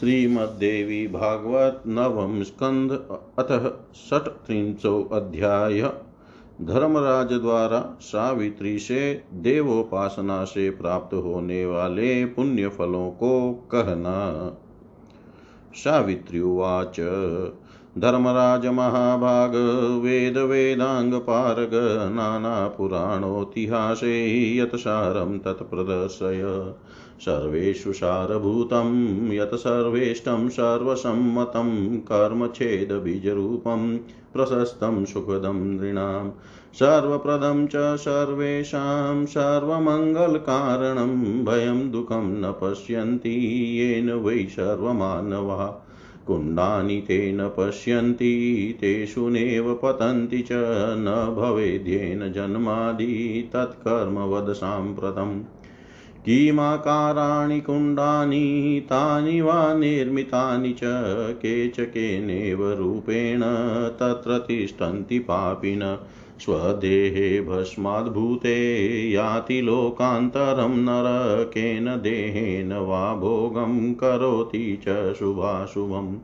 श्रीमद्देवी 0.00 1.06
भागवत 1.06 1.82
नवम 1.86 2.42
स्कंद, 2.42 2.92
अतः 3.38 3.68
अध्याय 5.12 5.82
धर्मराज 6.62 7.32
द्वारा 7.32 7.98
सावित्री 8.00 8.78
से 8.78 9.24
देवोपासना 9.34 10.44
से 10.44 10.70
प्राप्त 10.70 11.14
होने 11.14 11.66
वाले 11.66 12.24
पुण्य 12.24 12.68
फलों 12.68 13.10
को 13.10 13.52
कहना। 13.72 14.56
सावित्री 15.74 16.40
उवाच, 16.40 17.00
धर्मराज 17.98 18.66
महाभाग, 18.66 19.50
वेद 20.02 20.38
वेदांग 20.38 21.14
पारग, 21.14 21.70
नाना 22.14 22.68
पुराणोतिहासे 22.68 24.14
यत्सारं 24.56 25.38
तत्प्रदर्शय। 25.38 26.74
सर्वेषु 27.20 27.92
सारभूतं 27.92 29.32
यत् 29.32 29.54
सर्वेष्टं 29.54 30.48
सर्वसम्मतं, 30.48 31.98
कर्मच्छेदबीजरूपं, 31.98 33.98
प्रशस्तं 34.34 35.04
सुखदं 35.04 35.54
नृणां। 35.54 36.30
सर्वप्रदं 36.74 37.66
च 37.66 37.76
सर्वेषां 37.76 39.26
सर्वमङ्गलकारणं, 39.26 41.44
भयं 41.44 41.90
दुःखं 41.90 42.40
न 42.40 42.54
पश्यन्ति, 42.62 43.78
येन 43.78 44.12
वै 44.12 44.46
सर्वमानवाः। 44.50 45.74
कुण्डानि 46.26 47.00
ते 47.00 47.32
न 47.32 47.48
पश्यन्ति, 47.48 48.78
तेषु 48.80 49.28
नैव 49.28 49.74
पतन्ति 49.74 50.42
च, 50.42 50.48
न 50.52 51.36
भवेद्येन 51.38 52.32
जन्मादि 52.32 53.50
तत्कर्म 53.52 54.18
वद 54.18 54.52
साम्प्रतम्। 54.52 55.42
किमाकाराणि 56.24 57.60
कुण्डानि 57.60 58.80
तानि 58.86 59.40
वा 59.40 59.74
निर्मितानि 59.74 60.72
च 60.72 60.80
केचकेनेव 61.32 62.72
रूपेण 62.72 63.40
तत्र 63.90 64.38
तिष्ठन्ति 64.38 65.18
पापिन। 65.18 65.98
स्वदेहे 66.40 67.40
भस्माद्भूते 67.40 68.56
याति 69.10 69.60
लोकान्तरं 69.60 70.76
नर 70.76 71.44
केन 71.44 71.84
देहेन 71.84 72.72
वा 72.72 73.14
भोगं 73.14 73.94
करोति 73.94 74.78
च 74.88 75.14
शुभाशुभम्। 75.18 76.14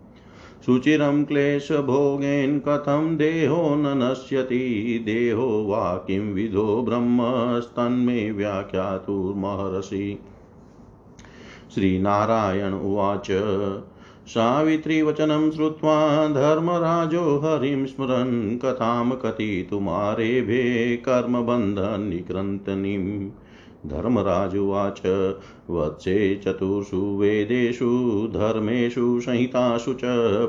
सुचिरं 0.67 1.25
क्लेशभोगेन 1.25 2.59
कथं 2.59 3.17
देहो 3.17 3.75
न 3.75 3.85
नश्यति? 3.87 5.03
देहो 5.07 5.65
वा 5.65 6.05
किं 6.07 6.33
विधो 6.33 6.83
ब्रह्मस्तन्मे 6.83 8.31
व्याख्यातुर्महर्षि? 8.31 10.19
श्रीनारायण 11.75 12.73
उवाच, 12.73 13.27
सावित्रीवचनं 14.27 15.51
श्रुत्वा 15.51 16.29
धर्मराजो 16.29 17.39
हरिं 17.39 17.87
स्मरन्, 17.87 18.59
कथां 18.59 19.11
कथितुमारेभे 19.11 20.97
धर्मराजुवाच 23.87 25.03
वत्से 25.71 26.41
चतुर्षु 26.45 26.97
वेदेषु, 26.97 28.31
धर्मेषु, 28.35 29.21
संहितासु 29.21 29.93
च 29.93 30.01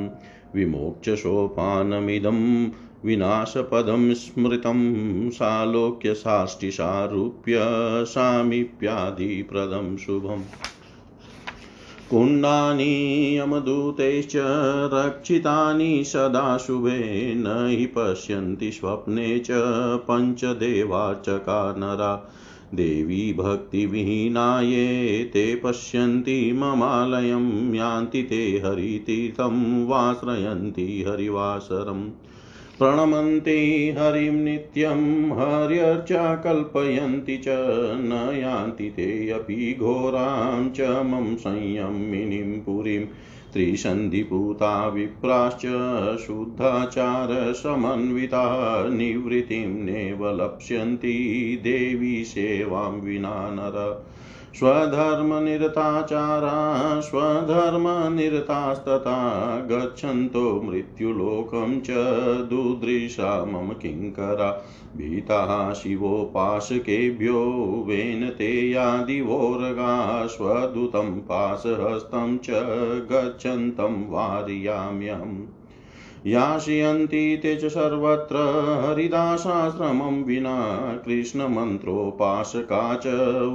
विमोक्षसोपानमिदं 0.55 2.39
विनाशपदं 3.05 4.13
स्मृतं 4.13 5.29
सालोक्यसाष्टिसारूप्य 5.29 7.59
सामीप्यादिप्रदं 8.05 9.97
शुभम्। 9.97 10.43
कुण्डानि 12.09 13.37
यमदूतैश्च 13.37 14.33
रक्षितानि 14.93 16.03
सदा 16.03 16.57
शुभे 16.57 17.35
न 17.35 17.67
हि 17.69 17.85
पश्यन्ति 17.85 18.71
स्वप्ने 18.71 19.39
च 19.39 19.47
पञ्चदेवार्चका 20.11 21.75
नरा 21.77 22.31
देवी 22.73 23.33
भक्तिविहीना 23.33 24.61
ये 24.61 25.29
ते 25.33 25.55
पश्यन्ति 25.55 26.53
ममालयं, 26.53 27.75
यान्ति 27.75 28.23
ते 28.23 28.61
हरितीर्थं, 28.65 29.87
वाश्रयन्ति 29.87 31.05
हरिवासरम्। 31.07 32.09
प्रणमन्ति 32.79 33.95
हरिं 33.97 34.33
नित्यं 34.33 35.31
हर्यर्चा 35.31 36.35
कल्पयन्ति 36.35 37.37
च 37.37 37.45
न 37.99 38.39
यान्ति 38.39 38.89
ते 38.89 39.29
अपि 39.29 39.77
घोरां 39.79 40.69
च 40.69 40.81
मम 40.81 41.35
संयमिनीं 41.35 42.61
पुरीं 42.61 43.05
त्रिसन्धिपूता 43.53 44.87
विप्राश्च 44.87 45.61
शुद्धाचारसमन्विता 46.25 48.89
निवृत्तिं 48.89 49.67
नैव 49.67 50.41
लप्स्यन्ति 50.41 51.59
देवी 51.63 52.23
सेवां 52.23 52.91
विना 52.91 53.49
नर 53.49 54.05
स्वधर्मनिरताचारा, 54.55 55.79
स्वधर्मनिरतास्तथा 56.99 57.99
गच्छन्तो 59.71 60.61
मृत्युलोकं 60.61 61.81
च 61.81 61.91
दुदृशा 62.49 63.45
मम 63.45 63.69
किङ्करा। 63.69 64.65
भीताः 64.97 65.73
शिवोपासकेभ्यो 65.73 67.41
वेन 67.87 68.29
ते 68.29 68.71
यादिवोरगा, 68.71 70.25
स्वदूतं 70.25 71.19
पाशहस्तं 71.19 72.37
च 72.37 72.47
गच्छन्तं 73.11 74.11
वारयाम्यहम्। 74.11 75.58
याशयन्ति 76.27 77.39
ते 77.41 77.55
च 77.55 77.65
सर्वत्र 77.65 78.35
हरिदासाश्रमं 78.85 80.23
विना 80.23 80.97
कृष्णमन्त्रोपासका 81.05 82.95
च 82.95 83.03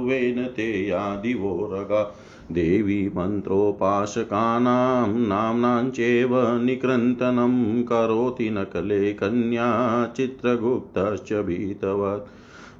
वेन 0.05 0.45
ते 0.45 0.87
यादिवोरगा 0.87 2.15
देवी 2.51 3.11
मन्त्रोपासकानां 3.15 5.09
नाम्नाञ्चेव 5.09 6.57
निकृन्तनं 6.57 7.83
करोति 7.83 8.49
नकले 8.49 9.13
कन्या 9.13 10.13
चित्रगुप्तश्च 10.17 11.33
भीतवत्। 11.33 12.27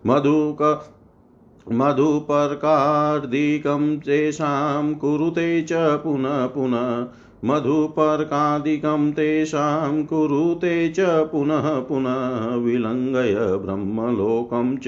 मधुक 0.08 0.92
मधुपर्कार्दिकं 1.72 3.98
तेषां 3.98 4.94
कुरुते 4.94 5.62
च 5.62 5.70
पुनः 5.74 6.46
पुनः 6.46 7.08
मधुपर्कादिकं 7.46 9.12
तेषां 9.12 10.04
कुरुते 10.04 10.90
च 10.90 11.00
पुनः 11.00 11.80
पुनः 11.80 12.56
विलङ्घय 12.56 13.36
ब्रह्मलोकं 13.36 14.78
च। 14.78 14.88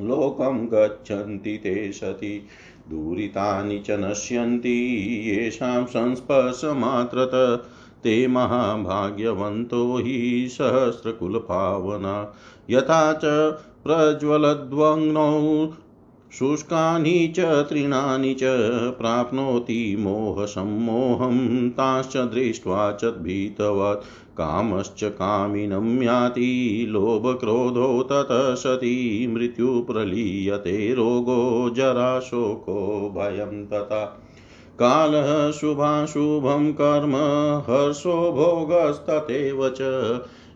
लोकं 0.00 0.66
गच्छन्ति 0.66 1.56
ते 1.56 1.92
सति, 1.92 2.46
दूरितानि 2.90 3.78
च 3.78 3.90
नश्यन्ति, 3.90 4.86
येषां 5.28 5.84
संस्पर्शमात्रत। 5.84 7.30
ते 8.02 8.26
महाभाग्यवन्तो 8.28 9.98
हि 9.98 10.48
सहस्रकुलपावना। 10.50 12.34
यथा 12.70 13.12
च 13.12 13.20
प्रज्वलद्वग्नौ 13.84 15.68
शुष्कानि 16.38 17.34
च, 17.36 17.40
तृणानि 17.40 18.34
च 18.34 18.40
प्राप्नोति 18.98 19.96
मोहसम्मोहं, 19.98 21.70
ताश्च 21.70 22.16
दृष्ट्वा 22.16 22.92
च 22.92 23.04
भीतवत्। 23.04 24.04
कामश्च 24.32 25.04
कामिनं 25.04 26.02
याति, 26.02 26.86
लोभक्रोधो 26.88 28.02
ततः 28.02 28.54
सति, 28.54 29.26
मृत्युप्रलीयते 29.30 30.94
रोगो 30.94 31.70
जराशोको 31.76 33.14
भयं 33.16 33.66
तथा। 33.66 34.04
कालः 34.78 35.50
शुभाशुभं 35.50 36.72
कर्म, 36.72 37.16
हर्षो 37.72 38.32
भोगस्तथैव 38.32 39.68
च। 39.68 39.80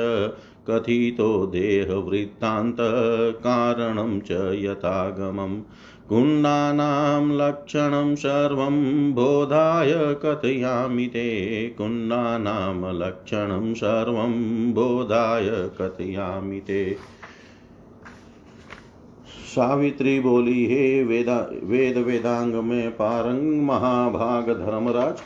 कथितो 0.70 1.46
देहवृत्तान्तकारणं 1.46 4.20
च 4.20 4.52
यथागमम् 4.54 5.62
कुण्डानां 6.08 7.36
लक्षणं 7.36 8.14
सर्वं 8.14 9.12
बोधाय 9.12 9.94
कथयामि 9.96 11.06
ते। 11.06 11.68
कुण्डानां 11.68 12.94
लक्षणं 12.94 13.74
सर्वं 13.74 14.72
बोधाय 14.72 15.48
कथयामि 15.50 16.60
ते। 16.60 16.96
सावित्री 19.52 20.20
बोली, 20.20 20.66
हे 20.66 21.04
वेदा, 21.04 21.50
वेद 21.64 21.98
वेदांग 21.98 22.54
में 22.54 22.90
पारंग 22.90 23.62
महाभाग 23.62 24.50
धर्मराज 24.50 25.18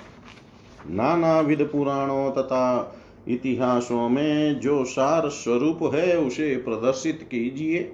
नाना 0.90 1.40
विध 1.40 1.62
पुराणों 1.62 2.30
तथा 2.30 2.96
इतिहासों 3.28 4.08
में 4.08 4.60
जो 4.60 4.84
सार 4.84 5.28
स्वरूप 5.28 5.94
है, 5.94 6.18
उसे 6.18 6.56
प्रदर्शित 6.56 7.28
कीजिए। 7.30 7.92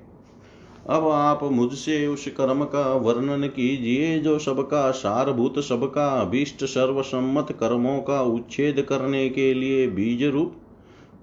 अब 0.90 1.08
आप 1.08 1.44
मुझसे 1.44 2.06
उस 2.06 2.26
कर्म 2.28 2.64
का 2.64 2.94
वर्णन 2.94 3.46
कीजिए, 3.46 4.18
जो 4.18 4.38
सबका 4.38 4.90
सारभूत, 4.90 5.58
सबका 5.58 6.08
अभीष्ट, 6.08 6.64
सर्वसम्मत 6.64 7.56
कर्मों 7.60 7.98
का 7.98 8.22
उच्छेद 8.22 8.86
करने 8.88 9.28
के 9.28 9.54
लिए 9.54 9.86
बीज 9.86 10.24
रूप 10.24 10.56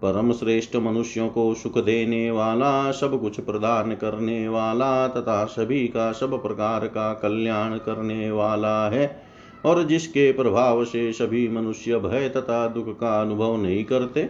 परम 0.01 0.33
श्रेष्ठ 0.33 0.75
मनुष्यों 0.75 1.29
को 1.29 1.53
सुख 1.53 1.77
देने 1.77 2.31
वाला, 2.31 2.91
सब 2.91 3.21
कुछ 3.21 3.39
प्रदान 3.39 3.95
करने 3.95 4.49
वाला, 4.49 5.07
तथा 5.07 5.45
सभी 5.45 5.87
का 5.87 6.11
सब 6.11 6.43
प्रकार 6.43 6.87
का 6.87 7.13
कल्याण 7.13 7.77
करने 7.77 8.31
वाला 8.31 8.89
है। 8.89 9.21
और 9.65 9.83
जिसके 9.83 10.31
प्रभाव 10.31 10.85
से 10.85 11.13
सभी 11.13 11.47
मनुष्य 11.47 11.99
भय 11.99 12.29
तथा 12.29 12.67
दुख 12.67 12.99
का 12.99 13.21
अनुभव 13.21 13.57
नहीं 13.57 13.85
करते, 13.85 14.29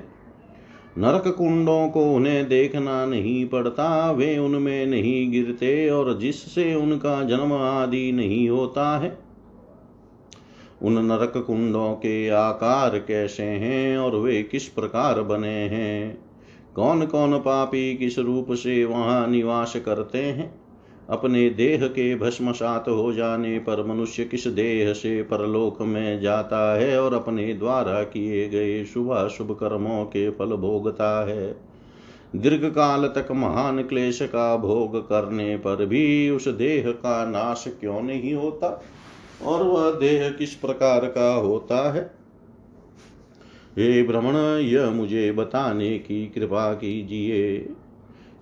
नरक 0.97 1.35
कुंडों 1.37 1.89
को 1.89 2.13
उन्हें 2.13 2.49
देखना 2.49 3.05
नहीं 3.05 3.45
पड़ता, 3.45 4.11
वे 4.11 4.37
उनमें 4.37 4.85
नहीं 4.85 5.31
गिरते, 5.31 5.89
और 5.89 6.17
जिससे 6.17 6.75
उनका 6.75 7.23
जन्म 7.23 7.53
आदि 7.53 8.11
नहीं 8.11 8.49
होता 8.49 8.97
है 8.97 9.28
उन 10.81 11.05
नरक 11.05 11.43
कुंडों 11.47 11.93
के 11.93 12.29
आकार 12.29 12.99
कैसे 12.99 13.43
हैं 13.43 13.97
और 13.97 14.15
वे 14.15 14.43
किस 14.43 14.67
प्रकार 14.67 15.21
बने 15.21 15.47
हैं? 15.47 16.17
कौन 16.75 17.05
कौन 17.05 17.39
पापी 17.39 17.97
किस 17.97 18.19
रूप 18.19 18.47
से 18.51 18.85
वहाँ 18.85 19.27
निवास 19.27 19.75
करते 19.75 20.17
हैं? 20.17 20.61
अपने 21.09 21.49
देह 21.49 21.87
के 21.87 22.15
भस्मसात 22.15 22.89
हो 22.89 23.13
जाने 23.13 23.59
पर 23.59 23.85
मनुष्य 23.85 24.23
किस 24.23 24.47
देह 24.47 24.93
से 24.93 25.23
परलोक 25.23 25.81
में 25.81 26.21
जाता 26.21 26.79
है 26.79 27.01
और 27.01 27.13
अपने 27.13 27.53
द्वारा 27.53 28.03
किए 28.03 28.49
गए 28.49 28.85
शुभ 28.85 29.27
शुभ 29.27 29.51
कर्मों 29.51 30.05
के 30.05 30.29
फल 30.29 30.45
भोगता 30.45 31.27
है? 31.27 31.55
दीर्घ 32.35 32.65
काल 32.65 33.07
तक 33.07 33.27
महान 33.31 33.83
क्लेश 33.83 34.21
का 34.21 34.57
भोग 34.57 35.09
करने 35.09 35.57
पर 35.57 35.85
भी 35.85 36.29
उस 36.29 36.47
देह 36.47 36.91
का 36.91 37.25
नाश 37.25 37.65
क्यों 37.67 38.01
नहीं 38.01 38.33
होता? 38.33 38.83
और 39.43 39.63
वह 39.63 39.91
देह 39.91 40.29
किस 40.29 40.53
प्रकार 40.53 41.05
का 41.05 41.33
होता 41.33 41.91
है? 41.93 42.19
हे 43.71 44.03
भ्रमण 44.03 44.35
यह 44.61 44.89
मुझे 44.89 45.31
बताने 45.31 45.99
की 45.99 46.31
कृपा 46.35 46.73
कीजिए। 46.73 47.69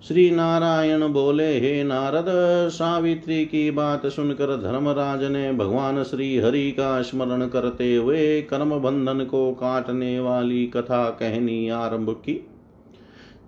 श्री 0.08 0.30
नारायण 0.30 1.08
बोले, 1.08 1.60
हे 1.60 1.84
नारद, 1.84 2.24
सावित्री 2.68 3.44
की 3.44 3.70
बात 3.70 4.06
सुनकर 4.06 4.62
धर्मराज 4.62 5.24
ने 5.24 5.52
भगवान 5.52 6.02
श्री 6.02 6.38
हरि 6.38 6.70
का 6.70 7.02
स्मरण 7.02 7.46
करते 7.48 7.96
हुए 7.96 8.42
कर्म 8.42 8.78
बंधन 8.78 9.24
को 9.24 9.52
काटने 9.52 10.20
वाली 10.20 10.66
कथा 10.66 11.10
कहनी 11.10 11.68
आरंभ 11.68 12.10
की। 12.10 12.46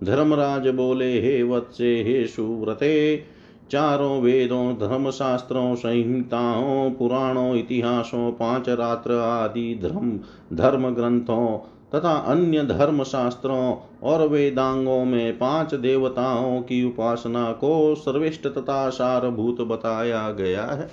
धर्मराज 0.03 0.67
बोले, 0.67 1.21
हे 1.21 1.43
वत्से, 1.43 2.03
हे 2.03 2.27
सुव्रते 2.27 3.23
चारों 3.71 4.21
वेदों, 4.21 4.73
धर्मशास्त्रों, 4.73 5.75
संहिताओं, 5.75 6.91
पुराणों, 6.91 7.55
इतिहासों 7.55 8.31
पाँच 8.31 8.69
रात्र 8.69 9.13
आदि 9.13 9.79
धर्म 9.83 10.19
धर्म 10.53 10.89
ग्रंथों 10.89 11.57
तथा 11.95 12.11
अन्य 12.27 12.63
धर्मशास्त्रों 12.63 13.75
और 14.03 14.27
वेदांगों 14.27 15.03
में 15.05 15.37
पाँच 15.37 15.73
देवताओं 15.75 16.61
की 16.61 16.83
उपासना 16.83 17.51
को 17.51 17.95
सर्वेष्ठ 17.95 18.47
तथा 18.47 18.89
सारभूत 18.89 19.61
बताया 19.61 20.29
गया 20.31 20.65
है। 20.65 20.89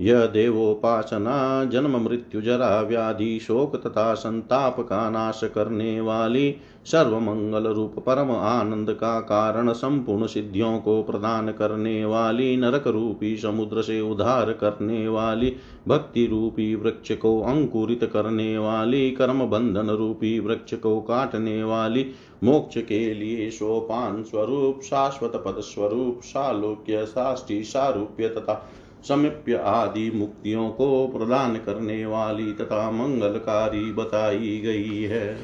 यह 0.00 0.26
देवोपासना, 0.26 1.64
जन्म 1.64 1.96
मृत्यु, 1.96 2.40
जरा 2.40 2.80
व्याधि, 2.80 3.40
शोक 3.42 3.76
तथा 3.76 4.14
संताप 4.14 4.80
का 4.80 5.10
नाश 5.10 5.40
करने 5.44 6.00
वाली 6.00 6.56
सर्वमंगल 6.86 7.66
रूप 7.66 7.98
परम 7.98 8.30
आनंद 8.30 8.90
का 8.90 9.20
कारण 9.20 9.72
संपूर्ण 9.72 10.26
सिद्धियों 10.26 10.78
को 10.78 11.02
प्रदान 11.02 11.52
करने 11.52 12.04
वाली, 12.04 12.56
नरक 12.56 12.86
रूपी, 12.86 13.36
समुद्र 13.36 13.82
से 13.82 14.00
उद्धार 14.00 14.52
करने 14.52 15.08
वाली, 15.08 15.56
भक्ति 15.88 16.26
रूपी 16.26 16.74
वृक्ष 16.74 17.12
को 17.12 17.40
अंकुरित 17.40 18.10
करने 18.12 18.58
वाली, 18.58 19.10
कर्म 19.10 19.46
बंधन 19.46 19.90
रूपी 19.90 20.38
वृक्ष 20.38 20.74
को 20.74 21.00
काटने 21.00 21.64
वाली, 21.64 22.06
मोक्ष 22.44 22.78
के 22.78 23.14
लिए 23.14 23.50
सोपान 23.50 24.22
स्वरूप, 24.22 24.80
शाश्वत 24.82 25.32
पद 25.36 25.60
स्वरूप, 25.60 26.20
सालोक्य, 26.24 27.04
साष्टी, 27.04 27.64
सारूप्य 27.64 28.28
तथा 28.28 28.70
समीप्य 29.08 29.54
आदि 29.54 30.10
मुक्तियों 30.10 30.68
को 30.70 31.06
प्रदान 31.08 31.56
करने 31.56 32.06
वाली 32.06 32.52
तथा 32.52 32.90
मंगलकारी 32.90 33.92
बताई 33.92 34.58
गई 34.58 35.02
है। 35.02 35.34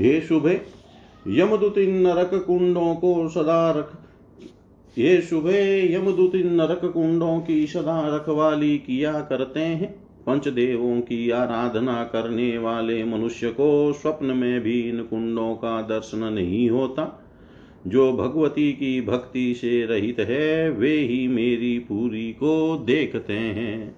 हे 0.00 0.20
शुभे 0.20 0.60
यमदूत 1.28 1.78
इन 1.78 1.96
नरक 1.96 2.30
कुंडों 2.46 2.94
को 2.94 3.28
सदा 3.28 3.70
रख 3.70 3.92
ये 4.98 5.20
शुभे 5.20 5.94
यमदूत 5.94 6.34
इन 6.34 6.54
नरक 6.54 6.84
कुंडों 6.84 7.40
की 7.40 7.66
सदा 7.66 8.16
रखवाली 8.16 8.78
किया 8.78 9.20
करते 9.20 9.60
हैं। 9.60 9.92
पंचदेवों 10.26 11.00
की 11.00 11.30
आराधना 11.30 12.02
करने 12.04 12.58
वाले 12.58 13.04
मनुष्य 13.04 13.50
को 13.50 13.92
स्वप्न 13.92 14.26
में 14.26 14.60
भी 14.60 14.80
इन 14.80 15.02
कुंडों 15.02 15.54
का 15.54 15.80
दर्शन 15.82 16.24
नहीं 16.24 16.70
होता। 16.70 17.19
जो 17.86 18.12
भगवती 18.12 18.72
की 18.72 19.00
भक्ति 19.00 19.54
से 19.54 19.86
रहित 19.86 20.20
है, 20.20 20.70
वे 20.70 20.98
ही 20.98 21.28
मेरी 21.28 21.78
पूरी 21.78 22.32
को 22.32 22.76
देखते 22.86 23.32
हैं। 23.32 23.96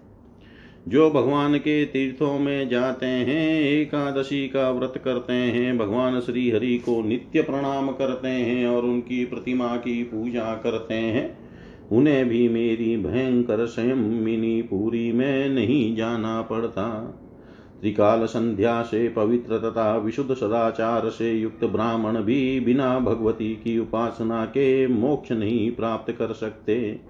जो 0.88 1.10
भगवान 1.10 1.58
के 1.58 1.84
तीर्थों 1.84 2.38
में 2.38 2.68
जाते 2.68 3.06
हैं, 3.06 3.60
एकादशी 3.60 4.48
का 4.48 4.70
व्रत 4.70 5.02
करते 5.04 5.32
हैं, 5.32 5.78
भगवान 5.78 6.20
श्री 6.20 6.50
हरि 6.50 6.78
को 6.78 7.08
नित्य 7.08 7.42
प्रणाम 7.42 7.88
करते 7.88 8.28
हैं 8.28 8.66
और 8.66 8.84
उनकी 8.84 9.24
प्रतिमा 9.24 9.76
की 9.76 10.02
पूजा 10.02 10.54
करते 10.54 10.94
हैं, 10.94 11.38
उन्हें 11.92 12.28
भी 12.28 12.48
मेरी 12.48 12.96
भयंकर 12.96 13.66
स्वयं 13.66 13.96
मिनी 13.96 14.62
पूरी 14.62 15.12
में 15.12 15.48
नहीं 15.48 15.96
जाना 15.96 16.42
पड़ता। 16.42 17.18
त्रिकाल 17.82 18.24
संध्या 18.24 18.82
से 18.82 19.08
पवित्र 19.08 19.58
तथा 19.58 19.96
विशुद्ध 19.96 20.34
सदाचार 20.34 21.08
से 21.08 21.32
युक्त 21.32 21.64
ब्राह्मण 21.64 22.20
भी 22.22 22.60
बिना 22.60 22.98
भगवती 22.98 23.54
की 23.54 23.78
उपासना 23.78 24.44
के 24.44 24.86
मोक्ष 24.86 25.32
नहीं 25.32 25.70
प्राप्त 25.72 26.12
कर 26.12 26.32
सकते। 26.32 27.00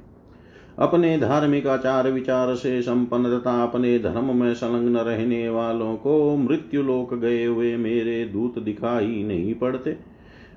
अपने 0.78 1.18
धार्मिक 1.18 1.66
आचार 1.66 2.10
विचार 2.10 2.54
से 2.54 2.82
संपन्न 2.82 3.38
तथा 3.38 3.62
अपने 3.62 3.98
धर्म 3.98 4.36
में 4.36 4.54
संलग्न 4.54 4.96
रहने 4.96 5.48
वालों 5.48 5.96
को 5.96 6.36
मृत्यु 6.36 6.82
लोक 6.82 7.14
गए 7.14 7.44
हुए 7.44 7.76
मेरे 7.76 8.24
दूत 8.24 8.58
दिखाई 8.58 9.22
नहीं 9.22 9.54
पड़ते। 9.54 9.96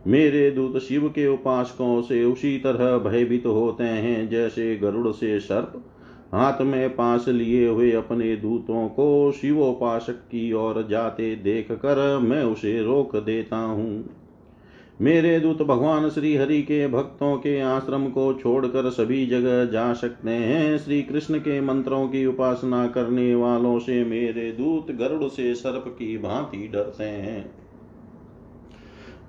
मेरे 0.07 0.49
दूत 0.51 0.77
शिव 0.77 1.07
के 1.09 1.27
उपासकों 1.27 2.01
से 2.01 2.23
उसी 2.23 2.57
तरह 2.57 2.97
भयभीत 2.97 3.45
होते 3.45 3.83
हैं 3.83 4.29
जैसे 4.29 4.75
गरुड़ 4.75 5.11
से 5.11 5.39
सर्प 5.39 5.81
हाथ 6.35 6.61
में 6.61 6.89
पास 6.89 7.27
लिए 7.27 7.67
हुए 7.67 7.91
अपने 7.91 8.35
दूतों 8.35 8.87
को 8.89 9.31
शिवोपासक 9.31 10.13
की 10.13 10.53
ओर 10.53 10.87
जाते 10.89 11.35
देख 11.35 11.71
कर 11.71 12.19
मैं 12.19 12.43
उसे 12.43 12.83
रोक 12.83 13.15
देता 13.15 13.57
हूँ। 13.57 14.09
मेरे 15.01 15.39
दूत 15.39 15.61
भगवान 15.61 16.09
श्री 16.09 16.35
हरि 16.35 16.61
के 16.61 16.87
भक्तों 16.87 17.37
के 17.37 17.59
आश्रम 17.59 18.07
को 18.07 18.33
छोड़कर 18.33 18.89
सभी 18.89 19.25
जगह 19.25 19.65
जा 19.65 19.93
सकते 19.93 20.29
हैं। 20.29 20.77
श्री 20.77 21.01
कृष्ण 21.01 21.39
के 21.39 21.61
मंत्रों 21.61 22.07
की 22.07 22.25
उपासना 22.25 22.87
करने 22.87 23.35
वालों 23.35 23.79
से 23.79 24.03
मेरे 24.03 24.51
दूत 24.51 24.91
गरुड़ 24.91 25.29
से 25.29 25.55
सर्प 25.55 25.95
की 25.99 26.17
भांति 26.17 26.67
डरते 26.67 27.03
हैं। 27.03 27.65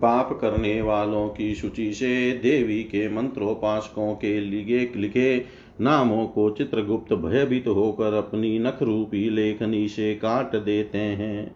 पाप 0.03 0.39
करने 0.41 0.83
वालों 0.83 1.29
की 1.29 1.55
सूची 1.55 1.93
से 1.93 2.33
देवी 2.33 2.83
के 2.83 3.09
मंत्रोपासकों 3.09 4.15
के 4.15 4.41
लिए 4.41 4.93
लिखे 4.97 5.45
नामों 5.81 6.27
को 6.27 6.49
चित्रगुप्त 6.51 7.13
भयभीत 7.15 7.67
होकर 7.67 8.15
अपनी 8.15 8.59
नख 8.59 8.83
रूपी 8.83 9.29
लेखनी 9.31 9.87
से 9.89 10.15
काट 10.15 10.57
देते 10.57 10.99
हैं। 10.99 11.55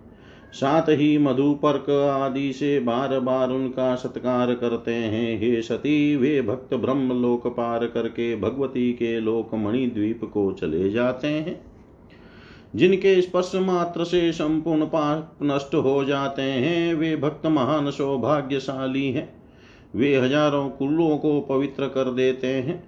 साथ 0.53 0.89
ही 0.91 1.17
मधुपर्क 1.19 1.91
आदि 1.91 2.53
से 2.53 2.79
बार 2.81 3.19
बार 3.21 3.51
उनका 3.51 3.95
सत्कार 3.95 4.55
करते 4.55 4.95
हैं। 4.95 5.39
हे 5.41 5.61
सती, 5.63 6.17
वे 6.17 6.41
भक्त 6.43 6.75
ब्रह्म 6.75 7.21
लोक 7.23 7.47
पार 7.47 7.87
करके 7.87 8.35
भगवती 8.37 8.93
के 8.93 9.19
लोक 9.21 9.55
मणिद्वीप 9.55 10.25
को 10.25 10.51
चले 10.53 10.91
जाते 10.91 11.29
हैं, 11.29 11.61
जिनके 12.77 13.21
स्पर्श 13.23 13.53
मात्र 13.57 14.05
से 14.05 14.31
संपूर्ण 14.33 14.85
पाप 14.87 15.39
नष्ट 15.43 15.75
हो 15.75 16.05
जाते 16.05 16.43
हैं। 16.43 16.95
वे 16.95 17.17
भक्त 17.17 17.47
महान 17.47 17.91
सौभाग्यशाली 17.91 19.11
हैं। 19.11 19.29
वे 19.97 20.15
हज़ारों 20.17 20.69
कुलों 20.69 21.17
को 21.19 21.41
पवित्र 21.41 21.87
कर 21.87 22.13
देते 22.13 22.47
हैं। 22.47 22.83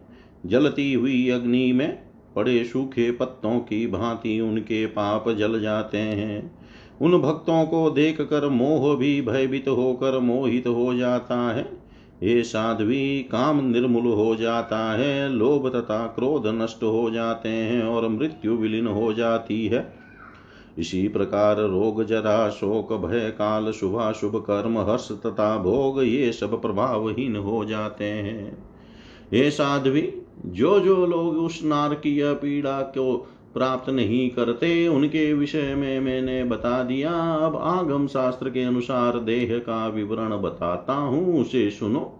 जलती 0.47 0.93
हुई 0.93 1.31
अग्नि 1.31 1.73
में 1.73 2.03
पड़े 2.37 2.65
सूखे 2.65 3.11
पत्तों 3.11 3.59
की 3.59 3.87
भांति 3.87 4.41
उनके 4.41 4.87
पाप 4.87 5.31
जल 5.31 5.61
जाते 5.61 5.99
हैं। 5.99 6.59
उन 7.01 7.19
भक्तों 7.19 7.67
को 7.67 7.91
देख 7.91 8.21
कर 8.21 8.49
मोह 8.49 8.97
भी 8.97 9.23
भयभीत 9.23 9.69
होकर 9.69 10.19
मोहित 10.19 10.67
हो 10.67 10.95
जाता 10.95 11.55
है। 11.55 11.83
ये 12.23 12.43
साध्वी, 12.43 13.23
काम 13.23 13.71
निर्मूल 13.71 14.07
हो 14.07 14.37
जाता 14.37 14.93
है, 14.93 15.33
लोभ 15.33 15.69
तथा 15.69 16.07
क्रोध 16.07 16.47
नष्ट 16.47 16.83
हो 16.83 17.11
जाते 17.11 17.49
हैं 17.49 17.83
और 17.83 18.09
मृत्यु 18.09 18.55
विलीन 18.55 18.87
हो 18.87 19.13
जाती 19.13 19.67
है। 19.67 19.95
इसी 20.79 21.09
प्रकार 21.09 21.57
रोग 21.57 22.05
जरा, 22.05 22.51
शोक, 22.51 22.93
भय, 22.93 23.31
काल, 23.31 23.73
शुभाशुभ, 23.73 24.37
कर्म, 24.37 24.79
हर्ष 24.79 25.13
तथा 25.13 25.59
भोग, 25.59 26.03
ये 26.03 26.33
सब 26.33 26.63
प्रभावहीन 26.63 27.37
हो 27.37 27.65
जाते 27.65 28.05
हैं। 28.05 28.73
ये 29.33 29.51
साध्वी 29.51 30.15
जो 30.47 30.81
जो 30.81 31.07
लोग 31.07 31.37
उस 31.37 31.65
नारकीय 31.65 32.35
पीड़ा 32.35 32.81
को 32.81 33.29
प्राप्त 33.55 33.91
नहीं 33.91 34.31
करते, 34.31 34.89
उनके 34.89 35.35
विषय 35.35 35.75
में 35.75 36.01
मैंने 36.01 36.45
बता 36.45 36.83
दिया। 36.83 37.11
अब 37.35 37.57
आगम 37.57 38.07
शास्त्र 38.07 38.51
के 38.51 38.63
अनुसार 38.63 39.19
देह 39.19 39.59
का 39.59 39.89
विवरण 39.89 40.37
बताता 40.37 40.93
हूँ, 40.93 41.41
उसे 41.41 41.71
सुनो। 41.71 42.19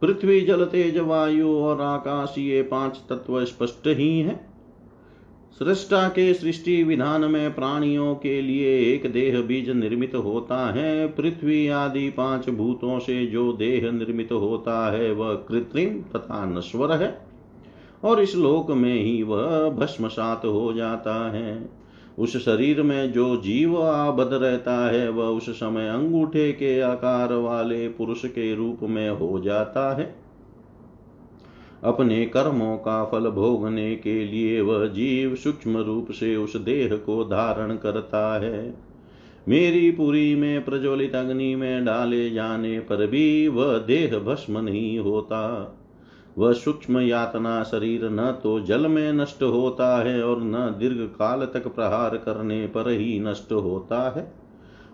पृथ्वी, 0.00 0.40
जल, 0.40 0.64
तेज, 0.64 0.98
वायु 0.98 1.56
और 1.56 1.80
आकाश, 1.80 2.34
ये 2.38 2.62
पाँच 2.62 3.00
तत्व 3.08 3.44
स्पष्ट 3.44 3.86
ही 3.86 4.20
हैं। 4.20 4.51
सृष्टा 5.58 6.08
के 6.08 6.34
सृष्टि 6.34 6.82
विधान 6.82 7.24
में 7.24 7.54
प्राणियों 7.54 8.14
के 8.14 8.40
लिए 8.40 8.94
एक 8.94 9.12
देह 9.12 9.40
बीज 9.40 9.70
निर्मित 9.70 10.14
होता 10.14 10.56
है। 10.72 11.06
पृथ्वी 11.06 11.68
आदि 11.68 12.08
पाँच 12.10 12.48
भूतों 12.50 12.98
से 12.98 13.26
जो 13.26 13.52
देह 13.52 13.90
निर्मित 13.92 14.32
होता 14.32 14.92
है, 14.92 15.12
वह 15.12 15.34
कृत्रिम 15.34 16.00
तथा 16.16 16.44
नश्वर 16.46 16.92
है 16.92 17.26
और 18.04 18.22
इस 18.22 18.36
लोक 18.36 18.70
में 18.70 18.94
ही 18.94 19.22
वह 19.22 19.68
भस्मसात 19.70 20.44
हो 20.44 20.72
जाता 20.72 21.30
है। 21.30 21.68
उस 22.18 22.36
शरीर 22.36 22.82
में 22.82 23.12
जो 23.12 23.36
जीव 23.36 23.82
आबद 23.82 24.30
रहता 24.32 24.90
है, 24.92 25.08
वह 25.08 25.26
उस 25.26 25.50
समय 25.50 25.88
अंगूठे 25.88 26.52
के 26.52 26.80
आकार 26.80 27.32
वाले 27.32 27.88
पुरुष 27.88 28.24
के 28.24 28.54
रूप 28.54 28.78
में 28.82 29.10
हो 29.10 29.40
जाता 29.40 29.96
है। 29.96 30.21
अपने 31.82 32.24
कर्मों 32.26 32.76
का 32.76 33.04
फल 33.04 33.28
भोगने 33.30 33.94
के 33.96 34.24
लिए 34.24 34.60
वह 34.60 34.86
जीव 34.86 35.34
सूक्ष्म 35.34 35.78
रूप 35.78 36.10
से 36.10 36.36
उस 36.36 36.56
देह 36.56 36.96
को 36.96 37.24
धारण 37.24 37.76
करता 37.76 38.40
है। 38.40 38.74
मेरी 39.48 39.90
पुरी 39.90 40.34
में 40.34 40.64
प्रज्वलित 40.64 41.14
अग्नि 41.14 41.54
में 41.54 41.84
डाले 41.84 42.30
जाने 42.30 42.78
पर 42.80 43.06
भी 43.06 43.48
वह 43.48 43.78
देह 43.78 44.18
भस्म 44.18 44.58
नहीं 44.58 44.98
होता। 44.98 45.40
वह 46.38 46.52
सूक्ष्म 46.52 47.00
यातना 47.00 47.62
शरीर 47.62 48.10
न 48.10 48.30
तो 48.42 48.60
जल 48.60 48.86
में 48.86 49.12
नष्ट 49.12 49.42
होता 49.42 49.96
है 50.04 50.22
और 50.22 50.42
न 50.42 50.76
दीर्घ 50.78 51.00
काल 51.18 51.44
तक 51.44 51.66
प्रहार 51.66 52.16
करने 52.16 52.66
पर 52.66 52.90
ही 52.90 53.20
नष्ट 53.20 53.52
होता 53.52 54.00
है। 54.16 54.32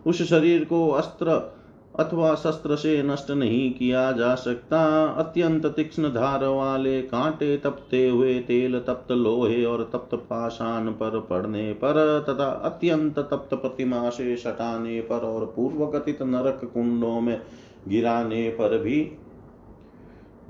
उस 0.06 0.22
शरीर 0.22 0.64
को 0.64 0.88
अस्त्र 0.90 1.57
अथवा 1.98 2.34
शस्त्र 2.34 2.76
से 2.76 3.02
नष्ट 3.02 3.30
नहीं 3.30 3.72
किया 3.72 4.10
जा 4.12 4.34
सकता। 4.34 5.04
अत्यंत 5.04 5.66
तीक्ष्ण 5.66 6.08
धार 6.08 6.44
वाले 6.44 7.00
कांटे 7.02 7.56
तपते 7.56 8.08
हुए 8.08 8.34
तेल 8.40 8.78
तप्त 8.78 9.12
लोहे 9.12 9.64
और 9.64 9.82
तप्त 9.92 10.14
पाषाण 10.14 10.90
पर 10.90 11.20
पड़ने 11.20 11.72
पर 11.72 12.24
तथा 12.28 12.48
अत्यंत 12.64 13.18
तप्त 13.18 13.54
प्रतिमा 13.54 14.10
से 14.10 14.36
सटाने 14.36 15.00
पर 15.00 15.16
और 15.16 15.46
पूर्व 15.56 15.86
कथित 15.86 16.22
नरक 16.22 16.60
कुंडों 16.74 17.20
में 17.20 17.40
गिराने 17.88 18.48
पर 18.50 18.78
भी 18.78 19.12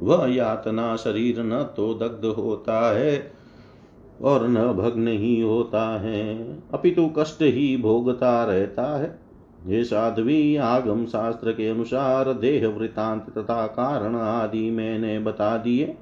वह 0.00 0.26
यातना 0.28 0.96
शरीर 0.96 1.42
न 1.42 1.62
तो 1.76 1.94
दग्ध 1.94 2.24
होता 2.24 2.80
है 2.94 3.32
और 4.22 4.48
न 4.48 4.72
भग्न 4.72 5.08
ही 5.08 5.40
होता 5.40 5.84
है। 6.00 6.36
अपितु 6.74 7.10
कष्ट 7.18 7.42
ही 7.42 7.76
भोगता 7.76 8.44
रहता 8.44 8.96
है। 8.98 9.27
ये 9.66 9.84
साध्वी 9.84 10.56
आगम 10.56 11.06
शास्त्र 11.06 11.52
के 11.52 11.68
अनुसार 11.68 12.32
देह 12.32 12.68
वृतांत 12.68 13.38
तथा 13.38 13.66
कारण 13.66 14.16
आदि 14.16 14.70
मैंने 14.70 15.18
बता 15.18 15.56
दिए। 15.56 15.96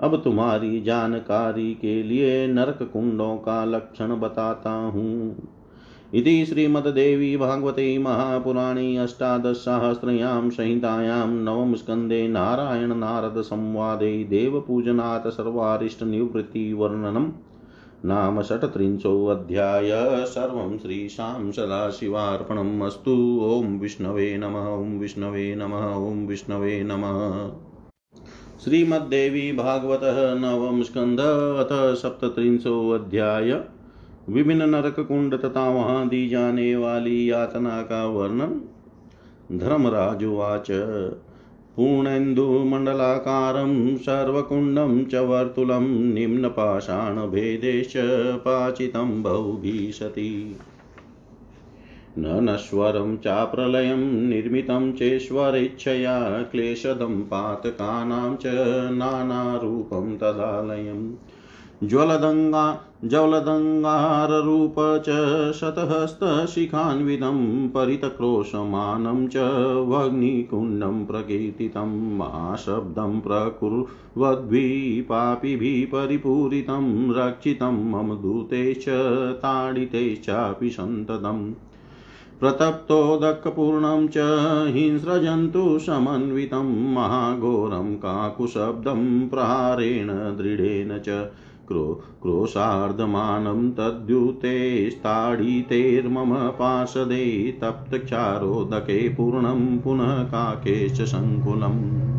अब 0.00 0.20
तुम्हारी 0.24 0.80
जानकारी 0.80 1.74
के 1.74 2.02
लिए 2.02 2.46
नरक 2.46 2.90
कुंडों 2.92 3.36
का 3.36 3.64
लक्षण 3.64 4.16
बताता 4.16 4.70
हूँ। 4.70 5.36
इति 6.14 6.46
श्रीमद्देवी 6.46 7.36
भागवते 7.36 7.98
महापुराणे 7.98 8.96
अष्टादशसहस्रयां 8.96 10.50
संहितायां 10.50 11.28
नवमस्कन्धे 11.28 12.28
नारायणनारदसंवादे 12.28 14.24
देवपूजनात् 14.24 15.28
सर्वारिष्टनिवृत्तिवर्णनम् 15.28 17.30
नाम 18.04 18.42
षट्त्रिंशोऽध्याय 18.42 19.90
सर्वं 20.26 20.78
श्रीशां 20.78 21.52
सदाशिवार्पणम् 21.52 22.82
अस्तु। 22.82 23.40
ॐ 23.42 23.78
विष्णवे 23.78 24.38
नमः, 24.38 24.68
ॐ 24.68 24.98
विष्णवे 24.98 25.54
नमः, 25.54 26.10
ॐ 26.10 26.26
विष्णवे 26.26 26.82
नमः। 26.84 27.48
श्रीमद्देवी 28.64 29.52
भागवतः 29.52 30.34
नवम 30.34 30.82
स्कंद 30.82 31.20
अथ 31.60 31.94
सप्तत्रिंशोऽध्याय 31.94 33.60
विभिन्न 34.28 34.70
नरक 34.70 35.00
कुंड 35.00 35.34
तथा 35.34 35.68
वहाँ 35.68 36.08
दी 36.08 36.28
जाने 36.28 36.76
वाली 36.76 37.30
यातना 37.30 37.82
का 37.82 38.06
वर्णन 38.06 38.60
धर्मराजुवाच 39.58 40.70
पूर्णेन्दुमण्डलाकारं 41.80 43.96
सर्वकुण्डं 43.96 45.04
च 45.04 45.14
वर्तुलं 45.14 46.14
निम्नपाषाणभेदेश्च 46.14 47.92
पाचितं 48.36 49.22
बहुभिशति 49.22 50.56
न 52.18 52.26
नश्वरं 52.26 53.16
चाप्रलयं 53.16 54.28
निर्मितं 54.28 54.92
चेश्वरेच्छया 54.92 56.42
क्लेशदं 56.42 57.20
पातकानां 57.20 58.36
च 58.36 58.42
नानारूपं 58.92 60.16
तदालयम्। 60.16 61.12
ज्वलदङ्गा 61.84 62.80
ज्वलदङ्गाररूप 63.04 64.74
च 64.78 65.52
शतहस्तशिखान्वितं, 65.52 67.68
परितक्रोशमानं 67.68 69.28
च 69.28 69.36
वह्निकुण्डं 69.88 71.04
प्रकीर्तितं, 71.04 72.18
महाशब्दं 72.18 73.20
प्रकुर्वद्भिः 73.20 75.02
पापिभिः 75.02 75.86
परिपूरितं 75.86 77.12
रक्षितं 77.12 77.90
मम 77.90 78.14
दूते 78.14 78.74
च 78.74 78.84
ताडिते 79.36 80.16
चापि 80.16 80.70
सन्ततम् 80.70 81.52
प्रतप्तोदकपूर्णं 82.40 84.08
च 84.08 84.14
हिंस्रजन्तुसमन्वितं 84.76 86.94
महाघोरं 86.94 87.96
काकुशब्दं 87.96 89.28
प्रहारेण 89.28 90.08
दृढेन 90.08 90.98
च 90.98 91.30
क्रो 91.70 91.84
क्रोशार्धमानं 92.22 93.70
तद्युतेस्ताडितेर्मम 93.70 96.34
पार्षदे 96.58 97.26
तप्तक्षारोदके 97.62 99.08
पूर्णं 99.08 99.78
पुनः 99.78 100.24
काके 100.24 100.88
च 100.88 101.06
सङ्कुलम् 101.10 102.10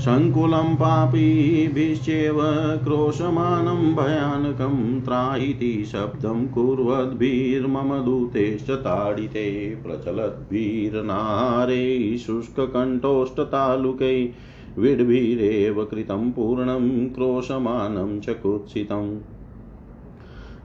सङ्कुलं 0.00 0.76
पापीभिश्चेव 0.76 2.38
क्रोशमानं 2.84 3.94
भयानकं 3.94 5.00
त्रायिति 5.00 5.84
शब्दं 5.92 6.46
कुर्वद्भिर्मम 6.46 8.04
दूतेश्च 8.04 8.70
ताडिते 8.86 9.44
प्रचलद्भिर्नारे 9.84 11.86
शुष्ककण्ठोष्ठतालुकै 12.26 14.30
विड्भिरेव 14.78 15.84
कृतं 15.84 16.30
पूर्णं 16.30 17.08
क्रोशमानं 17.14 18.20
च 18.20 18.36
कुत्सितम् 18.42 19.18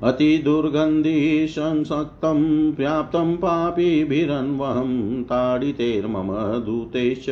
अतिदुर्गन्धिसंसक्तं 0.04 2.72
व्याप्तं 2.78 3.38
पापीभिरन्वहं 3.38 5.24
ताडितेर्मम 5.24 6.28
दूतेश्च 6.66 7.25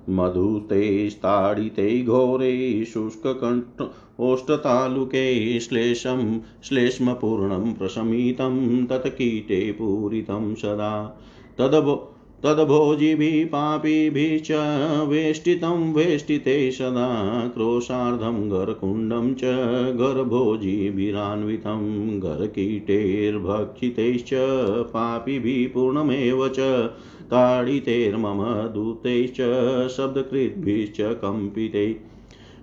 मधुते 0.10 2.04
घोरे 2.04 2.86
शुष्ककण्ठ 2.86 3.84
ओष्ठतालुके 4.20 5.60
श्लेषं 5.60 6.40
श्लेष्मपूर्णं 6.64 7.74
प्रशमितं 7.74 8.86
तत्कीटे 8.86 9.72
पूरितं 9.72 10.56
सदा। 10.56 11.20
तदभो 12.44 12.94
पापी 12.94 13.46
पापिभिः 13.46 14.40
च, 14.40 14.52
वेष्टितं 15.10 15.94
वेष्टिते 15.94 16.72
सदा, 16.72 17.48
क्रोशार्धं 17.48 18.52
गरकुण्डं 18.52 19.34
च 19.34 19.42
गर्भोजीभिरान्वितं 19.98 22.20
गरकीटैर्भक्षितैश्च 22.20 24.30
पापिभिः 24.82 25.74
पूर्णमेव 25.74 26.48
च 26.48 26.60
ताडितैर्मम 27.26 28.74
दूतैश्च, 28.74 29.92
शब्दकृद्भिश्च, 29.92 30.98
कम्पितैः। 31.02 32.11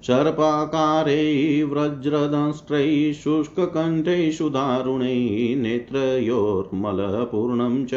सर्पाकारैः 0.07 1.71
व्रज्रदंष्ट्रैः 1.71 3.12
शुष्ककण्ठैषु 3.12 4.49
दारुणैः 4.49 5.62
नेत्रयोर्मलपूर्णं 5.62 7.85
च 7.85 7.90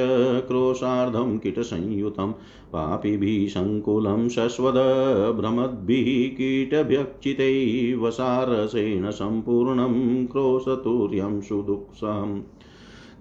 क्रोशार्धं 0.48 1.38
किटसंयुतं 1.38 2.32
पापिभिः 2.74 3.50
सङ्कुलं 3.50 4.30
शश्वदभ्रमद्भिः 4.30 6.38
कीटभ्यक्षितैः 6.38 8.02
वसारसेन 8.02 9.12
सम्पूर्णं 9.12 10.26
क्रोशतुर्यं 10.26 11.42
सुदुःसम् 11.42 12.61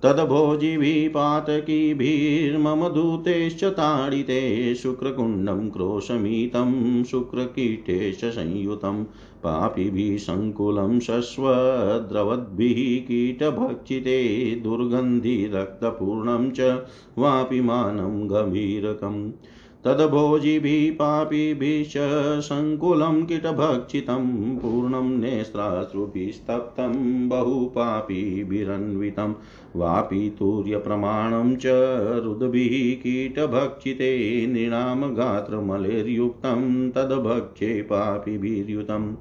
तद्भोजिभिः 0.05 1.09
पातकीभिर्मम 1.13 2.87
दूतेश्च 2.89 3.65
ताडिते 3.65 4.75
शुक्रकुण्डं 4.75 5.69
क्रोशमितं 5.71 6.73
शुक्रकीटेश्च 7.05 8.25
संयुतं 8.25 9.03
पापिभिः 9.45 10.17
सङ्कुलं 10.19 10.99
शश्वद्रवद्भिः 11.01 12.81
कीटभक्षिते 13.09 14.19
दुर्गन्धिरक्तपूर्णं 14.65 16.51
च 16.51 16.71
वापिमानं 17.19 18.17
गभीरकम् 18.31 19.23
तद्भोजिभिः 19.85 20.95
पापिभिश्च 20.95 21.93
सङ्कुलं 22.47 23.25
किटभक्षितं 23.27 24.27
पूर्णं 24.59 25.09
नेस्त्राश्रुभिस्तप्तं 25.21 26.93
बहुपापिभिरन्वितं 27.29 29.35
वापितूर्यप्रमाणं 29.77 31.57
च 31.57 31.67
रुद्भिः 32.25 33.01
कीटभक्षिते 33.03 34.11
नृणामगात्रमलेर्युक्तं 34.47 36.91
तद्भक्षे 36.91 37.83
पापिभिर्युतम् 37.83 39.15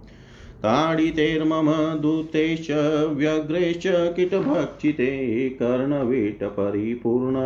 ताडितैर्मम 0.64 1.70
दूतैश्च 2.02 2.72
व्यग्रैश्च 3.18 3.84
किटभक्षिते 4.16 5.08
कर्णवीटपरिपूर्ण 5.62 7.44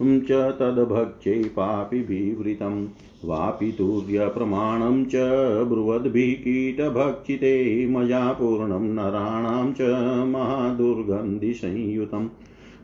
च 0.00 0.30
तद्भक्षे 0.30 1.48
पापिभिवृतं 1.48 2.86
वापितुर्यप्रमाणं 3.24 5.04
च 5.04 5.14
ब्रुवद्भिः 5.68 6.34
कीटभक्षिते 6.34 7.86
मया 7.86 8.32
पूर्णं 8.32 8.94
नराणां 8.94 9.72
च 9.72 9.80
महादुर्गन्धिसंयुतम् 10.28 12.28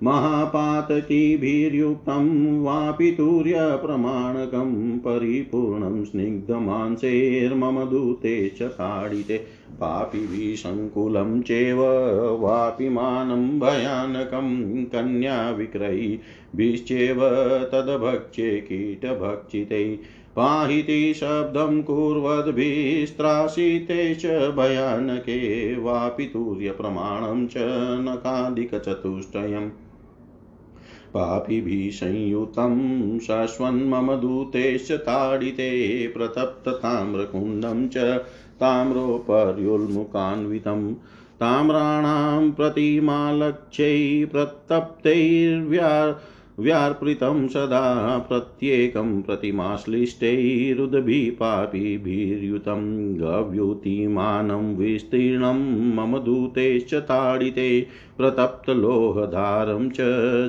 महापातकीभिर्युक्तं 0.03 2.63
वापितुर्यप्रमाणकं 2.63 4.99
परिपूर्णं 4.99 6.05
स्निग्धमांसेर्मम 6.05 7.85
दूते 7.85 8.55
च 8.59 8.63
ताडिते 8.63 9.47
पापिभिः 9.75 10.57
सङ्कुलं 10.57 11.43
चेव 11.43 11.81
वापिमानं 12.41 13.61
भयानकं 13.61 14.85
कन्याविक्रयीभिश्चेव 14.85 17.21
तद्भक्ष्ये 17.73 18.61
कीटभक्षिते 18.61 20.01
पाहिति 20.37 21.15
शब्दं 21.15 21.83
कुर्वद्भिस्त्रासिते 21.83 24.15
च 24.15 24.27
भयानके 24.27 25.81
वापि 25.81 26.25
तुर्यप्रमाणं 26.25 27.47
च 27.47 27.55
नकादिकचतुष्टयम्। 28.09 29.71
पापिभिः 31.15 31.91
संयुतं 31.91 33.19
शाश्वन्मम 33.19 34.15
दूतेश्च 34.15 34.93
ताडिते 34.93 36.07
प्रतप्तताम्रकुण्डं 36.07 37.89
च 37.89 38.25
ताम्रोपर्युल्मुखान्वितं 38.61 40.95
ताम्राणां 41.41 42.51
प्रतिमालक्ष्यै 42.51 44.25
प्रतप्तैर्व्या 44.25 46.21
व्यार्पृतं 46.59 47.49
सदा 47.49 48.19
प्रत्येकं 48.19 49.23
प्रतिमाश्लिष्टैरुद्भिः 49.23 51.37
पापिभिर्युतं 51.41 53.21
गव्युतिमानं 53.21 54.77
विस्तीर्णं 54.77 55.95
मम 55.95 56.19
दूतेश्च 56.19 56.95
ताडिते। 56.95 57.87
प्रतप्तलोहधारं 58.19 59.91
च 59.91 59.97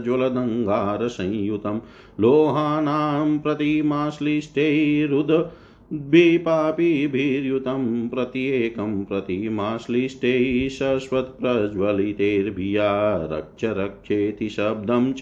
ज्वलदङ्गारसंयुतं 0.04 1.80
लोहानां 2.20 3.38
प्रतिमाश्लिष्टैरुद 3.38 5.52
द्विपापीभिर्युतं 5.93 7.84
प्रत्येकं 8.10 9.04
प्रतिमाश्लिष्टैः 9.06 10.69
शश्वत्प्रज्वलितैर्भिया 10.69 12.88
रक्ष 13.32 13.65
रक्षेति 13.78 14.50
शब्दं 14.50 15.13
च 15.13 15.19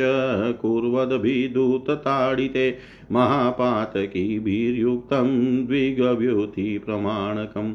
कुर्वद्भिदूतताडिते 0.61 2.77
महापातकीभिर्युक्तं 3.11 5.27
द्विगव्युतिप्रमाणकम् 5.65 7.73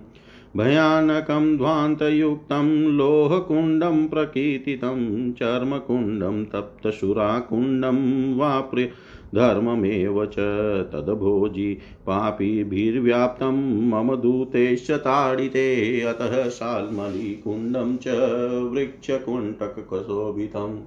भयानकं 0.56 1.56
ध्वान्तयुक्तं 1.56 2.96
लोहकुण्डं 2.96 4.08
प्रकीर्तितं 4.08 5.32
चर्मकुण्डं 5.32 6.44
तप्तशुराकुण्डं 6.44 7.98
वा 8.36 8.60
प्रिय 8.70 8.90
धर्ममेव 9.34 10.26
च 10.26 10.36
तद्भोजि 10.92 11.78
पापीभिर्व्याप्तं 12.06 13.88
मम 13.88 14.16
दूतेश्च 14.16 14.90
ताडिते। 14.90 16.00
अतः 16.00 16.48
शाल्मलीकुण्डं 16.48 17.96
च 17.96 18.08
वृक्षकुण्टकशोभितम् 18.72 20.78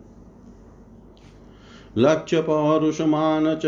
लक्ष्यपौरुषमान 1.98 3.56
च, 3.56 3.62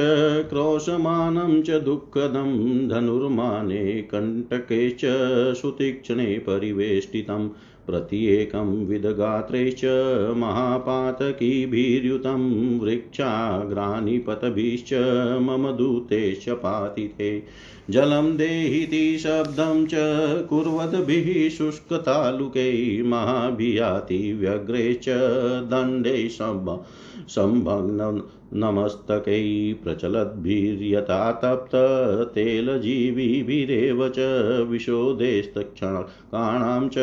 क्रोशमानं 0.50 1.62
च, 1.62 1.72
दुःखदं 1.72 2.88
धनुर्माने 2.88 4.02
कण्टके 4.02 5.54
सुतीक्ष्णे 5.54 6.26
परिवेष्टितं। 6.26 7.50
प्रत्येकं 7.88 8.86
विदगात्रैश्च 8.86 9.86
महापातकीभिर्युतं 10.38 12.80
वृक्षाग्रानिपतभिश्च 12.80 14.94
मम 15.42 15.72
दूतेश्च 15.72 16.50
पातिते 16.50 17.44
जलं 17.90 18.38
देहीति 18.38 19.20
शब्दं 19.20 19.86
च 19.86 19.94
कुर्वद्भिः 20.50 21.50
शुष्कतालुकै 21.50 23.02
महाभियाति 23.06 24.34
व्यग्रे 24.34 25.00
च 25.04 25.10
दण्डे 25.72 26.30
सम्भग्न 26.30 28.22
नमस्तकै 28.56 29.76
प्रचलद्भिर्यथा 29.84 31.32
तप्ततेलजीविभिरेव 31.32 34.10
च 34.10 34.20
विशोदेस्तक्षणानां 34.70 36.90
च 36.90 36.96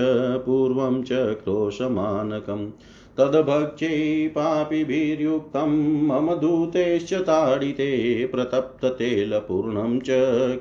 पूर्वं 0.47 1.03
च 1.03 1.13
क्रोशमानकम्। 1.13 2.71
तद्भक्ष्यै 3.19 4.29
पापिभिर्युक्तं 4.29 6.07
मम 6.07 6.35
दूतेश्च 6.35 7.15
ताडिते 7.15 8.27
प्रतप्ततेलपूर्णं 8.27 10.01
च 10.01 10.09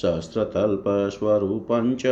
शस्त्रतल्पस्वरूपं 0.02 1.94
च 1.94 2.02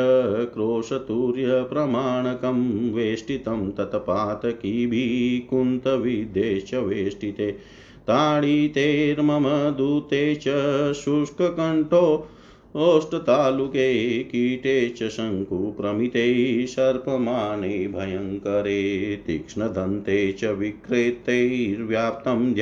क्रोशतूर्यप्रमाणकं 0.55 2.93
वेष्टितं 2.93 3.71
तत्पातकीभिः 3.71 5.47
कुन्तविद्येश्च 5.51 6.75
वेष्टिते 6.75 7.51
ताडितेर्मम 8.09 9.49
दूते 9.77 10.41
च 10.47 10.49
शुष्ककण्ठो 10.95 12.29
ओष्टतालुके 12.77 14.23
कीटे 14.23 14.89
च 14.89 15.09
शङ्कुप्रमिते 15.09 16.67
सर्पमाने 16.67 17.69
भयङ्करे, 17.69 19.23
तीक्ष्णदन्ते 19.27 20.33
च 20.33 20.45
विक्रेतैर्व्याप्तं 20.45 22.55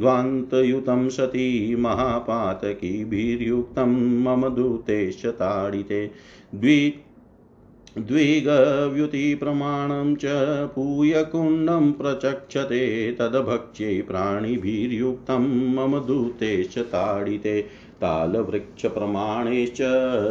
ध्वान्तयुतं 0.00 1.08
सती 1.08 1.76
महापातकीभिर्युक्तं 1.76 4.22
मम 4.22 4.48
दूतेश्च 4.48 5.26
ताडिते। 5.26 6.10
द्वि 6.54 6.94
द्विगव्युतिप्रमाणं 7.98 10.14
च 10.14 10.22
पूयकुण्डं 10.74 11.92
प्रचक्षते 11.92 13.12
तद्भक्ष्ये 13.12 14.02
प्राणिभिर्युक्तं 14.02 15.74
मम 15.74 15.98
दूतेश्च 15.98 16.78
ताडिते। 16.78 17.66
तालवृक्षप्रमाणैश्च 18.02 19.78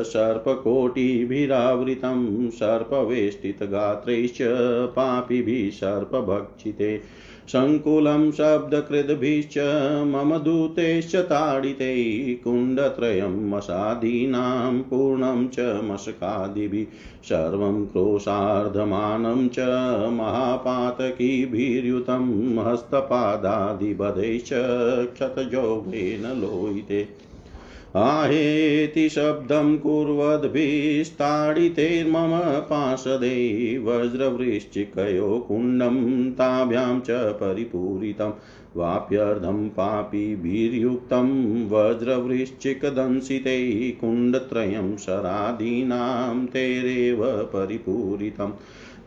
सर्पकोटिभिरावृतं, 0.03 2.49
सर्पवेष्टितगात्रैश्च 2.49 4.37
पापिभिः 4.87 5.71
सर्पभक्षिते। 5.71 7.01
सङ्कुलं 7.47 8.31
शब्दकृद्भिश्च, 8.31 9.53
मम 10.07 10.37
दूतेश्च 10.37 11.15
ताडिते। 11.15 12.33
कुण्डत्रयं 12.33 13.49
मसादीनां, 13.49 14.81
पूर्णं 14.81 15.47
च 15.47 15.59
मशकादिभिः। 15.59 16.85
सर्वं 17.23 17.85
क्रोशार्धमानं 17.85 19.47
च 19.47 19.55
महापातकीभिर्युतं 20.11 22.67
हस्तपादादिबधैश्च 22.67 24.49
क्षतजौभेन 25.13 26.41
लोहिते। 26.41 27.30
आहेति 27.95 29.09
शब्दं 29.09 29.77
कुर्वद्भिस्ताडितैर्मम 29.77 32.59
पार्षदे 32.59 33.77
वज्रवृश्चिकयो 33.77 35.45
कुण्डं 35.47 36.31
ताभ्यां 36.31 36.99
च 36.99 37.07
परिपूरितं। 37.11 38.31
वाप्यर्धं 38.75 39.69
पापीभिर्युक्तं 39.69 41.29
वज्रवृश्चिकदंसिते 41.69 43.91
कुण्डत्रयं 43.91 44.97
शरादीनां 44.97 46.45
तैरेव 46.45 47.25
परिपूरितम्। 47.25 48.51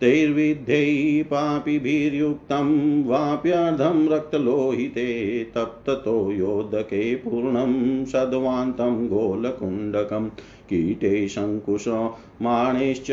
तैर्विद्धैः 0.01 1.23
पापिभिर्युक्तं 1.25 2.69
वाप्यर्धं 3.07 4.09
रक्तलोहिते 4.09 5.07
तप्ततो 5.55 6.17
योदके 6.33 7.15
पूर्णं 7.15 8.05
सद्वान्तं 8.05 9.07
गोलकुण्डकं 9.09 10.29
कीटे 10.69 11.29
शङ्कुशमाणैश्च 11.29 13.11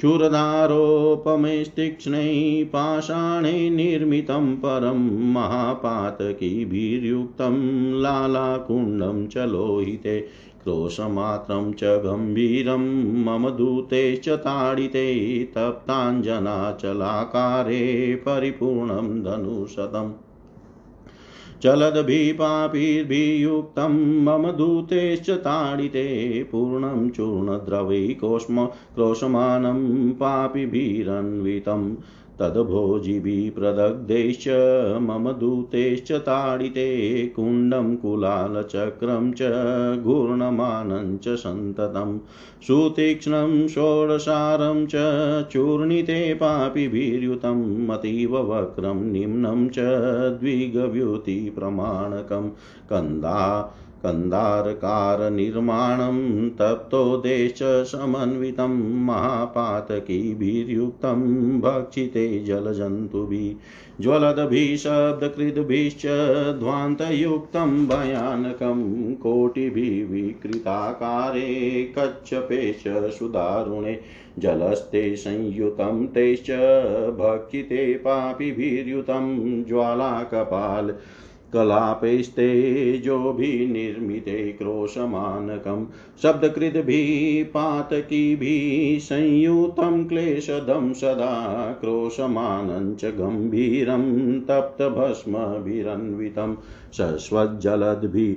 चूरदारोपमेस्तीक्ष्णैः 0.00 2.64
पाषाणै 2.64 3.70
निर्मितं 3.70 4.56
परं 4.56 5.32
महापातकीभिर्युक्तं 5.32 8.02
लालाकुण्डं 8.02 9.26
च 9.26 9.36
लोहिते, 9.36 10.26
क्रोशमात्रं 10.64 11.72
च 11.72 11.84
गम्भीरं, 11.84 13.24
मम 13.24 13.50
दूतेश्च 13.50 14.28
ताडिते, 14.28 15.44
तप्ताञ्जनाचलाकारे 15.44 18.14
परिपूर्णं 18.14 19.22
धनुशतम् 19.22 20.27
चलद्भिः 21.62 22.32
पापीर्भियुक्तं 22.32 23.94
मम 24.24 24.50
दूतेश्च 24.52 25.30
ताडिते 25.30 26.06
पूर्णं 26.52 27.08
चूर्णद्रवैकोष्म 27.10 28.66
क्रोशमानं 28.94 29.80
पापिभिरन्वितम् 30.12 31.90
तद्भोजिभिः 32.40 33.60
प्रदग्धैश्च 33.60 34.48
मम 35.02 35.32
दूतैश्च 35.32 36.12
ताडिते, 36.12 37.26
कुण्डं 37.26 37.96
कुलालचक्रं 37.96 39.32
च, 39.32 39.38
घूर्णमानं 40.02 41.18
च 41.18 41.28
सन्ततं, 41.28 42.18
सुतीक्ष्णं 42.62 43.68
षोडशारं 43.68 44.86
च, 44.86 44.92
चूर्णिते 45.52 46.34
पापिभिर्युतम् 46.34 47.90
अतीव 47.90 48.38
वक्रं 48.38 48.94
निम्नं 48.94 49.68
च, 49.68 49.76
द्विगव्युतिप्रमाणकं, 50.40 52.50
कन्दा 52.90 53.74
कन्दारकारनिर्माणं 54.04 56.18
तप्तो 56.58 57.00
देश 57.20 57.58
समन्वितं 57.92 58.76
महापातकीभिर्युक्तं 59.06 61.22
भक्षिते 61.60 62.26
जलजन्तुभिः 62.44 64.02
ज्वलद्भिः 64.02 64.76
शब्दकृद्भिश्च 64.76 66.02
ध्वान्तयुक्तं 66.58 67.70
भयानकं 67.88 68.84
कोटिभिः 69.22 70.06
विकृताकारे 70.12 71.48
कच्छपेश 71.98 72.84
सुदारुणे 73.18 73.98
जलस्ते 74.38 75.04
संयुतं 75.16 76.06
तैश्च 76.14 76.50
भक्षिते 77.18 77.92
पापिभिर्युतं 78.04 79.26
ज्वालाकपाल 79.68 80.94
कलापैस्तेजोभिर्निर्मिते 81.52 84.52
क्रोशमानकं। 84.52 85.86
शब्दकृद्भिः 86.22 87.44
पातकीभिः 87.44 88.98
संयुतं 88.98 90.08
क्लेशदं 90.08 90.92
सदा 90.92 91.72
क्रोशमानं 91.72 92.94
च 92.94 93.04
गम्भीरं 93.04 94.40
तप्तभस्मभिरन्वितं। 94.40 96.56
शश्वज्जलद्भिः 96.92 98.34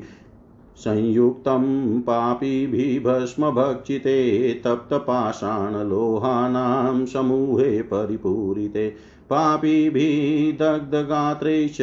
संयुक्तं 0.75 2.01
पापिभिः 2.01 2.99
भस्मभक्षिते, 2.99 4.53
तप्तपाषाणलोहानां 4.53 7.05
समूहे 7.05 7.81
परिपूरिते। 7.81 8.93
पापिभिः 9.31 10.57
दग्धगात्रैश्च 10.57 11.81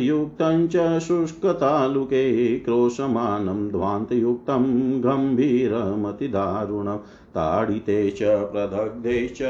युक्तं 0.00 0.66
च 0.68 0.76
शुष्कतालुके 1.00 2.22
क्रोशमानं 2.58 3.60
ध्वान्तयुक्तं 3.68 4.64
गम्भीरमतिदारुणं 5.04 6.96
ताडिते 7.36 7.98
च 8.10 8.22
प्रदग्धैश्च 8.52 9.42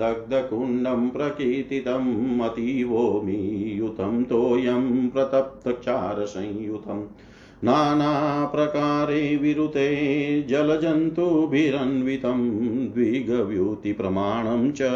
दग्धकुण्डं 0.00 1.08
प्रकीर्तितम् 1.10 2.40
अतीवोमियुतं 2.44 4.22
तोयं 4.24 4.84
प्रतप्तक्षारसंयुतम् 5.08 7.02
नानाप्रकारे 7.64 9.20
विरुते 9.36 9.86
जलजन्तुभिरन्वितं 10.48 12.40
द्विगव्यूतिप्रमाणं 12.94 14.70
च 14.70 14.88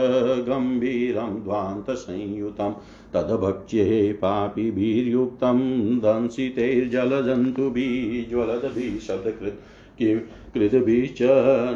गम्भीरं 0.49 1.39
ध्वान्तसंयुतं 1.45 2.73
तद्भक्ष्ये 3.15 4.13
पापिभिर्युक्तं 4.23 5.59
दंसितैर्जलजन्तुभिः 6.05 8.13
ज्वलद्भिः 8.31 8.99
शब्दकृत् 9.07 9.65
कृतभिश्च 10.55 11.23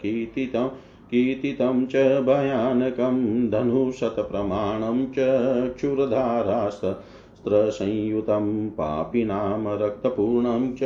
कीर्तितं 0.00 0.66
कीर्तितं 1.12 1.84
च 1.86 1.96
भयानकं 2.26 3.16
धनुशतप्रमाणं 3.50 4.98
च 5.06 5.28
क्षुरधारास्त 5.76 6.84
अस्त्रसंयुतं 7.40 8.68
पापिनां 8.68 9.78
रक्तपूर्णं 9.78 10.72
च 10.72 10.80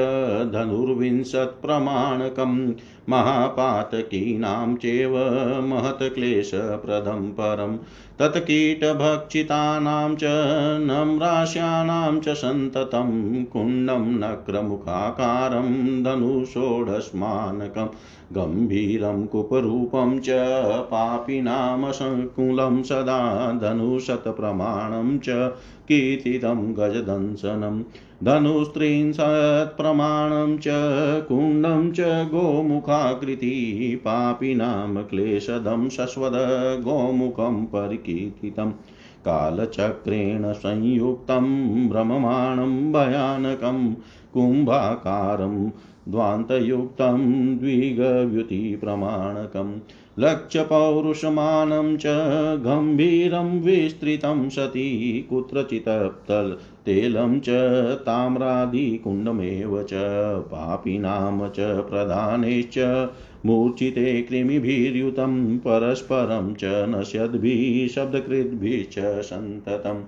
धनुर्विंशत्प्रमाणकं 0.53 2.53
महापातकीनां 3.09 4.75
चैव 4.75 5.15
महत्क्लेशप्रदं 5.67 7.29
परं 7.39 7.77
तत्कीटभक्षितानां 8.19 10.15
च 10.15 10.23
नम्रास्यानां 10.85 12.19
च 12.19 12.37
सन्ततं 12.37 13.43
कुण्डं 13.43 14.19
नक्रमुखाकारं 14.19 16.03
धनुषोढस्मानकं 16.03 17.87
गम्भीरं 18.33 19.25
कुपरूपं 19.25 20.19
च 20.19 20.29
पापिनां 20.89 21.91
सङ्कुलं 21.91 22.83
सदा 22.83 23.59
धनुशतप्रमाणं 23.61 25.19
च 25.19 25.29
कीर्तितं 25.87 26.73
गजदंशनं 26.77 27.81
धनुस्त्रिंशत्प्रमाणं 28.23 30.57
च 30.57 30.67
कुण्डं 31.27 31.91
च 31.91 31.99
गोमुखाकृति 32.31 34.01
पापिनां 34.05 35.03
क्लेशदं 35.03 35.89
शश्वद 35.89 36.33
गोमुखं 36.83 37.65
परिकीर्तितम् 38.09 38.71
कालचक्रेण 39.25 40.51
संयुक्तं 40.53 41.45
भ्रममाणं 41.89 42.91
भयानकं 42.91 43.93
कुम्भाकारं 44.33 45.69
द्वान्तयुक्तं 46.11 47.17
द्विगव्युतिप्रमाणकं 47.57 49.77
लक्ष्यपौरुषमानं 50.19 51.97
च 51.97 52.03
गम्भीरं 52.65 53.59
विस्तृतं 53.61 54.49
सति 54.49 55.27
कुत्रचित् 55.29 55.89
तेलं 56.89 57.39
च 57.39 57.49
ताम्रादिकुण्डमेव 57.95 59.83
च 59.83 59.89
पापिनां 60.39 61.49
च, 61.49 61.59
प्रधानैश्च 61.59 63.09
मूर्छिते 63.45 64.21
कृमिभिर्युतं, 64.21 65.57
परस्परं 65.57 66.53
च, 66.53 66.61
नश्यद्भिः 66.65 67.87
शब्दकृद्भिश्च 67.87 68.99
सन्ततम् 68.99 70.03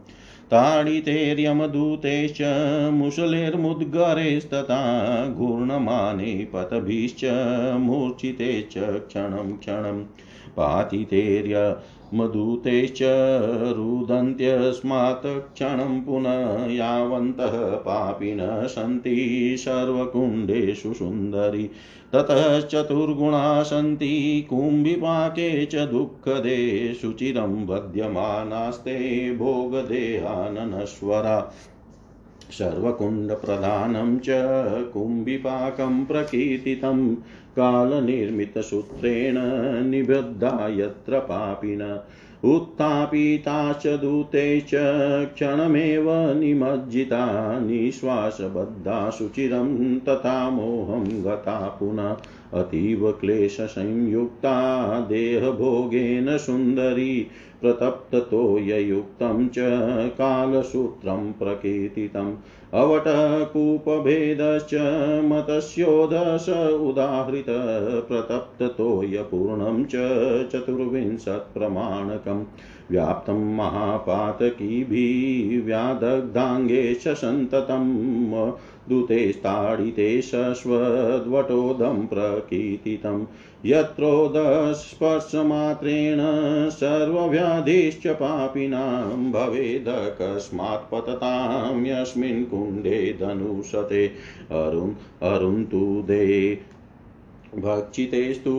ताडितैर्यमदूतैश्च 0.51 2.37
मुसलेर्मुद्गरैस्तथा 2.93 3.93
घूर्णमाने 5.27 6.47
पतभिश्च 6.53 7.21
मूर्छिते 7.79 8.61
च 8.61 8.77
क्षणं। 8.77 9.57
क्षणं 9.57 10.03
पातितैर्यमदूतैश्च 12.11 13.77
रुदन्त्यस्मात् 13.77 15.25
क्षणं 15.25 16.01
पुनः 16.01 16.73
यावन्तः 16.73 17.75
पापिनः 17.75 18.67
सन्ति 18.67 19.55
सर्वकुण्डेषु 19.59 20.93
सुन्दरी। 20.93 21.69
ततः 22.13 22.61
चतुर्गुणा 22.61 23.63
सन्ति 23.63 24.47
कुम्भिपाके 24.49 25.65
च 25.65 25.75
दुःखदे 25.75 26.93
शुचिरं 26.93 27.67
बध्यमानास्ते 27.67 29.35
भोगदेहाननश्वरा। 29.35 31.53
सर्वकुण्डप्रधानं 32.51 34.19
च 34.19 34.25
कुम्भिपाकं 34.93 36.05
प्रकीर्तितं 36.05 37.15
कालनिर्मितसूत्रेण 37.59 39.35
निबद्धा 39.89 40.67
यत्र 40.71 41.19
पापिन। 41.19 41.99
उत्थापिताश्च 42.45 43.87
दूते 43.87 44.59
क्षणमेव 45.33 46.33
निमज्जिता 46.33 47.59
निश्वासबद्धा 47.59 49.09
सुचिरं 49.09 49.99
तथा 49.99 50.49
मोहं 50.49 51.23
गता 51.23 51.77
पुनः। 51.79 52.17
अतीव 52.53 53.11
क्लेशसंयुक्ता 53.11 54.99
देहभोगेन 54.99 56.37
सुन्दरी 56.37 57.27
प्रतप्ततोययुक्तं 57.61 59.47
च 59.47 59.55
कालसूत्रं 60.09 61.33
प्रकीर्तितम्। 61.33 62.35
अवटकूपभेदश्च 62.73 64.75
मतस्योदश 65.25 66.49
उदाहृत 66.81 67.45
प्रतप्ततोयपूर्णं 68.07 69.85
च 69.85 69.93
चतुर्विंशत्प्रमाणकम्। 70.51 72.45
व्याप्तं 72.91 73.55
महापातकीभिः 73.55 75.65
व्यादग्धाङ्गे 75.65 76.95
च 76.95 77.07
सन्ततम् 77.07 78.51
दूतेस्ताडिते 78.89 80.21
शश्वद्वटोदं 80.21 82.07
प्रकीर्तितं। 82.07 83.25
यत्रोदस्पर्शमात्रेण 83.65 86.19
सर्वव्याधिश्च 86.69 88.07
पापिनां 88.07 89.31
भवेदकस्मात् 89.31 90.91
पततां 90.91 91.85
यस्मिन् 91.85 92.45
कुण्डे 92.45 93.17
धनुषते। 93.21 94.11
अरुन् 94.51 94.93
अरुन्तु 95.23 96.03
दे 96.07 96.53
भक्षितेस्तु 97.59 98.51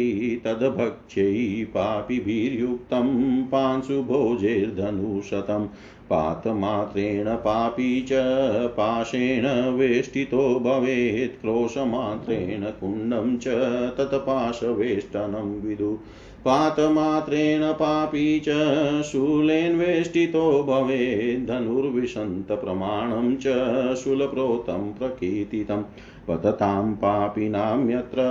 तद्भक्ष्यै 0.45 1.63
पापिभिर्युक्तं 1.73 3.09
पांशुभोजैर्धनुशतं 3.51 5.65
पातमात्रेण 6.09 7.27
पापी 7.45 7.89
च 8.09 8.11
पाशेण 8.77 9.45
वेष्टितो 9.77 10.43
भवेत् 10.59 11.39
क्रोशमात्रेण 11.41 12.63
कुण्डं 12.81 13.27
च 13.37 13.47
तत्पाशवेष्टनं 13.97 15.49
विदु 15.61 15.91
पातमात्रेण 16.45 17.71
पापी 17.71 18.39
च, 18.39 18.49
शूलेन्वेष्टितो 19.03 20.63
भवेत् 20.63 21.47
धनुर्विशन्तप्रमाणं 21.47 23.35
च, 23.35 23.43
शूलप्रोतं 23.97 24.93
प्रकीर्तितं। 24.93 25.83
पततां 26.27 26.93
पापिनां 26.93 27.91
यत्र 27.91 28.21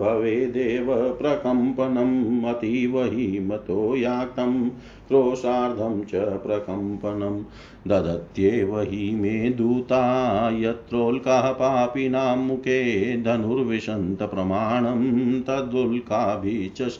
भवेदेव 0.00 1.12
प्रकम्पनम् 1.12 2.44
अतीव 2.44 3.04
हि 3.04 3.40
मतो 3.40 3.96
याक्तं 3.96 4.68
क्रोशार्धं 5.08 6.04
च 6.04 6.14
प्रकम्पनं। 6.14 7.44
ददत्येव 7.88 8.80
हि 8.80 9.14
मे 9.14 9.50
दूता, 9.50 10.50
यत्रोल्काः 10.58 11.52
पापिनां 11.52 12.38
मुखे 12.38 13.22
धनुर्विशन्तप्रमाणं, 13.22 15.42
तदुल्काभिः 15.42 16.70
च 16.76 16.96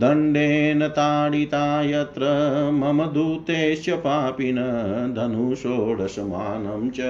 दण्डेन 0.00 0.88
ताडिता 0.88 1.82
यत्र 1.82 2.26
मम 2.72 3.04
दूतेश्च 3.04 3.90
पापिन, 3.90 4.56
धनुषोडशमानं 5.16 6.90
च 6.90 7.00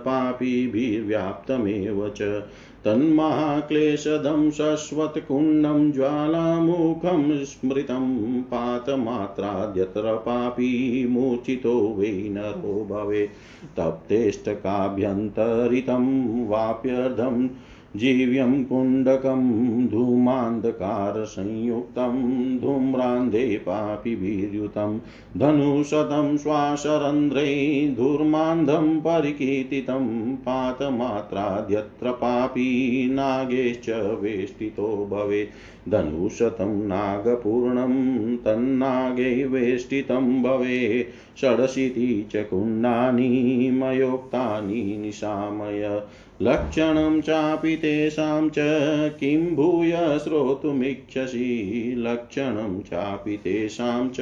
पापीभिर्व्याप्तमेव 0.07 2.09
च 2.16 2.43
तन्महाक्लेशदं 2.85 4.51
शश्वत्कुण्डं 4.51 5.91
ज्वालामुखं 5.93 7.45
स्मृतं 7.45 8.07
पातमात्राद्यत्र 8.43 10.14
पापी 10.26 10.70
मूर्छितो 11.11 11.74
वै 11.99 12.11
नरो 12.37 12.76
भवे 12.91 13.22
तप्तेष्टकाभ्यन्तरितं 13.78 16.07
वाप्यर्धं 16.49 17.37
जीव्यं 17.97 18.64
कुण्डकं 18.64 19.88
धूमान्धकारसंयुक्तं 19.88 22.59
धूम्रान्धे 22.59 23.57
पापिभिर्युतं 23.57 25.01
धनुशतं 25.36 26.36
श्वासरन्ध्रै 26.36 27.95
धूर्मान्धं 27.97 29.01
परिकीर्तितं 29.01 30.36
पातमात्राद्यत्र 30.36 32.12
पापी 32.12 33.11
नागेश्च 33.12 34.18
वेष्टितो 34.20 35.09
भवेत्। 35.11 35.90
धनुशतं 35.90 36.88
नागपूर्णं 36.88 38.36
तन्नागे 38.36 39.45
वेष्टितं 39.45 40.43
भवे 40.43 41.09
षडशीति 41.40 42.28
च 42.32 42.36
कुण्डानि 42.36 43.70
मयोक्तानि 43.74 44.99
निशामय 45.01 46.03
लक्षणं 46.43 47.20
चापि 47.20 47.76
तेषां 47.76 48.49
च 48.49 48.55
किं 49.20 49.55
भूय 49.55 50.18
श्रोतुमिच्छसि? 50.18 51.95
लक्षणं 51.99 52.80
चापि 52.80 53.36
तेषां 53.36 54.09
च 54.09 54.16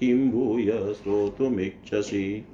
किं 0.00 0.30
भूय 0.30 0.72
श्रोतुमिच्छसि? 0.94 2.44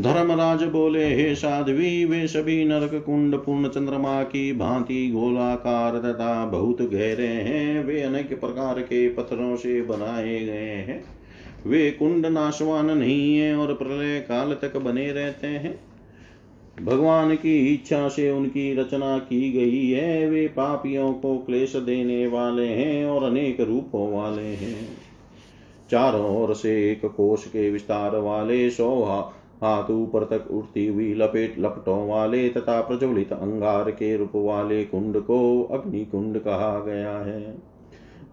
धर्मराज 0.00 0.62
बोले, 0.62 1.14
हे 1.14 1.34
साध्वी 1.34 2.04
वे 2.04 2.28
सभी 2.28 2.64
नरक 2.64 3.02
कुंड 3.06 3.36
पूर्ण 3.36 3.68
चंद्रमा 3.68 4.22
की 4.22 4.52
भांति 4.52 5.10
गोलाकार 5.10 5.98
तथा 5.98 6.46
बहुत 6.46 6.82
गहरे 6.82 7.26
हैं। 7.26 7.84
वे 7.84 8.02
अनेक 8.02 8.40
प्रकार 8.40 8.80
के 8.80 9.08
पत्थरों 9.08 9.56
से 9.56 9.82
बनाए 9.82 10.40
गए 10.40 10.70
हैं। 10.70 11.19
वे 11.66 11.90
कुंड 11.90 12.26
नाशवान 12.26 12.90
नहीं 12.90 13.36
है 13.36 13.54
और 13.56 13.74
प्रलय 13.74 14.20
काल 14.20 14.52
तक 14.52 14.76
बने 14.76 15.12
रहते 15.12 15.46
हैं। 15.46 15.80
भगवान 16.84 17.34
की 17.34 17.74
इच्छा 17.74 18.08
से 18.08 18.30
उनकी 18.30 18.74
रचना 18.74 19.18
की 19.18 19.52
गई 19.52 19.90
है। 19.90 20.28
वे 20.30 20.46
पापियों 20.48 21.12
को 21.12 21.38
क्लेश 21.38 21.76
देने 21.76 22.26
वाले 22.26 22.66
हैं 22.66 23.06
और 23.06 23.24
अनेक 23.24 23.60
रूपों 23.60 24.12
वाले 24.12 24.42
हैं। 24.42 24.88
चारों 25.90 26.36
ओर 26.36 26.54
से 26.54 26.92
एक 26.92 27.04
कोष 27.06 27.44
के 27.44 27.70
विस्तार 27.70 28.16
वाले, 28.16 28.70
सौ 28.70 29.02
हाथ 29.62 29.90
ऊपर 29.90 30.24
तक 30.24 30.50
उठती 30.50 30.86
हुई 30.86 31.14
लपेट 31.14 31.54
लपटों 31.58 32.08
वाले 32.08 32.48
तथा 32.48 32.80
प्रज्वलित 32.80 33.32
अंगार 33.32 33.90
के 33.90 34.16
रूप 34.16 34.32
वाले 34.34 34.84
कुंड 34.84 35.20
को 35.20 35.62
अग्नि 35.62 36.04
कुंड 36.04 36.38
कहा 36.38 36.84
गया 36.86 37.18
है। 37.18 37.69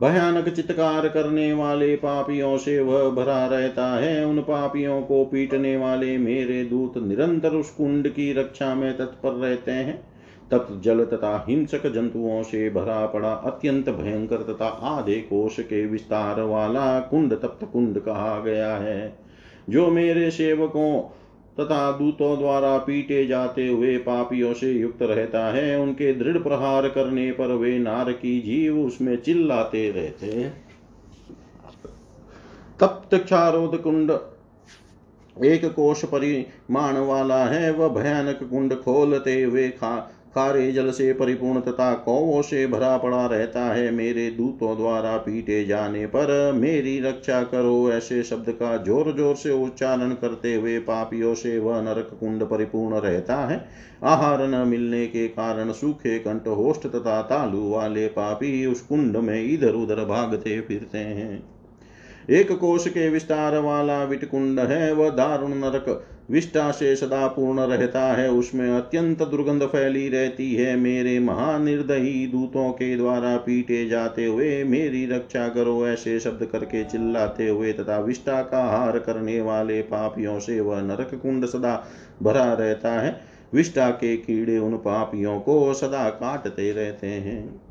भयानक 0.01 0.49
चित्कार 0.49 1.07
करने 1.07 1.53
वाले 1.53 1.95
पापियों 1.95 2.57
से 2.57 2.79
वह 2.79 3.09
भरा 3.09 3.45
रहता 3.47 3.87
है। 3.99 4.25
उन 4.25 4.41
पापियों 4.41 5.01
को 5.01 5.25
पीटने 5.25 5.77
वाले 5.77 6.17
मेरे 6.17 6.63
दूत 6.63 6.97
निरंतर 6.97 7.49
उस 7.49 7.69
कुंड 7.69 8.07
की 8.07 8.33
रक्षा 8.33 8.75
में 8.75 8.97
तत्पर 8.97 9.31
रहते 9.31 9.71
हैं। 9.71 10.07
तप्त 10.51 10.81
जल 10.83 11.03
तथा 11.03 11.45
हिंसक 11.49 11.87
जंतुओं 11.87 12.43
से 12.43 12.69
भरा 12.69 13.05
पड़ा 13.05 13.31
अत्यंत 13.31 13.89
भयंकर 13.89 14.37
तथा 14.37 14.67
आधे 14.67 15.15
कोश 15.15 15.59
के 15.59 15.85
विस्तार 15.85 16.41
वाला 16.41 16.99
कुंड 16.99 17.33
तप्त 17.33 17.67
कुंड 17.73 17.99
कहा 17.99 18.39
गया 18.39 18.75
है। 18.75 19.19
जो 19.69 19.87
मेरे 19.87 20.31
सेवकों 20.31 21.01
तथा 21.60 21.91
दूतों 21.91 22.38
द्वारा 22.39 22.78
पीटे 22.78 23.26
जाते 23.28 23.68
हुए 23.68 23.97
पापियों 23.97 24.53
से 24.53 24.72
युक्त 24.72 25.01
रहता 25.01 25.45
है। 25.53 25.80
उनके 25.80 26.14
दृढ़ 26.14 26.38
प्रहार 26.38 26.88
करने 26.89 27.32
पर 27.32 27.53
वे 27.55 27.78
नार 27.80 28.12
की 28.14 28.39
जीव 28.41 28.80
उसमें 28.80 29.16
चिल्लाते 29.18 29.89
रहते 29.91 30.49
तप्त 32.80 33.16
क्षारोद 33.16 33.78
कुंड 33.78 34.12
एक 35.38 35.66
कोष 35.66 36.03
परिमाण 36.05 36.97
वाला 36.97 37.43
है। 37.45 37.72
वह 37.72 37.88
भयानक 37.93 38.39
कुंड 38.43 38.74
खोलते 38.76 39.41
हुए 39.41 39.68
खा 39.70 39.95
खारे 40.38 40.71
जल 40.71 40.89
से 40.91 41.11
परिपूर्ण 41.13 41.59
तथा 41.61 41.93
कौवों 42.01 42.41
से 42.41 42.65
भरा 42.67 42.95
पड़ा 42.97 43.25
रहता 43.25 43.61
है। 43.65 43.89
मेरे 43.91 44.29
दूतों 44.31 44.75
द्वारा 44.77 45.15
पीटे 45.17 45.63
जाने 45.65 46.05
पर 46.05 46.51
मेरी 46.55 46.99
रक्षा 46.99 47.41
करो 47.43 47.91
ऐसे 47.91 48.21
शब्द 48.23 48.49
का 48.51 48.75
ज़ोर 48.77 49.11
ज़ोर 49.17 49.35
से 49.35 49.51
उच्चारण 49.63 50.13
करते 50.13 50.53
हुए 50.55 50.77
पापियों 50.79 51.33
से 51.35 51.57
वह 51.59 51.81
नरक 51.81 52.09
कुंड 52.19 52.43
परिपूर्ण 52.43 52.99
रहता 52.99 53.35
है। 53.45 53.57
आहार 54.03 54.47
न 54.47 54.67
मिलने 54.67 55.05
के 55.07 55.27
कारण 55.27 55.71
सूखे 55.71 56.17
कंठ 56.19 56.47
होष्ट 56.47 56.88
तथा 56.88 57.21
तालु 57.21 57.69
वाले 57.69 58.07
पापी 58.07 58.65
उस 58.65 58.81
कुंड 58.81 59.17
में 59.17 59.43
इधर 59.43 59.73
उधर 59.75 60.03
भागते 60.05 60.59
फिरते 60.61 60.97
हैं। 60.97 61.43
एक 62.29 62.51
कोश 62.51 62.88
के 62.88 63.09
विस्तार 63.09 63.57
वाला 63.59 64.03
विटकुंड 64.03 64.59
है। 64.61 64.91
वह 64.93 65.09
दारुण 65.09 65.53
नरक 65.55 65.85
विष्टा 66.30 66.71
से 66.71 66.95
सदा 66.95 67.28
पूर्ण 67.28 67.59
रहता 67.59 68.01
है, 68.01 68.30
उसमें 68.32 68.69
अत्यंत 68.69 69.21
दुर्गंध 69.23 69.63
फैली 69.63 70.09
रहती 70.09 70.53
है। 70.55 70.75
मेरे 70.75 71.19
महानिर्दयी 71.19 72.28
दूतों 72.28 72.69
के 72.71 72.95
द्वारा 72.97 73.36
पीटे 73.38 73.88
जाते 73.88 74.25
हुए 74.25 74.63
मेरी 74.63 75.05
रक्षा 75.05 75.47
करो, 75.49 75.88
ऐसे 75.88 76.19
शब्द 76.19 76.45
करके 76.45 76.84
चिल्लाते 76.84 77.47
हुए 77.47 77.73
तथा 77.73 77.99
विष्टा 77.99 78.41
का 78.41 78.63
हार 78.63 78.99
करने 78.99 79.41
वाले 79.41 79.82
पापियों 79.82 80.39
से 80.39 80.59
वह 80.59 80.82
नरक 80.82 81.15
कुंड 81.15 81.45
सदा 81.45 81.88
भरा 82.23 82.53
रहता 82.53 82.91
है। 82.91 83.19
विष्टा 83.53 83.89
के 83.89 84.15
कीड़े 84.17 84.57
उन 84.57 84.78
पापियों 84.78 85.39
को 85.39 85.73
सदा 85.73 86.09
काटते 86.09 86.71
रहते 86.71 87.07
हैं। 87.07 87.66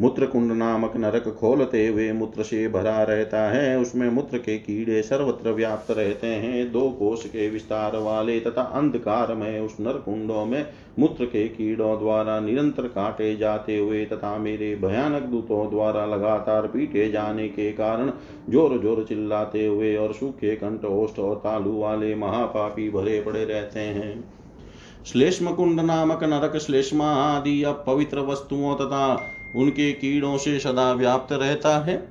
मूत्र 0.00 0.26
कुंड 0.26 0.52
नामक 0.52 0.96
नरक 0.96 1.28
खोलते 1.40 1.86
हुए 1.86 2.12
मूत्र 2.12 2.42
से 2.42 2.68
भरा 2.68 3.02
रहता 3.02 3.40
है। 3.50 3.78
उसमें 3.78 4.08
मूत्र 4.10 4.38
के 4.38 4.56
कीड़े 4.58 5.02
सर्वत्र 5.02 5.50
व्याप्त 5.50 5.90
रहते 5.90 6.26
हैं। 6.26 6.72
दो 6.72 6.90
कोष 6.90 7.24
के 7.26 7.48
विस्तार 7.50 7.96
वाले 7.96 8.38
तथा 8.40 8.62
अंधकार 8.62 9.34
में 9.34 9.60
उस 9.60 9.76
नर 9.80 10.02
में 10.46 10.66
मूत्र 10.98 11.24
के 11.24 11.46
कीड़ों 11.48 11.98
द्वारा 11.98 12.38
निरंतर 12.40 12.88
काटे 12.88 13.36
जाते 13.36 13.78
हुए 13.78 14.04
तथा 14.04 14.36
मेरे 14.38 14.74
भयानक 14.76 15.22
दूतों 15.22 15.70
द्वारा 15.70 16.04
लगातार 16.06 16.66
पीटे 16.66 17.10
जाने 17.10 17.48
के 17.48 17.70
कारण 17.72 18.10
ज़ोर 18.50 18.78
ज़ोर 18.82 19.04
चिल्लाते 19.04 19.66
हुए 19.66 19.96
और 19.96 20.12
सूखे 20.12 20.54
कंठ, 20.56 20.84
ओष्ठ 20.84 21.18
और 21.18 21.36
तालु 21.36 21.72
वाले 21.72 22.14
महापापी 22.14 22.88
भरे 22.90 23.20
पड़े 23.20 23.44
रहते 23.44 23.80
हैं। 23.80 24.24
श्लेष्म 25.04 25.52
कुंड 25.52 25.80
नामक 25.80 26.24
नरक 26.24 26.56
श्लेष्मा 26.56 27.10
आदि 27.14 27.62
अपवित्र 27.62 28.20
वस्तुओं 28.20 28.74
तथा 28.74 29.14
उनके 29.54 29.92
कीड़ों 29.92 30.38
से 30.38 30.58
सदा 30.58 30.92
व्याप्त 30.92 31.32
रहता 31.32 31.78
है। 31.78 32.08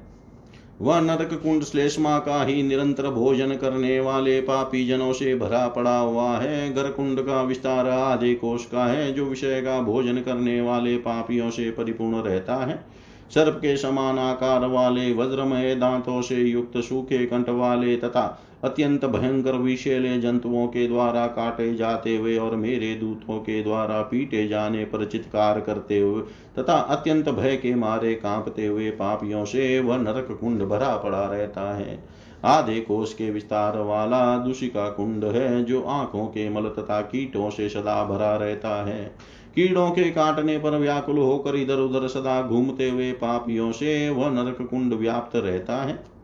वह 0.82 1.00
नरक 1.00 1.40
कुंड 1.44 1.64
श्लेष्मा 1.64 2.20
का 2.20 2.44
ही 2.44 2.64
निरंतर 2.64 3.10
भोजन 3.10 3.56
करने 3.56 4.00
वाले 4.00 4.42
पापी 4.42 4.88
जनों 4.88 5.14
से 5.14 5.36
भरा 5.36 5.68
पड़ा 5.68 5.98
हुआ 5.98 6.38
है। 6.38 6.74
गर 6.74 6.92
कुंड 6.92 7.22
का 7.22 7.42
विस्तार 7.42 7.90
आधे 7.90 8.34
कोष 8.34 8.66
का 8.66 8.86
है, 8.86 9.14
जो 9.14 9.26
विषय 9.26 9.62
का 9.62 9.82
भोजन 9.82 10.18
करने 10.18 10.62
वाले 10.62 10.98
पापियों 10.98 11.50
से 11.50 11.72
परिपूर्ण 11.72 12.22
रहता 12.22 12.56
है। 12.56 12.86
सर्प 13.30 13.56
के 13.56 13.78
समान 13.78 14.20
आकार 14.20 14.66
वाले, 14.66 15.14
वज्रमय 15.14 15.76
दांतों 15.76 16.22
से 16.22 16.36
युक्त, 16.36 16.78
सूखे 16.78 17.26
कंठ 17.26 17.50
वाले 17.50 17.98
तथा 17.98 18.42
अत्यंत 18.66 19.06
भयंकर 19.06 19.54
विषैले 19.54 20.18
जंतुओं 20.18 20.68
के 20.68 20.88
द्वारा 20.88 21.26
काटे 21.28 21.74
जाते 21.76 22.16
हुए 22.18 22.38
और 22.38 22.56
मेरे 22.56 22.94
दूतों 22.96 23.40
के 23.40 23.62
द्वारा 23.64 24.02
पीटे 24.02 24.48
जाने 24.48 24.86
पर 24.86 25.06
चित्कार 25.06 25.60
करते 25.60 26.00
हुए 26.00 26.22
तथा 26.60 26.74
अत्यंत 26.74 27.30
भय 27.30 27.56
के 27.56 27.76
मारे 27.76 28.14
कांपते 28.16 28.66
हुए 28.66 28.90
पापियों 28.92 29.46
से 29.46 29.80
वह 29.80 29.98
नरक 29.98 30.38
कुंड 30.42 30.64
भरा 30.64 30.96
पड़ा 30.98 31.26
रहता 31.26 31.76
है। 31.78 32.04
आधे 32.46 32.80
कोष 32.80 33.14
के 33.14 33.30
विस्तार 33.32 33.78
वाला 33.78 34.38
दूषिका 34.38 34.90
कुंड 34.90 35.26
है 35.26 35.64
जो 35.64 35.82
आँखों 35.82 36.26
के 36.28 36.50
मल 36.50 36.70
तथा 36.70 37.02
कीटों 37.02 37.50
से 37.50 37.70
सदा 37.70 38.04
भरा 38.06 38.36
रहता 38.36 38.84
है। 38.86 39.04
कीड़ों 39.56 39.90
के 39.92 40.10
काटने 40.12 40.58
पर 40.58 40.78
व्याकुल 40.78 41.18
होकर 41.18 41.56
इधर 41.56 41.80
उधर 41.80 42.08
सदा 42.08 42.42
घूमते 42.42 42.90
हुए 42.90 43.12
पापियों 43.12 43.72
से 43.72 44.10
वह 44.10 44.30
नरक 44.30 44.62
कुंड 44.62 44.94
व्याप्त 44.94 45.36
रहता 45.36 45.82
है। 45.84 46.15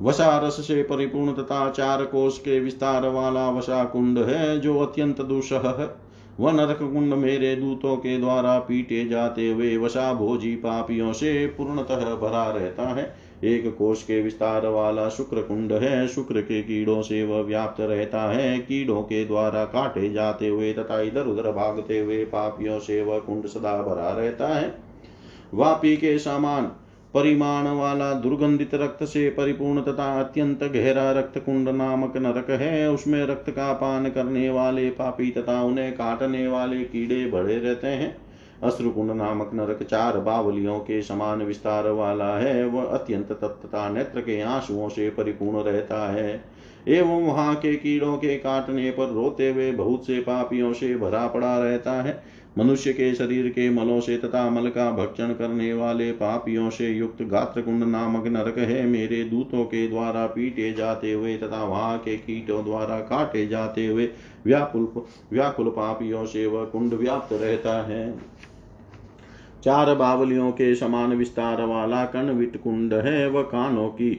वसा 0.00 0.38
रस 0.38 0.66
से 0.66 0.82
परिपूर्ण 0.82 1.32
तथा 1.32 1.70
चार 1.70 2.04
कोष 2.04 2.38
के 2.38 2.60
विस्तार 2.60 3.08
वाला 3.08 3.50
वसा 3.50 3.84
कुंड 3.84 4.18
है, 4.18 4.60
जो 4.60 4.78
अत्यंत 4.78 5.22
दुसह 5.22 5.76
है। 5.78 6.08
वह 6.40 6.52
नरक 6.52 6.78
कुंड 6.78 7.14
मेरे 7.14 7.56
दूतों 7.56 7.96
के 7.96 8.18
द्वारा 8.18 8.58
पीटे 8.58 9.04
जाते 9.08 9.48
हुए 9.48 9.76
वसा 9.76 10.12
भोजी 10.14 10.54
पापियों 10.56 11.12
से 11.12 11.46
पूर्णतः 11.46 12.14
भरा 12.14 12.50
रहता 12.50 12.88
है। 12.88 13.28
एक 13.44 13.76
कोष 13.76 14.02
के 14.02 14.22
विस्तार 14.22 14.66
वाला 14.66 15.08
शुक्र 15.08 15.42
कुंड 15.42 15.72
है, 15.72 16.08
शुक्र 16.08 16.40
के 16.40 16.62
कीड़ों 16.62 17.02
से 17.02 17.24
वह 17.24 17.40
व्याप्त 17.40 17.80
रहता 17.80 18.22
है। 18.22 18.58
कीड़ों 18.58 19.02
के 19.02 19.24
द्वारा 19.24 19.64
काटे 19.64 20.12
जाते 20.12 20.48
हुए 20.48 20.72
तथा 20.72 21.00
इधर 21.00 21.26
उधर 21.26 21.52
भागते 21.52 21.98
हुए 21.98 22.24
पापियों 22.24 22.78
से 22.78 23.02
वह 23.02 23.18
कुंड 23.18 23.46
सदा 23.46 23.82
भरा 23.82 24.10
रहता 24.10 24.48
है। 24.48 24.74
वापी 25.54 25.96
के 25.96 26.18
समान 26.18 26.70
परिमाण 27.18 27.66
वाला 27.66 28.12
दुर्गंधित 28.12 28.74
रक्त 28.74 29.04
से 29.04 29.30
परिपूर्ण 29.30 29.80
तथा 29.80 30.20
अत्यंत 30.20 30.62
गहरा 30.64 31.12
रक्त 31.12 31.38
कुंड 31.38 31.68
नामक 31.68 32.16
नरक 32.16 32.50
है, 32.50 32.90
उसमें 32.90 33.26
रक्त 33.26 33.50
का 33.50 33.72
पान 33.72 34.10
करने 34.10 34.50
वाले 34.50 34.90
पापी 34.90 35.30
तथा 35.30 35.62
उन्हें 35.62 35.92
काटने 35.92 36.48
वाले 36.48 36.76
कीड़े 36.76 37.26
बड़े 37.26 37.58
रहते 37.58 37.86
हैं। 37.86 38.16
अश्रुकुंड 38.62 39.10
नामक 39.10 39.50
नरक 39.54 39.82
चार 39.82 40.18
बावलियों 40.18 40.78
के 40.78 41.02
समान 41.02 41.42
विस्तार 41.42 41.88
वाला 41.88 42.36
है, 42.38 42.66
वह 42.66 42.82
अत्यंत 42.82 43.32
तत्ता 43.32 43.88
नेत्र 43.88 44.20
के 44.20 44.40
आंसुओं 44.40 44.88
से 44.88 45.10
परिपूर्ण 45.10 45.62
रहता 45.62 46.12
है। 46.12 46.44
एवं 46.88 47.22
वहाँ 47.22 47.54
के 47.54 47.76
कीड़ों 47.76 48.16
के 48.16 48.36
काटने 48.36 48.90
पर 48.90 49.08
रोते 49.08 49.50
हुए 49.50 49.72
बहुत 49.72 50.06
से 50.06 50.20
पापियों 50.20 50.72
से 50.72 50.96
भरा 50.96 51.26
पड़ा 51.26 51.58
रहता 51.58 51.92
है। 51.92 52.37
मनुष्य 52.58 52.92
के 52.92 53.14
शरीर 53.14 53.48
के 53.48 53.68
मलों 53.70 54.00
से 54.00 54.16
तथा 54.18 54.48
मल 54.50 54.68
का 54.68 54.90
भक्षण 54.92 55.32
करने 55.32 55.72
वाले 55.72 56.10
पापियों 56.12 56.70
से 56.70 56.88
युक्त 56.88 57.22
गात्र 57.22 57.62
कुंड 57.62 57.84
नामक 57.84 58.26
नरक 58.26 58.58
है। 58.58 58.86
मेरे 58.86 59.22
दूतों 59.24 59.64
के 59.64 59.86
द्वारा 59.88 60.26
पीटे 60.26 60.72
जाते 60.72 61.12
हुए 61.12 61.36
तथा 61.36 61.64
वहाँ 61.64 61.98
के 61.98 62.16
कीटों 62.16 62.64
द्वारा 62.64 62.98
काटे 63.00 63.46
जाते 63.46 63.86
हुए 63.86 64.08
व्याकुल 64.46 64.88
व्याकुल 65.32 65.68
पापियों 65.68 66.24
से 66.26 66.46
वह 66.46 66.64
कुंड 66.64 66.94
व्याप्त 66.94 67.32
रहता 67.32 67.82
है। 67.86 68.18
चार 69.64 69.94
बावलियों 69.94 70.50
के 70.52 70.74
समान 70.74 71.12
विस्तार 71.12 71.62
वाला 71.62 72.04
कणविट 72.06 72.56
कुंड 72.56 72.94
है। 72.94 73.28
वह 73.30 73.42
कानों 73.42 73.88
की 73.88 74.10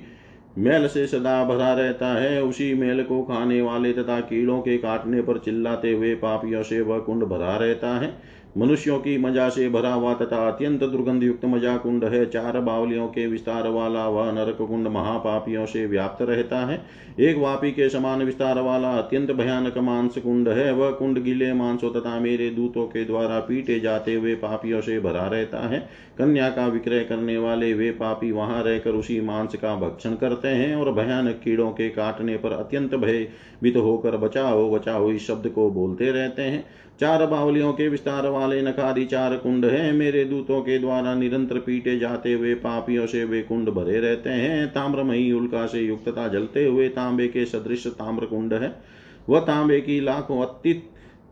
मेल 0.58 0.88
से 0.88 1.08
सदा 1.08 1.44
भरा 1.46 1.74
रहता 1.74 2.08
है, 2.08 2.44
उसी 2.44 2.74
मेल 2.74 3.04
को 3.04 3.24
खाने 3.24 3.62
वाले 3.62 3.94
तथा 3.94 4.20
कीड़ों 4.20 4.62
के 4.62 4.78
काटने 4.78 5.22
पर 5.22 5.38
चिल्लाते 5.38 5.92
हुए 5.92 6.16
पापियों 6.16 6.64
से 6.64 6.82
वह 6.82 7.00
कुंड 7.00 7.24
भरा 7.24 7.56
रहता 7.58 7.90
है। 8.00 8.14
मनुष्यों 8.58 8.98
की 9.00 9.18
मज़ा 9.18 9.48
से 9.50 9.68
भरा 9.70 9.92
हुआ 9.94 10.14
तथा 10.14 10.38
अत्यंत 10.48 10.84
दुर्गंध 10.84 11.24
युक्त 11.24 11.46
मज़ा 11.46 11.76
कुंड 11.78 12.04
है। 12.04 12.26
चार 12.26 12.60
बावलियों 12.60 13.08
के 13.08 13.26
विस्तार 13.28 13.68
वाला 13.68 14.08
वह 14.08 14.32
नरक 14.32 14.58
कुंड 14.60 14.88
महापापियों 14.88 15.66
से 15.66 15.86
व्याप्त 15.86 16.22
रहता 16.22 16.58
है। 16.66 16.82
एक 17.20 17.38
वापी 17.38 17.72
के 17.72 17.90
समान 17.90 18.24
विस्तार 18.24 18.60
वाला 18.60 18.94
अत्यंत 18.94 19.32
भयानक 19.32 19.78
मांस 19.78 20.18
कुंड 20.18 20.50
है। 20.50 20.72
वह 20.74 20.92
कुंड 20.92 21.20
गीले 21.20 21.52
मांसों 21.54 21.92
तथा 21.92 22.20
मेरे 22.20 22.50
दूतों 22.50 22.86
के 22.88 23.04
द्वारा 23.06 23.40
पीटे 23.40 23.80
जाते 23.80 24.14
हुए 24.14 24.36
पापियों 24.36 24.82
से 24.82 25.00
भरा 25.00 25.28
रहता 25.28 25.68
है। 25.68 25.80
कन्या 26.18 26.50
का 26.50 26.66
विक्रय 26.68 27.04
करने 27.04 27.38
वाले 27.38 27.74
वे 27.74 27.92
पापी 27.92 28.32
वहाँ 28.32 28.64
रहकर 28.64 28.92
उसी 28.92 29.20
मांस 29.22 29.56
का 29.56 29.76
भक्षण 29.78 30.16
करते 30.16 30.48
हैं 30.48 30.76
और 30.76 30.92
भयानक 30.94 31.40
कीड़ों 31.44 31.70
के 31.72 31.90
काटने 31.90 32.38
पर 32.38 32.52
अत्यंत 32.52 32.96
भयभीत 32.96 33.78
होकर 33.78 34.18
बचाओ 34.18 34.70
बचाओ 34.72 35.12
इस 35.12 35.28
शब्द 35.28 35.48
को 35.48 35.70
बोलते 35.72 36.12
रहते 36.12 36.42
हैं। 36.42 36.64
चार 37.00 37.26
बावलियों 37.26 37.74
के 37.74 37.88
विस्तार 37.90 38.28
वाले 38.28 38.62
नखारी 38.62 39.06
चार 39.06 39.38
कुंड 39.38 39.66
है। 39.66 39.92
मेरे 39.92 40.26
दूतों 40.26 40.62
के 40.62 40.80
द्वारा 40.80 41.16
निरंतर 41.16 41.60
पीटे 41.60 42.00
जाते 42.00 42.34
हुए 42.34 42.54
पापियों 42.54 43.06
से 43.06 43.24
वे 43.26 43.42
कुंड 43.42 43.70
भरे 43.70 44.00
रहते 44.00 44.30
हैं। 44.30 44.68
ताम्रमयी 44.68 45.32
उल्का 45.32 45.66
से 45.66 45.80
युक्तता 45.80 46.28
जलते 46.28 46.66
हुए 46.66 46.90
तांबे 46.90 47.28
के 47.28 47.46
सदृश 47.46 47.88
ताम्र 47.88 48.26
कुंड 48.26 48.54
है। 48.54 48.82
वह 49.30 49.40
तांबे 49.40 49.82
की 49.82 50.00
लाखों 50.00 50.42
अति 50.42 50.74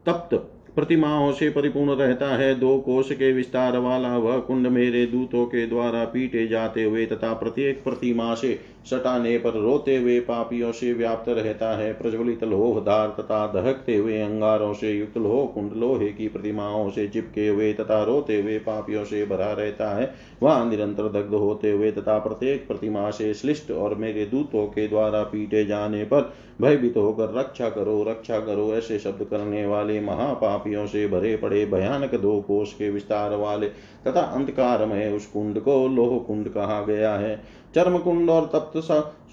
तप्त 0.06 0.36
प्रतिमाओं 0.76 1.32
से 1.32 1.50
परिपूर्ण 1.50 1.92
रहता 1.92 2.28
है। 2.28 2.60
दो 2.60 2.78
कोष 2.78 3.12
के 3.12 3.32
विस्तार 3.32 3.78
वाला 3.78 4.18
वह 4.18 4.32
वा 4.32 4.40
कुंड 4.40 4.68
मेरे 4.68 5.06
दूतों 5.06 5.46
के 5.46 5.68
द्वारा 5.68 6.06
पीटे 6.06 6.48
जाते 6.48 6.84
हुए 6.84 7.06
तथा 7.06 7.34
प्रत्येक 7.34 7.84
प्रतिमा 7.84 8.36
से 8.36 8.60
सटाने 8.86 9.38
पर 9.38 9.54
रोते 9.54 9.96
हुए 9.98 10.20
पापियों 10.20 10.72
से 10.72 10.92
व्याप्त 10.94 11.30
रहता 11.30 11.70
है। 11.78 11.92
प्रज्वलित 11.94 12.44
लोहदार 12.44 13.10
तथा 13.20 13.46
दहकते 13.48 13.96
हुए 13.96 14.22
अंगारों 14.22 14.74
से 14.74 14.92
युक्त 14.92 15.18
लोह 15.18 15.46
कुंड 15.46 15.74
लोहे 15.74 16.08
की 16.08 16.28
प्रतिमाओं 16.28 16.90
से 16.90 17.08
चिपके 17.08 17.48
हुए 17.48 17.72
तथा 17.74 18.02
रोते 18.04 18.42
हुए 18.42 18.58
पापियों 18.60 19.04
से 19.04 19.26
भरा 19.26 19.52
रहता 19.52 19.90
है। 19.98 20.14
वहाँ 20.44 20.70
निरंतर 20.70 21.10
दग्ध 21.12 21.34
होते 21.34 21.72
हुए 21.72 21.92
तथा 21.92 22.18
प्रत्येक 22.20 22.68
प्रतिमा 22.68 23.10
से 23.12 23.34
श्लिष्ट 23.34 23.72
और 23.72 23.96
मेरे 23.96 24.26
दूतों 24.26 24.66
के 24.68 24.88
द्वारा 24.88 25.24
पीटे 25.24 25.66
जाने 25.66 26.04
पर 26.04 26.34
भयभीत 26.62 26.98
होकर, 26.98 27.34
रक्षा 27.34 27.70
करो 27.70 28.04
रक्षा 28.04 28.40
करो 28.40 28.74
ऐसे 28.74 28.98
शब्द 29.00 29.24
करने 29.24 29.66
वाले 29.66 30.00
महापापियों 30.02 30.86
से 30.88 31.08
भरे 31.08 31.36
पड़े 31.38 31.66
भयानक 31.66 32.16
दो 32.16 32.40
कोष 32.42 32.74
के 32.74 32.90
विस्तार 32.90 33.36
वाले 33.36 33.68
तथा 34.08 34.22
अंधकारमय 34.22 35.12
उस 35.12 35.26
कुंड 35.26 35.60
को 35.60 35.88
लोह 35.88 36.18
कुंड 36.20 36.50
कहा 36.50 36.82
गया 36.82 37.14
है। 37.14 37.36
चर्म 37.76 37.98
कुंड 37.98 38.30
और 38.30 38.46
तप्त 38.46 38.78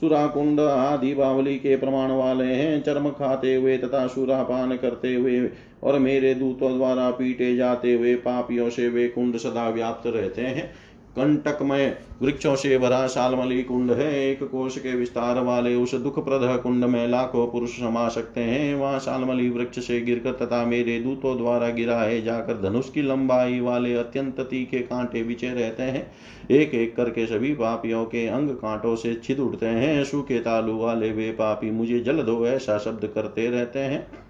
सुरा 0.00 0.26
कुंड 0.26 0.60
आदि 0.60 1.14
बावली 1.14 1.56
के 1.56 1.76
प्रमाण 1.76 2.10
वाले 2.10 2.44
हैं। 2.44 2.82
चर्म 2.82 3.08
खाते 3.10 3.54
हुए 3.54 3.76
तथा 3.78 4.06
सुरा 4.06 4.42
पान 4.42 4.76
करते 4.76 5.14
हुए 5.14 5.50
और 5.82 5.98
मेरे 5.98 6.34
दूतों 6.34 6.76
द्वारा 6.76 7.10
पीटे 7.10 7.54
जाते 7.56 7.92
हुए 7.94 8.14
पापियों 8.14 8.68
से 8.70 8.88
वे 8.88 9.06
कुंड 9.08 9.36
सदा 9.36 9.68
व्याप्त 9.68 10.06
रहते 10.06 10.42
हैं। 10.42 10.70
कंटकमय 11.16 11.96
वृक्षों 12.22 12.54
से 12.56 12.78
भरा 12.78 13.06
शालमली 13.06 13.62
कुंड 13.62 13.90
है, 13.90 14.30
एक 14.30 14.42
कोश 14.42 14.78
के 14.78 14.94
विस्तार 14.96 15.38
वाले 15.40 15.74
उस 15.74 15.94
दुखप्रद 15.94 16.62
कुंड 16.62 16.84
में 16.84 17.06
लाखों 17.08 17.46
पुरुष 17.46 17.70
समा 17.70 18.08
सकते 18.08 18.40
हैं। 18.40 18.74
वहाँ 18.74 18.98
शालमली 18.98 19.48
वृक्ष 19.50 19.86
से 19.86 20.00
गिरकर 20.00 20.32
तथा 20.32 20.64
मेरे 20.64 20.98
दूतों 21.00 21.36
द्वारा 21.36 21.68
गिराए 21.68 22.20
जाकर 22.20 22.60
धनुष 22.62 22.90
की 22.90 23.02
लंबाई 23.02 23.60
वाले 23.60 23.94
अत्यंत 23.94 24.40
तीखे 24.40 24.78
कांटे 24.78 25.22
बिछे 25.22 25.50
रहते 25.50 25.82
हैं। 25.82 26.06
एक 26.50 26.74
एक 26.74 26.96
करके 26.96 27.26
सभी 27.26 27.54
पापियों 27.54 28.04
के 28.04 28.26
अंग 28.26 28.50
कांटों 28.50 28.96
से 28.96 29.14
छिद 29.14 29.40
उठते 29.40 29.66
हैं। 29.66 30.04
सूखे 30.04 30.38
तालू 30.38 30.76
वाले 30.78 31.12
वे 31.12 31.30
पापी 31.30 31.70
मुझे 31.70 32.00
जल 32.00 32.22
दो, 32.22 32.46
ऐसा 32.46 32.78
शब्द 32.78 33.10
करते 33.14 33.50
रहते 33.50 33.78
हैं। 33.78 34.23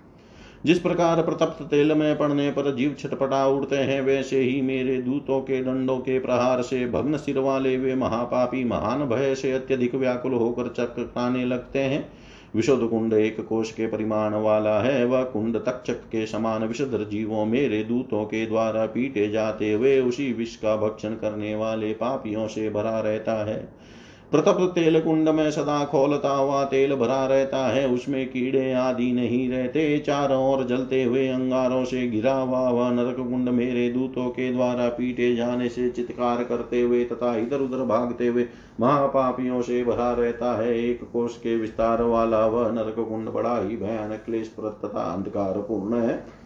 जिस 0.66 0.78
प्रकार 0.78 1.22
प्रतप्त 1.22 1.62
तेल 1.62 1.92
में 1.92 2.18
पड़ने 2.18 2.50
पर 2.50 2.74
जीव 2.74 2.96
छटपटा 2.98 3.46
उड़ते 3.46 3.76
हैं, 3.76 4.02
वैसे 4.02 4.40
ही 4.40 4.62
मेरे 4.62 5.02
दूतों 5.02 5.40
के 5.40 5.62
दंडों 5.62 5.98
के 5.98 6.18
प्रहार 6.18 6.62
से 6.62 6.86
भग्न 6.86 7.16
सिर 7.16 7.38
वाले 7.38 7.76
वे 7.76 7.94
महापापी, 7.94 8.64
महान 8.64 9.04
भय 9.04 9.34
से 9.34 9.52
अत्यधिक 9.52 9.94
व्याकुल 9.94 10.32
होकर 10.32 10.68
चक्राने 10.68 11.44
लगते 11.44 11.78
हैं। 11.78 12.12
विशुद्ध 12.56 12.88
कुंड 12.88 13.12
एक 13.12 13.40
कोश 13.40 13.72
के 13.72 13.86
परिमाण 13.86 14.34
वाला 14.34 14.82
है। 14.82 15.04
वह 15.04 15.18
वा 15.18 15.24
कुंड 15.24 15.56
तक्षक 15.56 15.94
के 15.94 16.26
समान 16.26 16.64
विशुद्ध 16.64 17.08
जीवों, 17.10 17.46
मेरे 17.46 17.84
दूतों 17.84 18.24
के 18.24 18.46
द्वारा 18.46 18.86
पीटे 18.86 19.28
जाते 19.28 19.72
हुए 19.72 20.00
उसी 20.00 20.32
विष 20.32 20.56
का 20.56 20.76
भक्षण 20.76 21.10
करने 21.10 21.54
वाले 21.54 21.92
पापियों 21.92 22.48
से 22.48 22.70
भरा 22.70 23.00
रहता 23.00 23.44
है। 23.44 23.83
प्रतप्त 24.34 24.62
तेल 24.74 25.00
कुंड 25.00 25.28
में 25.28 25.50
सदा 25.50 25.84
खोलता 25.84 26.28
हुआ 26.28 26.64
तेल 26.64 26.94
भरा 26.94 27.26
रहता 27.26 27.58
है, 27.66 27.88
उसमें 27.88 28.26
कीड़े 28.28 28.72
आदि 28.72 29.12
नहीं 29.12 29.48
रहते। 29.50 29.98
चारों 29.98 30.52
ओर 30.52 30.64
जलते 30.64 31.02
हुए 31.04 31.28
अंगारों 31.28 31.84
से 31.84 32.06
घिरा 32.08 32.34
हुआ 32.34 32.70
वह 32.70 32.90
नरक 32.90 33.16
कुंड 33.16 33.48
मेरे 33.48 33.88
दूतों 33.90 34.28
के 34.28 34.52
द्वारा 34.52 34.88
पीटे 34.88 35.36
जाने 35.36 35.68
से 35.68 35.90
चित्कार 35.90 36.44
करते 36.44 36.80
हुए 36.80 37.04
तथा 37.04 37.36
इधर 37.36 37.60
उधर 37.60 37.84
भागते 37.84 38.26
हुए 38.26 38.46
महापापियों 38.80 39.62
से 39.62 39.84
भरा 39.84 40.12
रहता 40.12 40.62
है। 40.62 40.78
एक 40.78 41.04
कोष 41.12 41.36
के 41.36 41.56
विस्तार 41.56 42.02
वाला 42.02 42.46
वह 42.46 42.62
वा 42.62 42.70
नरक 42.70 42.96
कुंड 43.08 43.28
बड़ा 43.28 43.68
ही 43.68 43.76
भयानक 43.76 44.22
क्लेश 44.26 44.54
तथा 44.60 45.12
अंधकार 45.12 45.52
पूर्ण 45.52 45.94
है। 46.00 46.43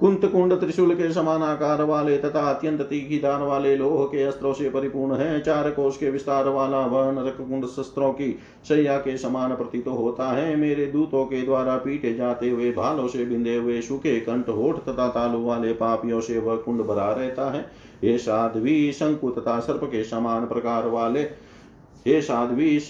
कुंत 0.00 0.24
कुंड 0.24 0.52
त्रिशूल 0.60 0.94
के 0.94 1.12
समान 1.12 1.42
आकार 1.42 1.82
वाले 1.82 2.16
तथा 2.18 2.40
अत्यंत 2.50 2.80
तीखी 2.80 3.18
दान 3.18 3.42
वाले 3.42 3.76
लोह 3.76 4.04
के 4.04 4.22
अस्त्रों 4.22 4.52
से 4.52 4.68
परिपूर्ण 4.70 5.14
है। 5.14 5.40
चार 5.40 5.70
कोष 5.70 5.96
के 5.96 6.10
विस्तार 6.10 6.48
वाला 6.48 6.80
वह 6.80 7.10
नरक 7.12 7.36
कुंड 7.38 7.66
शस्त्रों 7.66 8.12
की 8.12 8.38
शैया 8.68 8.98
के 8.98 9.16
समान 9.18 9.54
प्रतीत 9.54 9.88
होता 9.88 10.28
है। 10.32 10.56
मेरे 10.56 10.86
दूतों 10.86 11.24
के 11.24 11.42
द्वारा 11.42 11.76
पीटे 11.76 12.14
जाते 12.14 12.50
हुए, 12.50 12.70
भालों 12.72 13.08
से 13.08 13.24
बिंदे 13.24 13.56
हुए, 13.56 13.80
सुखे 13.80 14.20
कंठ, 14.20 14.48
होठ 14.48 14.76
तथा 14.76 15.08
तालु 15.08 15.42
वाले 15.44 15.72
पापियों 15.72 16.20
से 16.20 16.38
वह 16.38 16.56
कुंड 16.56 16.82
भरा 16.82 17.12
रहता 17.12 17.50
है। 17.50 17.66
ये 18.04 18.18
साध्वी, 18.18 18.92
शंकु 18.92 19.30
तथा 19.30 19.58
सर्प 19.60 19.84
के 19.84 20.04
समान 20.04 20.46
प्रकार 20.46 20.86
वाले, 20.86 21.22
हे 22.06 22.20
साध्वी 22.22 22.80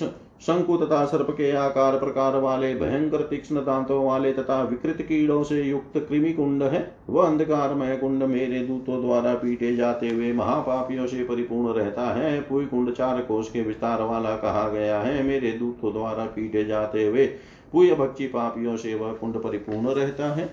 शंकु 0.41 0.77
तथा 0.77 1.05
सर्प 1.05 1.31
के 1.31 1.51
आकार 1.53 1.99
प्रकार 1.99 2.37
वाले, 2.37 2.75
भयंकर 2.75 3.23
तीक्ष्ण 3.23 3.57
दांतों 3.57 4.05
वाले 4.05 4.33
तथा 4.33 4.63
विकृत 4.63 5.01
कीड़ों 5.03 5.43
से 5.43 5.63
युक्त 5.63 5.99
कृमि 6.09 6.33
कुंड 6.33 6.63
है। 6.63 6.97
वह 7.11 7.27
अंधकारमय 7.27 7.97
कुंड 7.97 8.23
मेरे 8.23 8.61
दूतों 8.61 9.01
द्वारा 9.01 9.35
पीटे 9.35 9.75
जाते 9.77 10.09
हुए 10.09 10.33
महापापियों 10.33 11.07
से 11.07 11.25
परिपूर्ण 11.25 11.75
रहता 11.75 12.03
है। 12.15 12.41
पुई 12.41 12.67
कुंड 12.67 12.93
चार 12.93 13.21
कोष 13.21 13.51
के 13.51 13.63
विस्तार 13.63 14.03
वाला 14.03 14.37
कहा 14.37 14.69
गया 14.69 15.01
है। 15.01 15.23
मेरे 15.23 15.53
दूतों 15.53 15.93
द्वारा 15.93 16.25
पीटे 16.27 16.65
जाते 16.65 17.07
हुए 17.07 17.27
पुय 17.73 17.95
भक्षी 17.95 18.27
पापियों 18.27 18.77
से 18.77 18.95
वह 18.95 19.13
कुंड 19.13 19.37
परिपूर्ण 19.37 19.95
रहता 19.95 20.35
है। 20.35 20.49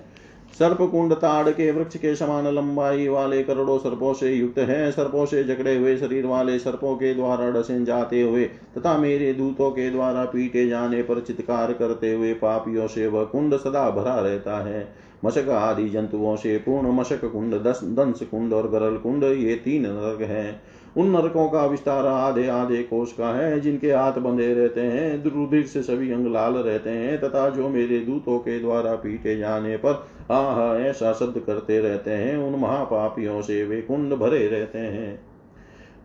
सर्प 0.54 0.78
कुंड 0.82 1.14
ताड़ 1.14 1.50
के 1.50 1.70
वृक्ष 1.72 1.98
के 1.98 2.16
समान 2.16 2.48
लंबाई 2.48 3.08
वाले 3.08 3.42
करोड़ों 3.44 3.78
सर्पों 3.78 4.14
से 4.14 4.32
युक्त 4.32 4.60
है। 4.60 4.92
सर्पों 4.92 5.26
से 5.26 5.44
जकड़े 5.44 5.76
हुए 5.76 5.96
शरीर 5.98 6.26
वाले 6.26 6.58
सर्पों 6.60 6.96
के 6.96 7.14
द्वारा 7.14 7.50
डसे 7.52 7.84
जाते 7.86 8.22
हुए 8.22 8.46
तथा 8.78 8.98
मेरे 8.98 9.34
दूतों 9.34 9.70
के 9.72 9.90
द्वारा 9.90 10.26
पीटे 10.26 10.68
जाने 10.68 11.02
पर 11.02 11.22
चित्कार 11.22 11.74
करते 11.74 12.14
हुए 12.14 12.34
पापियों 12.34 12.88
से 12.88 13.08
वह 13.08 13.24
कुंड 13.24 13.58
सदा 13.58 13.90
भरा 13.92 14.20
रहता 14.20 14.60
है। 14.66 14.88
मशक 15.26 15.50
आदि 15.50 15.90
जंतुओं 15.90 16.36
से 16.36 16.58
पूर्ण 16.58 16.92
मशक 16.92 17.26
कुंड, 17.26 17.54
दस, 17.64 17.80
दंश 17.84 18.20
कुंड 18.24 18.54
और 18.54 18.70
गरल 18.70 18.98
कुंड, 18.98 19.24
ये 19.24 19.56
तीन 19.56 19.86
नरक 19.86 20.22
हैं। 20.22 20.62
उन 20.98 21.10
नरकों 21.10 21.48
का 21.50 21.66
विस्तार 21.66 22.08
आधे 22.08 22.48
आधे 22.48 22.82
कोष 22.84 23.12
का 23.12 23.28
है, 23.28 23.60
जिनके 23.60 23.92
हाथ 23.92 24.14
बंधे 24.14 24.54
रहते 24.54 24.82
हैं, 24.82 25.24
दुर्भिक्ष 25.24 25.78
सभी 25.78 26.12
अंग 26.12 26.28
लाल 26.28 26.54
रहते 26.54 26.90
हैं 26.90 27.20
तथा 27.22 27.50
जो 27.50 27.70
मेरे 27.70 28.00
दूतों 28.00 28.38
के 28.40 28.60
द्वारा 28.60 28.96
पीटे 28.96 29.38
जाने 29.38 29.78
पर 29.78 30.06
आह 30.32 30.80
ऐसा 30.80 31.14
शब्द 31.14 31.40
करते 31.40 31.80
रहते 31.80 32.12
हैं। 32.12 32.38
उन 32.38 32.60
महापापियों 32.60 33.42
से 33.42 33.64
वे 33.64 33.82
कुंड 33.82 34.14
भरे 34.14 34.48
रहते 34.48 34.80
हैं। 34.80 35.20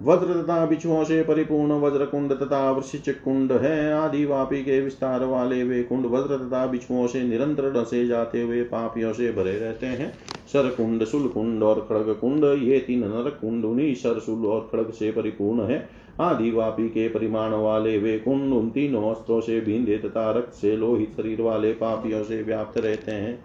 वज्र 0.03 0.43
तथा 0.43 0.65
बिछुओं 0.67 1.05
से 1.05 1.23
परिपूर्ण 1.23 1.73
वज्र 1.73 2.05
कुंड 2.05 2.33
तथा 2.33 2.71
वृश्चिक 2.71 3.21
कुंड 3.23 3.53
है। 3.53 3.93
आदि 3.93 4.25
वापी 4.25 4.63
के 4.63 4.81
विस्तार 4.81 5.25
वाले 5.25 5.63
वे 5.65 5.83
कुंड 5.83 6.07
वज्र 6.07 6.37
तथा 6.39 6.67
बिछुओं 6.67 7.07
से 7.07 7.23
निरंतर 7.23 7.71
डसे 7.71 8.07
जाते 8.07 8.43
हुए 8.43 8.63
पापियों 8.63 9.13
से 9.13 9.33
भरे 9.33 9.59
रहते 9.59 9.87
हैं। 9.87 10.13
सर 10.47 10.69
कुंड 10.69 11.05
सुल 11.05 11.29
कुंड 11.29 11.63
और 11.63 11.87
खड़ग 11.89 12.15
कुंड, 12.15 12.45
ये 12.45 12.79
तीन 12.79 13.01
नरक 13.01 13.39
कुंड 13.41 13.65
उन्हीं 13.65 13.95
सर, 13.95 14.19
सुल 14.19 14.47
और 14.47 14.69
खड़ग 14.73 14.91
से 14.91 15.11
परिपूर्ण 15.11 15.63
है। 15.63 15.89
आदि 16.21 16.51
वापी 16.51 16.89
के 16.89 17.09
परिमाण 17.09 17.51
वाले 17.53 17.99
वे 17.99 18.19
कुंड 18.19 18.53
उन 18.53 18.71
तीनों 18.71 19.11
अस्त्रों 19.11 19.41
से 19.41 19.61
भींदे 19.61 19.99
तथा 19.99 20.31
रक्त 20.31 20.53
से 20.53 20.77
लोहित 20.77 21.13
शरीर 21.17 21.43
वाले 21.43 21.73
पापियों 21.73 22.25
से 22.25 22.43
व्याप्त 22.43 22.79
रहते 22.79 23.13
हैं। 23.13 23.39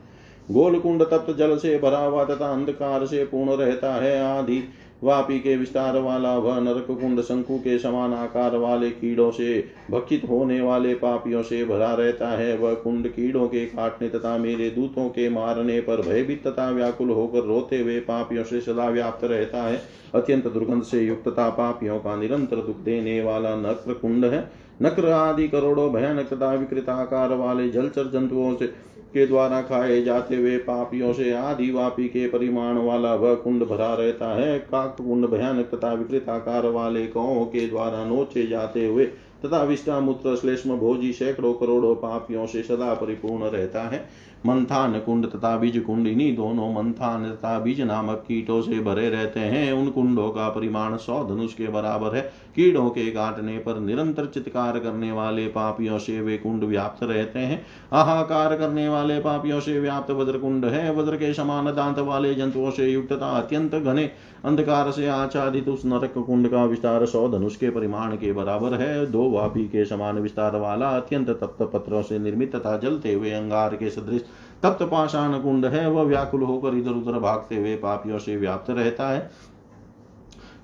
गोल 0.52 0.80
कुंड 0.80 1.04
तप्त 1.04 1.36
जल 1.38 1.58
से 1.58 1.78
भरा 1.80 2.00
हुआ 2.00 2.24
तथा 2.26 2.52
अंधकार 2.54 3.06
से 3.06 3.24
पूर्ण 3.26 3.56
रहता 3.58 3.94
है 3.94 4.20
आदि। 4.24 4.64
वापी 5.04 5.40
के 5.40 5.56
विस्तार 5.58 5.98
वाला 5.98 6.38
वह 6.38 6.60
नरक 6.60 6.88
कुंड 6.90 7.22
शंकु 7.22 7.58
के 7.58 7.78
समान 7.80 8.14
आकार 8.14 8.56
वाले 8.56 8.90
कीड़ों 8.90 9.30
से 9.32 9.64
भक्षित 9.92 10.22
होने 10.30 10.60
वाले 10.62 10.94
पापियों 10.96 11.42
से 11.44 11.64
भरा 11.66 11.94
रहता 11.94 12.28
है। 12.30 12.56
वह 12.58 12.74
कुंड 12.74 13.08
कीड़ों 13.08 13.48
के 13.48 13.66
काटने 13.66 14.10
तथा 14.10 14.38
मेरे 14.38 14.70
दूतों 14.70 15.08
के 15.10 15.30
मारने 15.30 15.80
पर 15.82 16.02
भयभीत 16.02 16.48
तथा 16.48 16.70
व्याकुल 16.72 17.10
होकर 17.10 17.44
रोते 17.44 17.80
हुए 17.80 18.00
पापियों 18.00 18.44
से 18.44 18.62
सदा 18.62 18.90
व्याप्त 18.90 19.24
रहता 19.24 19.64
है। 19.64 19.82
अत्यंत 20.16 20.48
दुर्गंध 20.48 20.84
से 20.84 21.02
युक्त 21.02 21.28
तथा 21.28 21.50
पापियों 21.50 22.00
का 22.00 22.16
निरंतर 22.16 22.56
दुख 22.56 22.78
देने 22.78 23.22
वाला 23.22 23.56
नक्र 23.56 23.94
कुंड 23.94 24.26
है। 24.26 24.50
नक्र 24.82 25.10
आदि 25.10 25.48
करोड़ों 25.48 25.92
भयानक 25.94 26.34
तथा 26.34 26.54
विकृत 26.54 26.90
आकार 26.90 27.34
वाले 27.34 27.70
जलचर 27.70 28.10
जंतुओं 28.12 28.56
से 28.56 28.66
के 29.14 29.26
द्वारा 29.28 29.62
खाए 29.62 30.02
जाते 30.02 30.36
हुए 30.36 30.58
पापियों 30.58 31.14
से 31.14 31.32
आदि 31.32 31.72
वापी 31.72 32.08
के 32.08 32.28
परिमाण 32.28 32.78
वाला 32.78 33.14
वह 33.16 33.36
कुंड 33.36 33.64
भरा 33.64 33.94
रहता 33.94 34.34
है। 34.36 34.60
काक 34.60 34.96
कुंड 34.98 35.28
भयानक 35.28 35.70
तथा 35.74 35.94
विकृत 35.94 36.30
आकार 36.30 36.66
वाले 36.68 37.06
कौ 37.08 37.44
के 37.46 37.68
द्वारा 37.68 38.04
नोचे 38.06 38.48
जाते 38.48 38.86
हुए 38.88 39.08
तथा 39.46 39.64
विष्टामूत्र 39.64 40.36
श्लेष्म 40.36 40.78
भोजी 40.78 41.14
सैकड़ों 41.14 41.54
करोड़ों 41.54 41.96
पापियों 41.96 42.46
से 42.46 42.64
सदा 42.64 42.94
परिपूर्ण 42.94 43.50
रहता 43.50 43.82
है। 43.82 44.06
मंथान 44.46 45.00
कुंड 45.00 45.26
तथा 45.26 45.56
बीज 45.58 45.78
कुंड 45.80 46.08
इन्हीं 46.08 46.36
दोनों 46.36 46.72
मंथान 46.74 47.24
तथा 47.26 47.58
बीज 47.60 47.80
नामक 47.82 48.24
कीटों 48.28 48.62
से 48.62 48.80
भरे 48.80 49.10
रहते 49.10 49.40
हैं। 49.40 49.72
उन 49.74 49.90
कुंडों 49.90 50.30
का 50.30 50.48
परिमाण 50.50 50.96
सौ 50.98 51.24
धनुष 51.26 51.54
के 51.54 51.68
बराबर 51.68 52.16
है। 52.16 52.22
कीड़ों 52.56 52.90
के 52.90 53.06
काटने 53.12 53.58
पर 53.58 53.80
निरंतर 53.80 54.26
चित्कार 54.26 54.80
करने 54.80 55.12
वाले 55.12 55.48
पापियों 55.48 56.00
से 56.00 56.20
वे 56.22 56.38
कुंड 56.38 56.64
व्याप्त 56.64 57.04
रहते 57.04 57.40
हैं। 57.40 57.62
हाहाकार 57.92 58.56
करने 58.58 58.88
वाले 58.90 59.20
पापियों 59.20 59.60
से 59.60 59.80
व्याप्त 59.80 60.12
वज्र 60.12 60.38
कुंड 60.38 60.66
है। 60.66 60.94
वज्र 60.96 61.16
के 61.16 61.34
समान 61.34 61.74
दांत 61.76 62.00
वाले 62.00 62.34
जंतुओं 62.36 62.72
से 62.72 62.92
युक्त 62.92 63.14
तथा 63.14 63.32
अत्यंत 63.38 63.76
घने 63.76 64.10
अंधकार 64.46 64.92
से 64.92 65.08
आच्छादित 65.08 65.68
उस 65.70 65.86
नरक 65.86 66.18
कुंड 66.18 66.48
का 66.48 66.66
विस्तार 66.66 67.06
सौ 67.06 67.28
धनुष 67.30 67.56
के 67.56 67.70
परिमाण 67.70 68.16
के 68.16 68.32
बराबर 68.34 68.74
है। 68.74 69.06
दो 69.06 69.30
वापी 69.34 69.68
के 69.68 69.86
समान 69.86 70.20
विस्तार 70.20 70.56
वाला, 70.56 70.90
अत्यंत 70.90 71.30
तप्त 71.30 71.64
पत्रों 71.64 72.02
से 72.02 72.20
निर्मित 72.20 72.56
तथा 72.56 72.78
जलते 72.78 73.14
हुए 73.14 73.32
अंगार 73.32 73.76
के 73.76 73.90
सदृश 73.90 74.26
तप्त 74.64 74.84
पाषाण 74.84 75.40
कुंड 75.40 75.66
है। 75.66 75.90
वह 75.92 76.04
व्याकुल 76.04 76.44
होकर 76.44 76.76
इधर 76.76 76.92
उधर 76.92 77.20
भागते 77.20 77.56
हुए 77.56 77.76
पापियों 77.76 78.20
से 78.20 78.38
व्याप्त 78.38 78.70
रहता 78.70 79.10
है। 79.10 79.30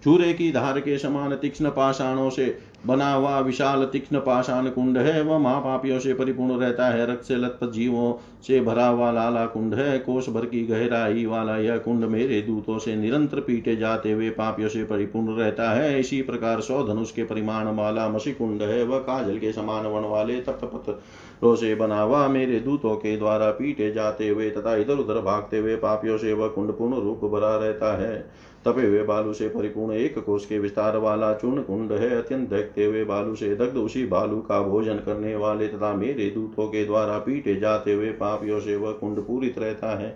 चूरे 0.04 0.34
की 0.34 0.52
धार 0.52 0.80
के 0.80 0.98
समान 0.98 1.36
तीक्ष्ण 1.36 1.70
पाषाणों 1.70 2.30
से 2.30 2.46
बना 2.86 3.12
हुआ 3.14 3.40
विशाल 3.40 3.84
तीक्ष्ण 3.86 4.20
पाषाण 4.20 4.70
कुंड 4.70 4.98
है, 4.98 5.22
वह 5.22 5.38
महापापियों 5.38 6.00
से 6.00 6.14
परिपूर्ण 6.14 6.60
रहता 6.60 6.88
है। 6.88 7.06
रक्त 7.06 7.24
से 7.24 7.36
लथपथ 7.36 7.72
जीवों 7.72 8.14
से 8.44 8.60
भरा 8.62 8.86
हुआ 8.88 9.12
लाला 9.12 9.46
कुंड 9.46 9.74
है, 9.76 9.98
कोष 10.00 10.30
भर 10.30 10.46
की 10.46 10.66
गहराई 10.66 11.26
वाला 11.26 11.58
यह 11.58 11.78
कुंड 11.78 12.06
मेरे 12.06 12.42
दूतों 12.42 12.78
से 12.80 12.96
निरंतर 12.96 13.40
पीटे 13.40 13.76
जाते 13.76 14.12
हुए 14.12 14.30
पापियों 14.30 14.70
से 14.70 14.84
परिपूर्ण 14.84 15.36
रहता 15.38 15.70
है। 15.72 16.00
इसी 16.00 16.22
प्रकार 16.22 16.62
सौ 16.62 16.84
धनुष 16.84 17.12
के 17.12 17.24
परिमाण 17.24 17.76
वाला 17.76 18.08
मसी 18.10 18.32
कुंड 18.32 18.62
है, 18.62 18.84
वह 18.84 19.00
काजल 19.00 19.38
के 19.38 19.52
समान 19.52 19.86
वन 19.86 20.10
वाले 20.10 20.40
तप्त 20.42 21.00
से 21.44 21.76
बना 21.76 22.02
हुआ 22.02 22.28
मेरे 22.28 22.60
दूतों 22.60 22.96
के 22.96 23.16
द्वारा 23.18 23.50
पीटे 23.52 23.92
जाते 23.92 24.28
हुए 24.30 24.50
तथा 24.50 24.76
इधर 24.76 24.94
उधर 24.94 25.20
भागते 25.22 25.58
हुए 25.58 25.76
पापियों 25.76 26.18
से 26.18 26.34
वह 26.34 26.48
कुंड 26.48 26.72
पूर्ण 26.72 27.02
रूप 27.02 27.26
भरा 27.26 27.56
रहता 27.58 27.96
है। 27.98 28.26
तपे 28.66 28.86
हुए 28.88 29.04
बालू 29.04 29.34
से 29.34 29.48
परिपूर्ण 29.50 29.94
एक 29.96 30.18
कोष 30.20 30.46
के 30.46 30.60
विस्तार 30.60 30.98
वाला 30.98 31.34
चूर्ण 31.34 31.62
कुंड 31.62 31.92
है। 31.92 32.10
अत्यंत 32.18 32.50
देखते 32.50 32.86
हुए 32.86 33.04
बालू 33.06 33.36
से 33.36 33.56
दग्ध 33.56 33.78
उसी 33.78 34.06
बालू 34.06 34.40
का 34.42 34.62
भोजन 34.62 34.96
करने 34.96 35.36
वाले 35.36 35.68
तथा 35.68 35.94
मेरे 35.94 36.30
दूतों 36.30 36.68
के 36.68 36.86
द्वारा 36.86 37.18
पीटे 37.20 37.56
जाते 37.56 37.94
हुए 37.94 38.10
पापियों 38.18 38.60
से 38.60 38.76
वह 38.76 38.92
कुंड 38.92 39.20
पूरित 39.20 39.60
रहता 39.60 39.98
है। 40.00 40.16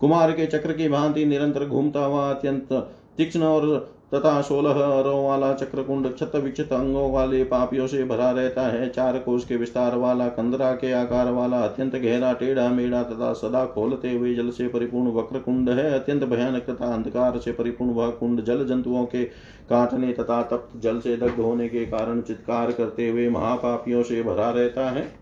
कुमार 0.00 0.32
के 0.32 0.46
चक्र 0.46 0.72
की 0.72 0.88
भांति 0.88 1.24
निरंतर 1.24 1.66
घूमता 1.66 2.04
हुआ 2.04 2.30
अत्यंत 2.30 2.72
तीक्ष्ण 3.16 3.42
और 3.42 3.66
तथा 4.14 4.40
सोलह 4.42 4.70
अरों 4.70 5.24
वाला 5.26 5.52
चक्रकुंड 5.52 6.12
क्षत 6.14 6.32
विक्षित 6.36 6.72
अंगों 6.72 7.10
वाले 7.12 7.42
पापियों 7.44 7.86
से 7.86 8.04
भरा 8.04 8.30
रहता 8.30 8.62
है। 8.62 8.88
चार 8.88 9.18
कोष 9.18 9.44
के 9.44 9.56
विस्तार 9.56 9.96
वाला, 9.96 10.28
कंदरा 10.28 10.72
के 10.72 10.92
आकार 10.92 11.30
वाला, 11.30 11.60
अत्यंत 11.60 11.96
गहरा, 11.96 12.32
टेढ़ा 12.32 12.68
मेढ़ा 12.68 13.02
तथा 13.02 13.32
सदा 13.32 13.64
खोलते 13.66 14.12
हुए 14.12 14.34
जल 14.34 14.50
से 14.50 14.68
परिपूर्ण 14.68 15.12
वक्र 15.12 15.38
कुंड 15.38 15.70
है। 15.70 15.90
अत्यंत 15.94 16.24
भयानक 16.24 16.70
तथा 16.70 16.92
अंधकार 16.94 17.38
से 17.38 17.52
परिपूर्ण 17.52 17.92
वह 17.92 18.10
कुंड 18.10 18.44
जल 18.44 18.66
जंतुओं 18.66 19.04
के 19.04 19.24
काटने 19.70 20.12
तथा 20.12 20.42
तप्त 20.42 20.80
जल 20.80 21.00
से 21.00 21.16
दग्ध 21.16 21.40
होने 21.40 21.68
के 21.68 21.84
कारण 21.86 22.20
चित्कार 22.20 22.72
करते 22.72 23.08
हुए 23.08 23.28
महापापियों 23.28 24.02
से 24.02 24.22
भरा 24.22 24.50
रहता 24.50 24.90
है। 24.90 25.19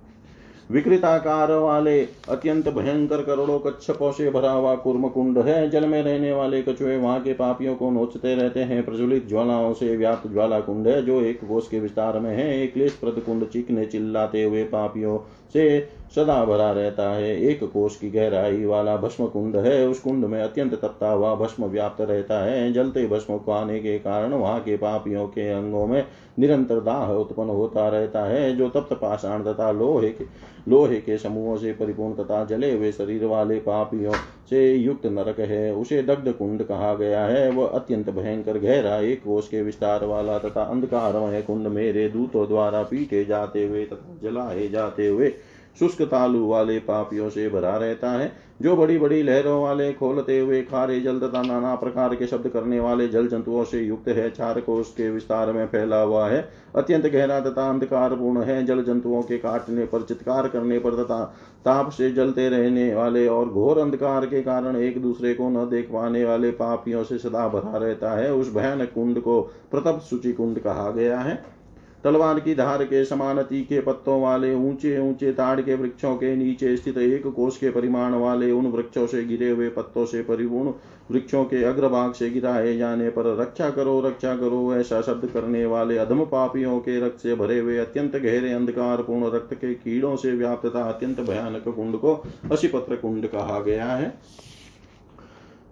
विकृताकार 0.70 1.52
वाले 1.52 2.00
अत्यंत 2.28 2.68
भयंकर 2.68 3.22
करोड़ों 3.22 3.58
कच्छपों 3.58 4.10
से 4.12 4.30
भरा 4.30 4.50
हुआ 4.50 4.74
कुर्म 4.74 5.08
कुंड 5.08 5.38
है। 5.38 5.68
जल 5.70 5.86
में 5.86 6.02
रहने 6.02 6.32
वाले 6.32 6.62
कछुए 6.62 6.96
वहाँ 6.96 7.20
के 7.20 7.32
पापियों 7.32 7.74
को 7.76 7.90
नोचते 7.90 8.34
रहते 8.34 8.60
हैं। 8.60 8.84
प्रज्वलित 8.84 9.28
ज्वालाओं 9.28 9.72
से 9.74 9.96
व्याप्त 9.96 10.28
ज्वाला 10.32 10.60
कुंड 10.60 10.88
है, 10.88 11.02
जो 11.02 11.20
एक 11.20 11.40
कोष 11.40 11.68
के 11.68 11.80
विस्तार 11.80 12.18
में 12.18 12.30
है। 12.36 12.62
एक 12.62 12.72
क्लेश 12.72 12.92
प्रद 12.92 13.22
कुंड 13.26 13.48
चीखने 13.48 13.86
चिल्लाते 13.86 14.42
हुए 14.42 14.64
पापियों 14.64 15.18
से 15.52 15.78
सदा 16.16 16.44
भरा 16.44 16.70
रहता 16.72 17.10
है। 17.10 17.36
एक 17.42 17.62
कोष 17.64 17.96
की 17.96 18.10
गहराई 18.10 18.64
वाला 18.64 18.96
भस्म 18.96 19.26
कुंड 19.26 19.56
है। 19.56 19.86
उस 19.88 20.00
कुंड 20.00 20.24
में 20.24 20.40
अत्यंत 20.42 20.74
तपता 20.74 21.10
हुआ 21.10 21.34
भस्म 21.34 21.64
व्याप्त 21.64 22.00
रहता 22.00 22.42
है। 22.44 22.72
जलते 22.72 23.06
भस्म 23.06 23.36
को 23.38 23.52
आने 23.52 23.78
के 23.80 23.98
कारण 23.98 24.32
वहाँ 24.32 24.60
के 24.60 24.76
पापियों 24.76 25.26
के 25.26 25.48
अंगों 25.50 25.86
में 25.86 26.04
निरंतर 26.38 26.80
दाह 26.80 27.12
उत्पन्न 27.12 27.50
होता 27.50 27.88
रहता 27.88 28.24
है, 28.24 28.56
जो 28.56 28.68
तप्त 28.68 28.92
पाषाण 28.92 29.42
तथा 29.44 29.70
लोहे 29.72 30.08
के 30.08 30.24
लोहे 30.68 30.96
के 30.96 31.16
समूहों 31.18 31.56
से 31.56 31.72
परिपूर्ण 31.72 32.14
तथा 32.14 32.44
जले 32.44 32.72
हुए 32.72 32.90
शरीर 32.92 33.24
वाले 33.24 33.58
पापियों 33.58 34.12
से 34.50 34.72
युक्त 34.74 35.06
नरक 35.06 35.38
है। 35.40 35.72
उसे 35.74 36.02
दग्ध 36.02 36.32
कुंड 36.32 36.62
कहा 36.62 36.94
गया 36.94 37.24
है। 37.24 37.50
वह 37.50 37.68
अत्यंत 37.68 38.10
भयंकर 38.10 38.58
गहरा 38.58 38.96
एक 39.02 39.22
कोष 39.24 39.48
के 39.48 39.62
विस्तार 39.62 40.04
वाला 40.04 40.38
तथा 40.38 40.62
अंधकारमय 40.62 41.42
कुंड 41.42 41.66
मेरे 41.66 42.08
दूतों 42.08 42.46
द्वारा 42.48 42.82
पीटे 42.82 43.24
जाते 43.24 43.66
हुए 43.66 43.84
तथा 43.84 44.18
जलाए 44.22 44.68
जाते 44.68 45.06
हुए 45.06 45.32
शुष्क 45.78 46.02
तालु 46.02 46.46
वाले 46.46 46.78
पापियों 46.78 47.28
से 47.30 47.48
भरा 47.48 47.76
रहता 47.76 48.10
है। 48.10 48.32
जो 48.62 48.76
बड़ी 48.76 48.98
बड़ी 48.98 49.22
लहरों 49.22 49.62
वाले 49.62 49.92
खोलते 49.92 50.38
हुए 50.38 50.60
खारे 50.62 51.00
जल 51.00 51.18
तथा 51.18 51.42
नाना 51.42 51.74
प्रकार 51.74 52.14
के 52.14 52.26
शब्द 52.26 52.48
करने 52.48 52.80
वाले 52.80 53.08
जल 53.08 53.26
जंतुओं 53.28 53.64
से 53.64 53.80
युक्त 53.80 54.08
है 54.08 54.28
चार 54.30 54.60
कोष 54.60 54.90
के 54.90 55.10
विस्तार 55.10 55.52
में 55.52 55.66
फैला 55.66 56.00
हुआ 56.00 56.28
है। 56.28 56.48
अत्यंत 56.76 57.06
गहरा 57.06 57.40
तथा 57.40 57.68
अंधकार 57.70 58.14
पूर्ण 58.14 58.42
है, 58.42 58.64
जल 58.64 58.82
जंतुओं 58.82 59.22
के 59.22 59.38
काटने 59.38 59.84
पर, 59.84 60.02
चित्कार 60.02 60.48
करने 60.48 60.78
पर 60.78 61.02
तथा 61.04 61.24
ताप 61.64 61.90
से 61.90 62.10
जलते 62.10 62.48
रहने 62.48 62.94
वाले 62.94 63.26
और 63.28 63.48
घोर 63.48 63.78
अंधकार 63.78 64.26
के 64.26 64.40
कारण 64.42 64.76
एक 64.76 65.02
दूसरे 65.02 65.34
को 65.34 65.48
न 65.50 65.68
देख 65.70 65.86
पाने 65.86 66.24
वाले 66.24 66.50
पापियों 66.50 67.04
से 67.04 67.18
सदा 67.18 67.48
भरा 67.48 67.76
रहता 67.76 68.10
है। 68.10 68.32
उस 68.32 68.54
भयानक 68.54 68.92
कुंड 68.94 69.20
को 69.20 69.40
प्रतप 69.70 70.00
सूची 70.00 70.32
कुंड 70.32 70.58
कहा 70.58 70.90
गया 70.90 71.18
है। 71.18 71.57
तलवार 72.04 72.38
की 72.40 72.54
धार 72.54 72.82
के 72.84 73.04
समान 73.04 73.42
तीखे 73.42 73.80
पत्तों 73.80 74.20
वाले, 74.22 74.54
ऊँचे 74.54 74.98
ऊँचे 75.00 75.32
ताड़ 75.32 75.60
के 75.60 75.74
वृक्षों 75.74 76.14
के 76.16 76.34
नीचे 76.36 76.76
स्थित 76.76 76.98
एक 76.98 77.26
कोष 77.26 77.56
के 77.56 77.70
परिमाण 77.70 78.14
वाले 78.14 78.50
उन 78.50 78.66
वृक्षों 78.66 79.06
से 79.06 79.24
गिरे 79.24 79.50
हुए 79.50 79.68
पत्तों 79.68 80.04
से 80.06 80.22
परिपूर्ण 80.22 80.72
वृक्षों 81.10 81.44
के 81.44 81.62
अग्रभाग 81.64 82.12
से 82.12 82.30
गिराए 82.30 82.76
जाने 82.76 83.08
पर 83.10 83.34
रक्षा 83.36 83.70
करो 83.70 84.00
रक्षा 84.00 84.34
करो, 84.36 84.74
ऐसा 84.74 85.00
शब्द 85.02 85.26
करने 85.26 85.64
वाले 85.66 85.98
अधम 85.98 86.24
पापियों 86.24 86.78
के 86.78 87.00
रक्त 87.00 87.20
से 87.20 87.34
भरे 87.34 87.58
हुए 87.58 87.78
अत्यंत 87.78 88.16
गहरे 88.16 88.52
अंधकार 88.52 89.02
पूर्ण 89.02 89.30
रक्त 89.34 89.54
के 89.54 89.74
कीड़ों 89.74 90.16
से 90.16 90.32
व्याप्त 90.32 90.74
था 90.74 90.82
अत्यंत 90.84 91.20
भयानक 91.20 91.68
कुंड 91.68 91.96
को 91.96 92.14
अशिपत्र 92.52 92.96
कुंड 92.96 93.26
कहा 93.26 93.60
गया 93.60 93.86
है। 93.86 94.12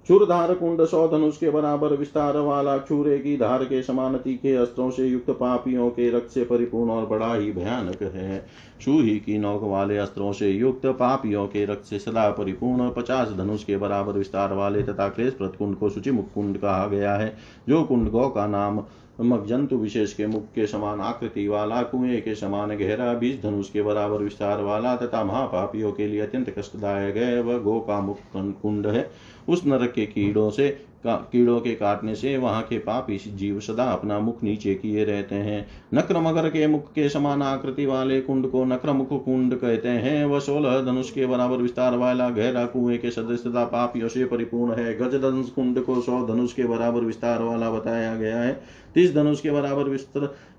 चूरधार 0.08 0.52
कुंड 0.54 0.84
सौ 0.84 1.06
धनुष 1.08 1.36
के 1.36 1.50
बराबर 1.50 1.92
विस्तार 1.92 2.36
वाला 2.38 2.76
चूरे 2.78 3.18
की 3.18 3.36
धार 3.36 3.64
के 3.64 3.82
समान 3.82 4.16
तीखे 4.16 4.54
अस्त्रों 4.54 4.90
से 4.90 5.06
युक्त 5.06 5.30
पापियों 5.30 5.88
के 5.90 6.10
रक्त 6.10 6.30
से 6.30 6.44
परिपूर्ण 6.44 6.90
और 6.90 7.06
बड़ा 7.06 7.34
ही 7.34 7.50
भयानक 7.52 8.02
है। 8.02 8.44
चूही 8.80 9.18
की 9.18 9.38
नौक 9.38 9.62
वाले 9.62 9.96
अस्त्रों 9.98 10.32
से 10.32 10.50
युक्त 10.50 10.86
पापियों 10.86 11.46
के 11.46 11.64
रक्त 11.64 11.84
से 11.84 11.98
सदा 11.98 12.30
परिपूर्ण 12.30 12.90
पचास 12.90 13.32
धनुष 13.32 13.64
के 13.64 13.76
बराबर 13.76 14.12
विस्तार 14.12 14.52
वाले 14.52 14.82
तथा 14.82 15.08
क्लेश 15.08 15.36
कुंड 15.42 15.76
को 15.76 16.12
मुख 16.12 16.32
कुंड 16.34 16.58
कहा 16.58 16.86
गया 16.86 17.14
है, 17.14 17.36
जो 17.68 17.82
कुंड 17.84 18.10
गौ 18.10 18.28
का 18.28 18.46
नाम 18.46 18.82
जंतु 19.20 19.76
विशेष 19.76 20.12
के 20.12 20.26
मुख 20.26 20.42
के 20.54 20.66
समान 20.66 21.00
आकृति 21.00 21.46
वाला, 21.48 21.82
कुएँ 21.82 22.20
के 22.20 22.34
समान 22.34 22.76
गहरा 22.76 23.12
बीस 23.14 23.40
धनुष 23.42 23.70
के 23.70 23.82
बराबर 23.82 24.18
विस्तार 24.18 24.62
वाला 24.62 24.94
तथा 24.96 25.22
महापापियों 25.24 25.92
के 25.92 26.06
लिए 26.06 26.20
अत्यंत 26.20 26.50
कष्टदायक 26.58 27.16
है, 27.16 27.40
वह 27.42 27.58
गो 27.58 27.78
का 27.80 28.00
मुख 28.00 28.18
कुंड 28.36 28.86
है। 28.86 29.10
उस 29.48 29.66
नरक 29.66 29.92
के 29.92 30.06
कीड़ों 30.06 30.50
से 30.50 30.68
कीड़ों 31.06 31.58
के 31.60 31.74
काटने 31.74 32.14
से 32.14 32.36
वहाँ 32.36 32.62
के 32.62 32.78
पापी 32.78 33.16
जीव 33.36 33.58
सदा 33.60 33.84
अपना 33.84 34.18
मुख 34.20 34.42
नीचे 34.42 34.74
किए 34.74 35.04
रहते 35.04 35.34
हैं। 35.34 35.66
नक्र 35.94 36.20
मगर 36.20 36.48
के 36.48 36.66
मुख 36.66 36.90
के 36.92 37.08
समान 37.08 37.42
आकृति 37.42 37.86
वाले 37.86 38.20
कुंड 38.20 38.46
को 38.50 38.64
नक्र 38.64 38.92
मुख 38.92 39.08
कुंड 39.24 39.54
कहते 39.54 39.88
हैं। 39.88 40.24
वह 40.24 40.40
सोलह 40.40 40.80
धनुष 40.82 41.10
के 41.10 41.26
बराबर 41.26 41.56
विस्तार 41.56 41.96
वाला 41.96 42.28
गहरा 42.30 42.64
कुएँ 42.66 42.98
के 42.98 43.10
सदस्य 43.10 43.50
तथा 43.50 43.64
पापियों 43.66 44.08
से 44.08 44.24
परिपूर्ण 44.24 44.74
है। 44.74 44.96
गज 44.98 45.14
धनुष 45.22 45.50
कुंड 45.50 45.80
को 45.80 46.00
सौ 46.00 46.26
धनुष 46.26 46.52
के 46.52 46.64
बराबर 46.64 47.00
विस्तार 47.00 47.42
वाला 47.42 47.70
बताया 47.70 48.14
गया 48.16 48.40
है। 48.40 48.60
तीस 48.94 49.14
धनुष 49.14 49.40
के 49.40 49.50
बराबर 49.50 49.88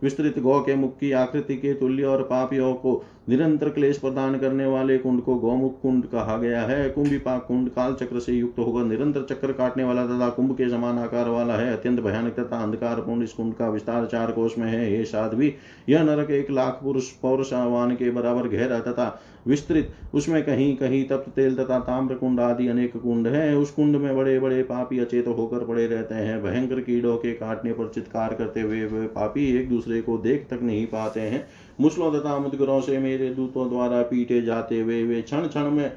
विस्तृत 0.04 0.40
गौ 0.40 0.60
के 0.60 0.76
मुख 0.76 0.98
की 1.00 1.12
आकृति 1.18 1.56
के 1.56 1.74
तुल्य 1.74 2.04
और 2.04 2.24
पापियों 2.24 2.74
को 2.76 3.04
निरंतर 3.28 3.70
क्लेश 3.70 3.98
प्रदान 3.98 4.38
करने 4.38 4.66
वाले 4.66 4.98
कुंड 4.98 5.22
को 5.22 5.36
गौमुख 5.36 5.82
कुंड 5.82 6.06
कहा 6.06 6.38
गया 6.38 6.62
है। 6.62 6.90
कुंभिपाक 6.90 7.46
कुंड 7.48 7.70
काल 7.70 7.94
चक्र 7.94 8.20
से 8.20 8.34
युक्त 8.34 8.60
होकर 8.60 8.86
निरंतर 8.86 9.26
चक्र 9.30 9.52
काटने 9.54 9.84
वाला 9.84 10.06
तथा 10.06 10.30
कुंभ 10.30 10.52
के 10.52 10.70
समान 10.70 10.98
आकार 10.98 11.30
वाला 11.30 11.56
है। 11.56 11.72
अत्यंत 11.74 12.00
भयानक 12.00 12.40
तथा 12.40 12.62
अंधकार 12.64 13.02
पूर्ण 13.02 13.24
इस 13.24 13.34
कुंड 13.34 13.54
का 13.54 13.70
विस्तार 13.70 14.06
चार 14.06 14.32
कोष 14.32 14.58
में 14.58 14.68
है। 14.68 14.92
ये 14.94 15.04
साध्वी, 15.06 15.54
यह 15.90 16.04
नरक 16.04 16.32
एक 16.32 16.52
लाख 16.52 16.80
पुरुष 16.84 17.12
पौरसावान 17.12 17.96
के 17.96 18.12
बराबर 18.12 18.48
गहरा 18.48 18.80
तथा 18.80 19.20
विस्तृत, 19.48 19.92
उसमें 20.14 20.44
कहीं 20.44 20.76
कहीं 20.78 21.04
तप्त 21.08 21.30
तेल 21.30 21.56
तथा 21.56 21.80
ताम्र 21.80 22.16
कुंड 22.16 22.40
आदि 22.40 22.68
अनेक 22.68 22.98
कुंड 22.98 23.28
है। 23.28 23.56
उस 23.58 23.72
कुंड 23.72 23.96
में 23.96 24.16
बड़े 24.18 24.40
बड़े 24.40 24.64
पापी 24.64 25.00
अचेत 25.00 25.28
होकर 25.28 25.66
पड़े 25.66 25.86
रहते 25.88 26.16
हैं। 26.16 26.42
भयंकर 26.44 26.80
कीड़ों 26.80 27.16
के 27.18 27.32
काटने 27.34 27.74
पर 27.74 27.92
चित्कार 27.96 28.34
करते 28.34 28.62
हुए 28.62 28.86
वे 28.86 29.06
पापी 29.08 29.46
एक 29.58 29.70
दूसरे 29.70 30.02
को 30.02 30.18
देख 30.18 30.48
तक 30.50 30.64
नहीं 30.64 30.86
पाते 30.88 31.20
हैं। 31.20 31.48
मुसलों 31.82 32.12
तथा 32.14 32.40
मुदगरों 32.40 32.82
से 32.82 32.98
मेरे 32.98 33.30
दूतों 33.30 33.70
द्वारा 33.70 34.02
पीटे 34.02 34.42
जाते 34.42 34.82
हुए 34.82 35.04
वे 35.04 35.22
क्षण 35.22 35.48
क्षण 35.48 35.70
में 35.72 35.92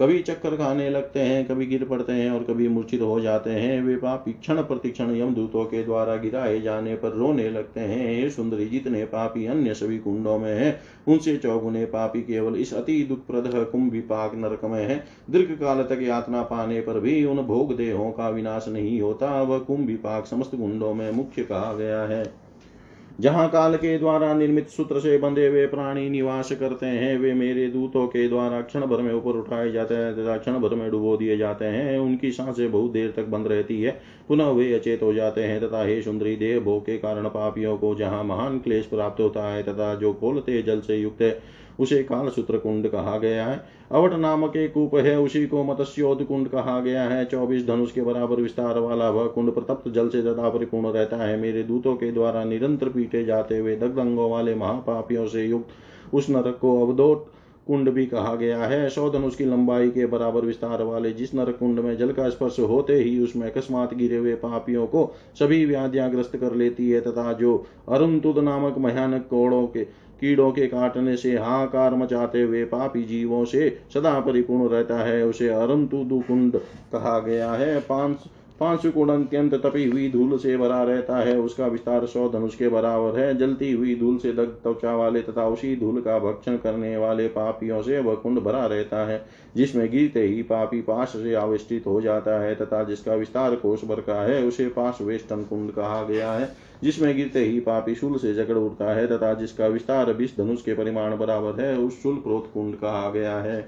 कभी 0.00 0.18
चक्कर 0.18 0.56
खाने 0.56 0.90
लगते 0.90 1.20
हैं, 1.20 1.46
कभी 1.46 1.66
गिर 1.66 1.84
पड़ते 1.84 2.12
हैं 2.12 2.30
और 2.30 2.42
कभी 2.44 2.68
मूर्छित 2.68 3.00
हो 3.00 3.20
जाते 3.20 3.50
हैं। 3.50 3.82
वे 3.82 3.96
पापी 3.96 4.32
क्षण 4.32 4.62
प्रतिक्षण 4.62 5.16
यमदूतों 5.16 5.64
के 5.64 5.84
द्वारा 5.84 6.16
गिराए 6.16 6.60
जाने 6.60 6.94
पर 6.94 7.08
रोने 7.08 7.50
लगते 7.50 7.80
हैं। 7.80 8.12
ये 8.12 8.30
सुंदरी, 8.30 8.66
जितने 8.66 9.04
पापी 9.04 9.46
अन्य 9.46 9.74
सभी 9.74 9.98
कुंडों 9.98 10.38
में 10.38 10.58
है, 10.58 10.80
उनसे 11.08 11.36
चौगुने 11.36 11.84
पापी 11.84 12.22
केवल 12.22 12.56
इस 12.56 12.74
अति 12.74 13.02
दुख 13.02 13.18
दुखप्रद 13.18 13.68
कुंभिपाक 13.72 14.34
नरक 14.34 14.64
में 14.64 14.84
है। 14.84 15.04
दीर्घ 15.30 15.60
काल 15.60 15.82
तक 15.82 16.02
यातना 16.02 16.42
पाने 16.42 16.80
पर 16.80 17.00
भी 17.00 17.24
उन 17.24 17.36
भोग 17.36 17.76
देहों 17.76 18.12
का 18.12 18.28
विनाश 18.28 18.68
नहीं 18.68 19.00
होता। 19.00 19.42
वह 19.42 19.58
कुंभिपाक 19.58 20.26
समस्त 20.26 20.50
कुंडों 20.50 20.94
में 20.94 21.10
मुख्य 21.10 21.42
कहा 21.42 21.74
गया 21.74 22.02
है। 22.02 22.43
जहाँ 23.18 23.48
काल 23.48 23.76
के 23.76 23.96
द्वारा 23.98 24.32
निर्मित 24.34 24.68
सूत्र 24.68 25.00
से 25.00 25.16
बंधे 25.18 25.46
हुए 25.46 25.66
प्राणी 25.66 26.08
निवास 26.10 26.50
करते 26.52 26.86
हैं, 26.86 27.16
वे 27.18 27.32
मेरे 27.34 27.66
दूतों 27.68 28.06
के 28.06 28.26
द्वारा 28.28 28.60
क्षण 28.60 28.86
भर 28.86 29.02
में 29.02 29.12
ऊपर 29.14 29.36
उठाए 29.38 29.70
जाते 29.72 29.94
हैं 29.94 30.14
तथा 30.14 30.36
क्षण 30.36 30.58
भर 30.60 30.74
में 30.74 30.90
डुबो 30.90 31.16
दिए 31.16 31.36
जाते 31.36 31.64
हैं। 31.64 31.98
उनकी 31.98 32.30
साँसें 32.32 32.70
बहुत 32.72 32.92
देर 32.92 33.12
तक 33.16 33.26
बंद 33.26 33.46
रहती 33.46 33.80
है, 33.82 33.90
पुनः 34.28 34.48
वे 34.48 34.72
अचेत 34.74 35.02
हो 35.02 35.12
जाते 35.14 35.42
हैं 35.42 35.60
तथा 35.60 35.84
हे 35.84 36.00
सुंदरी 36.02 36.36
देह 36.36 36.58
भोग 36.60 36.82
के 36.82 36.98
कारण 36.98 37.28
पापियों 37.28 37.76
को 37.78 37.94
जहाँ 37.94 38.24
महान 38.24 38.58
क्लेश 38.58 38.86
प्राप्त 38.86 39.20
होता 39.20 39.48
है 39.48 39.62
तथा 39.62 39.94
जो 39.94 40.12
खोलते 40.14 40.62
जल 40.62 40.80
से 40.80 40.96
युक्त 40.96 41.22
उसे 41.78 42.02
काल 42.04 42.28
सूत्र 42.30 42.58
कुंड 42.58 42.88
कहा 42.88 43.16
गया 43.18 43.46
है। 43.46 43.62
अवट 43.92 44.12
नामक 44.14 44.56
एक 44.56 44.72
कूप 44.72 44.94
है, 44.96 45.18
उसी 45.18 45.46
को 45.46 45.64
मत्स्योद 45.64 46.22
कुंड 46.24 46.48
कहा 46.48 46.78
गया 46.80 47.02
है। 47.04 47.24
चौबीस 47.24 47.66
धनुष 47.66 47.92
के 47.92 48.02
बराबर 48.02 48.40
विस्तार 48.40 48.78
वाला 48.78 49.10
वह 49.10 49.26
कुंड 49.28 49.54
प्रतप्त 49.54 49.88
जल 49.90 50.08
से 50.08 50.22
ज़्यादा 50.22 50.48
परिपूर्ण 50.48 50.92
रहता 50.92 51.16
है। 51.18 51.36
मेरे 51.40 51.62
दूतों 51.64 51.94
के 51.96 52.10
द्वारा 52.12 52.44
निरंतर 52.44 52.88
पीटे 52.88 53.24
जाते 53.24 53.58
हुए 53.58 53.76
दग्धंगों 53.76 54.30
वाले 54.30 54.54
महापापियों 54.54 55.26
से 55.28 55.46
युक्त 55.46 56.14
उस 56.14 56.30
नरक 56.30 56.58
को 56.60 56.80
अवधोट 56.82 57.32
कुंड 57.66 57.88
भी 57.90 58.04
कहा 58.06 58.34
गया 58.34 58.64
है। 58.64 58.88
सौ 58.90 59.08
धनुष 59.10 59.36
की 59.36 59.44
लंबाई 59.44 59.90
के 59.90 60.06
बराबर 60.06 60.40
विस्तार 60.40 60.82
वाले 60.82 61.12
जिस 61.12 61.34
नरक 61.34 61.56
कुंड 61.58 61.80
में 61.80 61.96
जल 61.98 62.10
का 62.12 62.28
स्पर्श 62.30 62.58
होते 62.60 62.94
ही 62.94 63.18
उसमें 63.18 63.46
अकस्मात 63.50 63.94
गिरे 63.94 64.16
हुए 64.16 64.34
पापियों 64.36 64.86
को 64.86 65.10
सभी 65.38 65.64
व्याधियाँ 65.66 66.10
ग्रस्त 66.10 66.36
कर 66.36 66.54
लेती 66.54 66.90
है 66.90 67.00
तथा 67.00 67.32
जो 67.32 67.56
अरुणतुद 67.88 68.38
नामक 68.38 68.78
भयानक 68.78 69.26
कोड़ों 69.30 69.66
के 69.66 69.86
कीड़ों 70.20 70.50
के 70.52 70.66
काटने 70.66 71.16
से 71.16 71.36
हाकार 71.38 71.94
मचाते 71.94 72.42
हुए 72.42 72.64
पापी 72.64 73.02
जीवों 73.02 73.44
से 73.44 73.78
सदा 73.94 74.20
परिपूर्ण 74.20 74.68
रहता 74.68 74.98
है, 74.98 75.22
उसे 75.24 75.48
अरंतु 75.48 76.04
दुकुंड 76.04 76.56
कहा 76.92 77.18
गया 77.18 77.52
है। 77.52 77.80
पाँच 77.80 78.24
पाँच 78.60 78.86
गुण 78.86 79.08
अत्यंत 79.10 79.54
तपी 79.54 79.84
हुई 79.84 80.08
धूल 80.10 80.36
से 80.38 80.56
भरा 80.56 80.82
रहता 80.82 81.16
है, 81.16 81.36
उसका 81.38 81.66
विस्तार 81.66 82.04
सौ 82.06 82.28
धनुष 82.28 82.54
के 82.54 82.68
बराबर 82.68 83.18
है। 83.18 83.36
जलती 83.38 83.70
हुई 83.72 83.94
धूल 83.94 84.18
से 84.18 84.32
दग्ध 84.32 84.52
त्वचा 84.62 84.94
वाले 84.96 85.22
तथा 85.22 85.46
उसी 85.46 85.74
धूल 85.76 86.00
का 86.00 86.18
भक्षण 86.18 86.56
करने 86.56 86.96
वाले 86.96 87.26
पापियों 87.28 87.82
से 87.82 87.98
वह 88.00 88.14
कुंड 88.14 88.38
भरा 88.38 88.64
रहता 88.66 89.04
है, 89.06 89.24
जिसमें 89.56 89.90
गिरते 89.90 90.22
ही 90.22 90.42
पापी 90.42 90.80
पाश 90.80 91.08
से 91.08 91.34
आविष्टित 91.34 91.86
हो 91.86 92.00
जाता 92.00 92.40
है 92.40 92.54
तथा 92.54 92.84
जिसका 92.84 93.14
विस्तार 93.14 93.56
कोष 93.56 93.84
भर 93.84 94.00
का 94.00 94.20
है, 94.22 94.42
उसे 94.44 94.66
पाश 94.68 94.98
वेष्टन 95.02 95.42
कुंड 95.42 95.70
कहा 95.70 96.02
गया 96.04 96.32
है, 96.32 96.48
जिसमें 96.82 97.16
गिरते 97.16 97.44
ही 97.44 97.60
पापी 97.60 97.94
शूल 97.94 98.18
से 98.18 98.34
जकड़ 98.34 98.56
उठता 98.56 98.94
है 98.94 99.06
तथा 99.06 99.34
जिसका 99.34 99.66
विस्तार 99.66 100.12
बीस 100.12 100.36
धनुष 100.38 100.62
के 100.62 100.74
परिमाण 100.74 101.16
बराबर 101.16 101.60
है, 101.60 101.76
उस 101.78 102.02
शूल 102.02 102.14
प्रोत 102.14 102.50
कुंड 102.54 102.74
कहा 102.74 103.10
गया 103.10 103.36
है। 103.36 103.66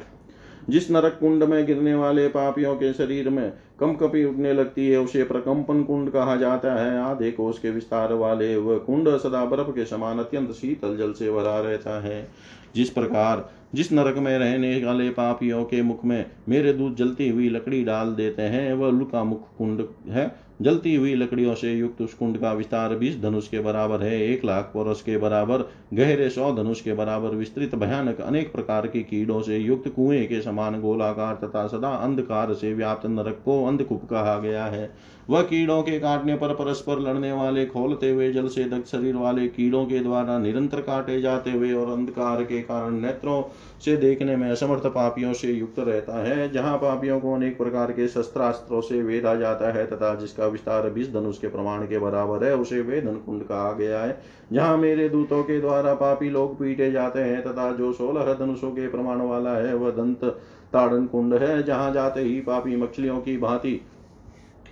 जिस 0.69 0.91
नरक 0.91 1.17
कुंड 1.21 1.43
में 1.43 1.65
गिरने 1.67 1.95
वाले 1.95 2.29
पापियों 2.29 2.75
के 2.77 2.93
शरीर 2.93 3.29
में 3.29 3.53
कंपकपी 3.81 4.25
उठने 4.25 4.53
लगती 4.53 4.89
है, 4.89 5.01
उसे 5.01 5.25
प्रकंपन 5.25 5.83
कुंड 5.83 6.11
कहा 6.11 6.37
जाता 6.37 6.75
है। 6.75 6.99
आधे 6.99 7.31
कोष 7.31 7.59
के 7.59 7.71
विस्तार 7.71 8.13
वाले 8.13 8.57
वह 8.57 8.79
कुंड 8.79 9.09
सदा 9.09 9.45
बर्फ़ 9.45 9.69
के 9.69 9.85
समान 9.85 10.19
अत्यंत 10.19 10.53
शीतल 10.53 10.97
जल 10.97 11.13
से 11.13 11.33
भरा 11.33 11.61
रहता 11.61 12.03
है। 12.03 12.29
जिस 12.75 12.91
प्रकार, 12.91 13.51
जिस 13.75 13.93
नरक 13.93 14.17
में 14.17 14.39
रहने 14.39 14.85
वाले 14.85 15.11
पापियों 15.11 15.65
के 15.65 15.83
मुख 15.83 16.05
में 16.05 16.27
मेरे 16.49 16.73
दूध 16.73 16.97
जलती 16.97 17.29
हुई 17.29 17.49
लकड़ी 17.49 17.85
डाल 17.85 18.15
देते 18.15 18.43
हैं, 18.43 18.75
वह 18.75 18.91
लुका 18.91 19.25
मुख 19.25 19.57
कुंड 19.59 19.87
है। 20.09 20.46
जलती 20.63 20.95
हुई 20.95 21.15
लकड़ियों 21.15 21.55
से 21.55 21.73
युक्त 21.75 22.01
उस 22.03 22.15
कुंड 22.15 22.39
का 22.39 22.53
विस्तार 22.53 22.95
बीस 22.95 23.21
धनुष 23.23 23.49
के 23.49 23.61
बराबर 23.61 24.03
है, 24.03 24.21
एक 24.23 24.45
लाख 24.45 24.71
पोरस 24.75 25.03
के 25.03 25.17
बराबर। 25.19 25.65
गहरे 25.95 26.29
सौ 26.31 26.53
धनुष 26.55 26.81
के 26.81 26.93
बराबर 26.93 27.29
विस्तृत, 27.29 27.75
भयानक 27.75 28.21
अनेक 28.21 28.53
प्रकार 28.53 28.87
के 28.87 29.03
कीड़ों 29.03 29.41
से 29.43 29.59
युक्त 29.59 29.89
कुएँ 29.89 30.25
के 30.27 30.41
समान 30.41 30.81
गोलाकार 30.81 31.35
तथा 31.35 31.67
सदा 31.67 31.89
अंधकार 31.89 32.55
से 32.55 32.75
व्याप्त 32.75 33.07
नरक 33.07 33.43
को 33.45 33.65
अंधकूप 33.67 34.05
कहा 34.05 34.39
गया 34.39 34.65
है। 34.65 34.91
वह 35.29 35.43
कीड़ों 35.43 35.81
के 35.83 35.99
काटने 36.01 36.35
पर 36.35 36.53
परस्पर 36.55 36.99
लड़ने 37.01 37.31
वाले 37.33 37.65
खोलते 37.67 38.11
हुए 38.11 38.31
जल 38.33 38.49
से 38.49 38.65
दग्ध 38.65 38.85
शरीर 38.85 39.17
वाले 39.17 39.47
कीड़ों 39.49 39.85
के 39.87 40.01
द्वारा 40.01 40.39
निरंतर 40.39 40.81
काटे 40.81 41.21
जाते 41.21 41.51
हुए 41.51 41.73
और 41.73 41.91
अंधकार 41.93 42.43
के 42.45 42.61
कारण 42.63 43.01
नेत्रों 43.01 43.43
से 43.85 43.97
देखने 43.97 44.37
में 44.37 44.51
असमर्थ 44.51 44.87
पापियों 44.87 45.33
से 45.33 45.53
युक्त 45.53 45.79
रहता 45.79 46.23
है, 46.25 46.51
जहाँ 46.53 46.77
पापियों 46.79 47.19
को 47.21 47.35
अनेक 47.35 47.57
प्रकार 47.59 47.93
के 47.93 48.07
शस्त्रास्त्रों 48.09 48.81
से 48.81 49.03
वेदा 49.03 49.35
जाता 49.35 49.73
है 49.73 49.87
तथा 49.87 50.15
जिसका 50.15 50.47
विस्तार 50.47 50.89
बीस 50.91 51.13
धनुष 51.13 51.39
के 51.39 51.49
प्रमाण 51.49 51.83
के 51.83 51.99
बराबर 51.99 52.45
है, 52.45 52.55
उसे 52.57 52.81
वेदन 52.81 53.17
कुंड 53.17 53.43
कहा 53.43 53.73
गया 53.73 54.01
है। 54.01 54.19
जहाँ 54.53 54.77
मेरे 54.77 55.09
दूतों 55.09 55.43
के 55.43 55.61
द्वारा 55.61 55.95
पापी 55.95 56.31
लोग 56.31 56.59
पीटे 56.59 56.91
जाते 56.93 57.21
हैं 57.21 57.43
तथा 57.43 57.71
जो 57.73 57.93
सोलह 57.93 58.33
धनुषों 58.35 58.71
के 58.71 58.89
प्रमाण 58.89 59.21
वाला 59.23 59.57
है, 59.57 59.75
वह 59.75 59.91
दंत 59.91 60.25
ताड़न 60.73 61.07
कुंड 61.07 61.35
है, 61.35 61.63
जहाँ 61.63 61.93
जाते 61.93 62.21
ही 62.21 62.41
पापी 62.41 62.77
मछलियों 62.77 63.21
की 63.21 63.37
भांति 63.39 63.81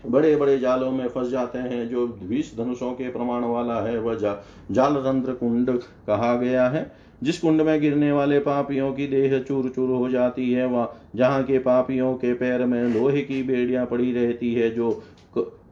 बड़े 0.06 0.34
बड़े 0.36 0.58
जालों 0.58 0.90
में 0.90 1.06
फंस 1.08 1.28
जाते 1.28 1.58
हैं। 1.58 1.88
जो 1.88 2.06
बीस 2.22 2.52
धनुषों 2.58 2.90
के 2.92 3.10
प्रमाण 3.10 3.44
वाला 3.44 3.80
है 3.80 3.98
वह 3.98 4.14
जा, 4.14 4.36
जाल 4.70 4.96
रंध्र 4.96 5.32
कुंड 5.32 5.70
कहा 6.06 6.34
गया 6.34 6.68
है। 6.68 6.90
जिस 7.22 7.38
कुंड 7.38 7.60
में 7.60 7.80
गिरने 7.80 8.12
वाले 8.12 8.38
पापियों 8.38 8.92
की 8.92 9.06
देह 9.06 9.38
चूर 9.38 9.68
चूर 9.68 9.90
हो 9.90 10.08
जाती 10.10 10.52
है 10.52 10.66
वह 10.66 10.94
जहाँ 11.16 11.42
के 11.42 11.58
पापियों 11.58 12.14
के 12.14 12.32
पैर 12.34 12.64
में 12.64 12.82
लोहे 12.94 13.22
की 13.22 13.42
बेड़ियाँ 13.42 13.86
पड़ी 13.86 14.12
रहती 14.12 14.54
है 14.54 14.70
जो 14.70 14.90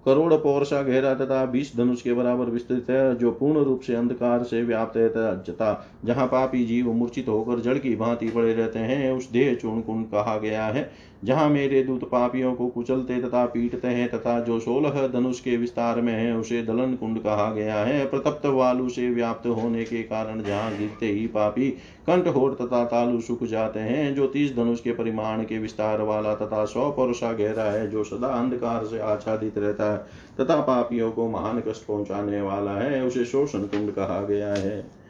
करोड़ 0.07 0.35
पौरसा 0.35 0.81
गहरा 0.83 1.15
तथा 1.15 1.45
बीस 1.47 1.73
धनुष 1.77 2.01
के 2.03 2.13
बराबर 2.13 2.45
विस्तृत 2.45 2.87
है 2.91 3.15
जो 3.17 3.31
पूर्ण 3.31 3.65
रूप 3.65 3.81
से 3.81 3.95
अंधकार 3.95 4.43
से 4.43 4.63
व्याप्त 4.63 4.97
है 4.97 5.09
तथा 5.09 5.87
जहाँ 6.05 6.27
पापी 6.27 6.65
जीव 6.67 6.93
मूर्छित 6.93 7.29
होकर 7.29 7.61
जड़ 7.61 7.77
की 7.79 7.95
भांति 7.97 8.29
पड़े 8.29 8.55
रहते 8.55 8.79
हैं 8.79 9.13
उस 9.13 9.31
देह 9.31 9.55
चूर्ण 9.55 9.81
कुंड 9.81 10.07
कहा 10.07 10.37
गया 10.39 10.65
है। 10.65 10.91
जहाँ 11.23 11.49
मेरे 11.51 11.83
दूत 11.83 12.05
पापियों 12.05 12.53
को 12.55 12.67
कुचलते 12.67 13.21
तथा 13.23 13.45
पीटते 13.47 13.89
हैं 13.89 14.09
तथा 14.11 14.39
जो 14.41 14.59
सोलह 14.61 15.07
धनुष 15.09 15.41
के 15.41 15.57
विस्तार 15.57 16.01
में 16.01 16.13
है, 16.13 16.37
उसे 16.37 16.63
दलन 16.63 16.95
कुंड 16.95 17.19
कहा 17.19 17.51
गया 17.53 17.75
है। 17.77 18.05
प्रतप्त 18.07 18.47
वालु 18.47 18.89
से 18.89 19.09
व्याप्त 19.11 19.47
होने 19.47 19.85
के 19.85 20.03
कारण 20.03 20.43
जहाँ 20.43 20.77
गिरते 20.79 21.07
ही 21.07 21.27
पापी 21.27 21.71
कंठ 22.07 22.27
होठ 22.27 22.53
तथा 22.53 22.85
तालु 22.85 23.21
सुख 23.21 23.45
जाते 23.45 23.81
हैं, 23.81 24.15
जो 24.15 24.27
तीस 24.27 24.57
धनुष 24.57 24.81
के 24.81 24.93
परिमाण 24.93 25.43
के 25.43 25.59
विस्तार 25.59 26.03
वाला 26.03 26.35
तथा 26.35 26.65
सौ 26.65 26.91
परुषा 26.91 27.33
गहरा 27.33 27.65
है, 27.65 27.91
जो 27.91 28.05
सदा 28.05 28.29
अंधकार 28.29 28.85
से 28.85 28.99
आच्छादित 29.01 29.59
रहता 29.59 29.93
है 29.93 29.99
तथा 30.41 30.61
पापियों 30.61 31.11
को 31.13 31.29
महान 31.29 31.61
कष्ट 31.61 31.87
पहुँचाने 31.87 32.41
वाला 32.41 32.73
है, 32.73 33.03
उसे 33.05 33.25
शोषण 33.25 33.59
कुंड 33.59 33.91
कहा 33.91 34.21
गया 34.23 34.53
है। 34.55 35.02